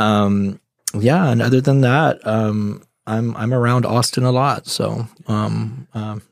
Um, 0.00 0.60
yeah, 0.92 1.30
and 1.30 1.40
other 1.40 1.60
than 1.60 1.82
that, 1.82 2.26
um, 2.26 2.82
I'm 3.06 3.36
I'm 3.36 3.54
around 3.54 3.86
Austin 3.86 4.24
a 4.24 4.32
lot, 4.32 4.66
so 4.66 5.06
um, 5.28 5.86
um, 5.94 6.22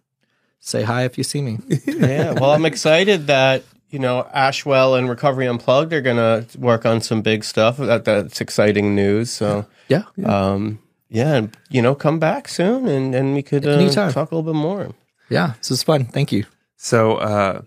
say 0.58 0.82
hi 0.82 1.04
if 1.04 1.16
you 1.16 1.22
see 1.22 1.40
me. 1.40 1.60
yeah. 1.86 2.32
Well, 2.32 2.50
I'm 2.50 2.64
excited 2.64 3.28
that 3.28 3.62
you 3.90 4.00
know 4.00 4.28
Ashwell 4.34 4.98
and 4.98 5.08
Recovery 5.08 5.46
Unplugged 5.46 5.92
are 5.92 6.00
gonna 6.00 6.46
work 6.58 6.84
on 6.84 7.00
some 7.00 7.22
big 7.22 7.44
stuff. 7.44 7.76
That 7.76 8.04
that's 8.04 8.40
exciting 8.40 8.96
news. 8.96 9.30
So 9.30 9.66
yeah. 9.86 10.02
um, 10.26 10.80
yeah, 11.08 11.34
and, 11.34 11.56
you 11.70 11.80
know, 11.80 11.94
come 11.94 12.18
back 12.18 12.48
soon, 12.48 12.88
and 12.88 13.14
and 13.14 13.34
we 13.34 13.42
could 13.42 13.64
uh, 13.64 13.88
talk 13.88 14.32
a 14.32 14.34
little 14.34 14.42
bit 14.42 14.58
more. 14.58 14.88
Yeah, 15.30 15.52
this 15.58 15.70
is 15.70 15.84
fun. 15.84 16.06
Thank 16.06 16.32
you. 16.32 16.44
So, 16.84 17.16
uh, 17.16 17.62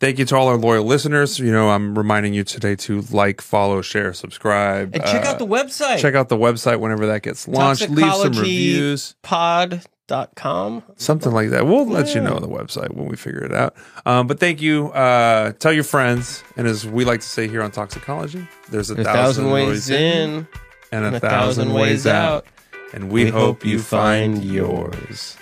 thank 0.00 0.18
you 0.18 0.24
to 0.24 0.36
all 0.36 0.48
our 0.48 0.56
loyal 0.56 0.84
listeners. 0.84 1.38
You 1.38 1.52
know, 1.52 1.70
I'm 1.70 1.96
reminding 1.96 2.34
you 2.34 2.42
today 2.42 2.74
to 2.74 3.02
like, 3.02 3.40
follow, 3.40 3.82
share, 3.82 4.12
subscribe, 4.12 4.96
And 4.96 5.04
check 5.04 5.24
uh, 5.24 5.28
out 5.28 5.38
the 5.38 5.46
website. 5.46 6.00
check 6.00 6.16
out 6.16 6.28
the 6.28 6.36
website 6.36 6.80
whenever 6.80 7.06
that 7.06 7.22
gets 7.22 7.46
launched. 7.46 7.88
Leave 7.88 8.12
some 8.12 8.32
reviews. 8.32 9.14
Pod.com. 9.22 10.82
something 10.96 11.30
like 11.30 11.50
that. 11.50 11.66
We'll 11.66 11.86
let 11.86 12.16
you 12.16 12.20
know 12.20 12.34
on 12.34 12.42
the 12.42 12.48
website 12.48 12.92
when 12.96 13.06
we 13.06 13.14
figure 13.14 13.44
it 13.44 13.54
out. 13.54 13.76
Um, 14.04 14.26
but 14.26 14.40
thank 14.40 14.60
you. 14.60 14.88
Uh, 14.88 15.52
tell 15.52 15.72
your 15.72 15.84
friends, 15.84 16.42
and 16.56 16.66
as 16.66 16.84
we 16.84 17.04
like 17.04 17.20
to 17.20 17.28
say 17.28 17.46
here 17.46 17.62
on 17.62 17.70
Toxicology, 17.70 18.44
there's 18.70 18.90
a, 18.90 19.00
A 19.00 19.04
thousand 19.04 19.52
ways 19.52 19.88
in 19.88 20.48
and 20.90 21.04
a, 21.04 21.08
and 21.08 21.20
thousand, 21.20 21.72
ways 21.72 22.08
out. 22.08 22.44
And 22.92 23.08
we, 23.08 23.28
hope 23.28 23.64
you 23.64 23.78
find 23.78 24.42
yours. 24.42 25.37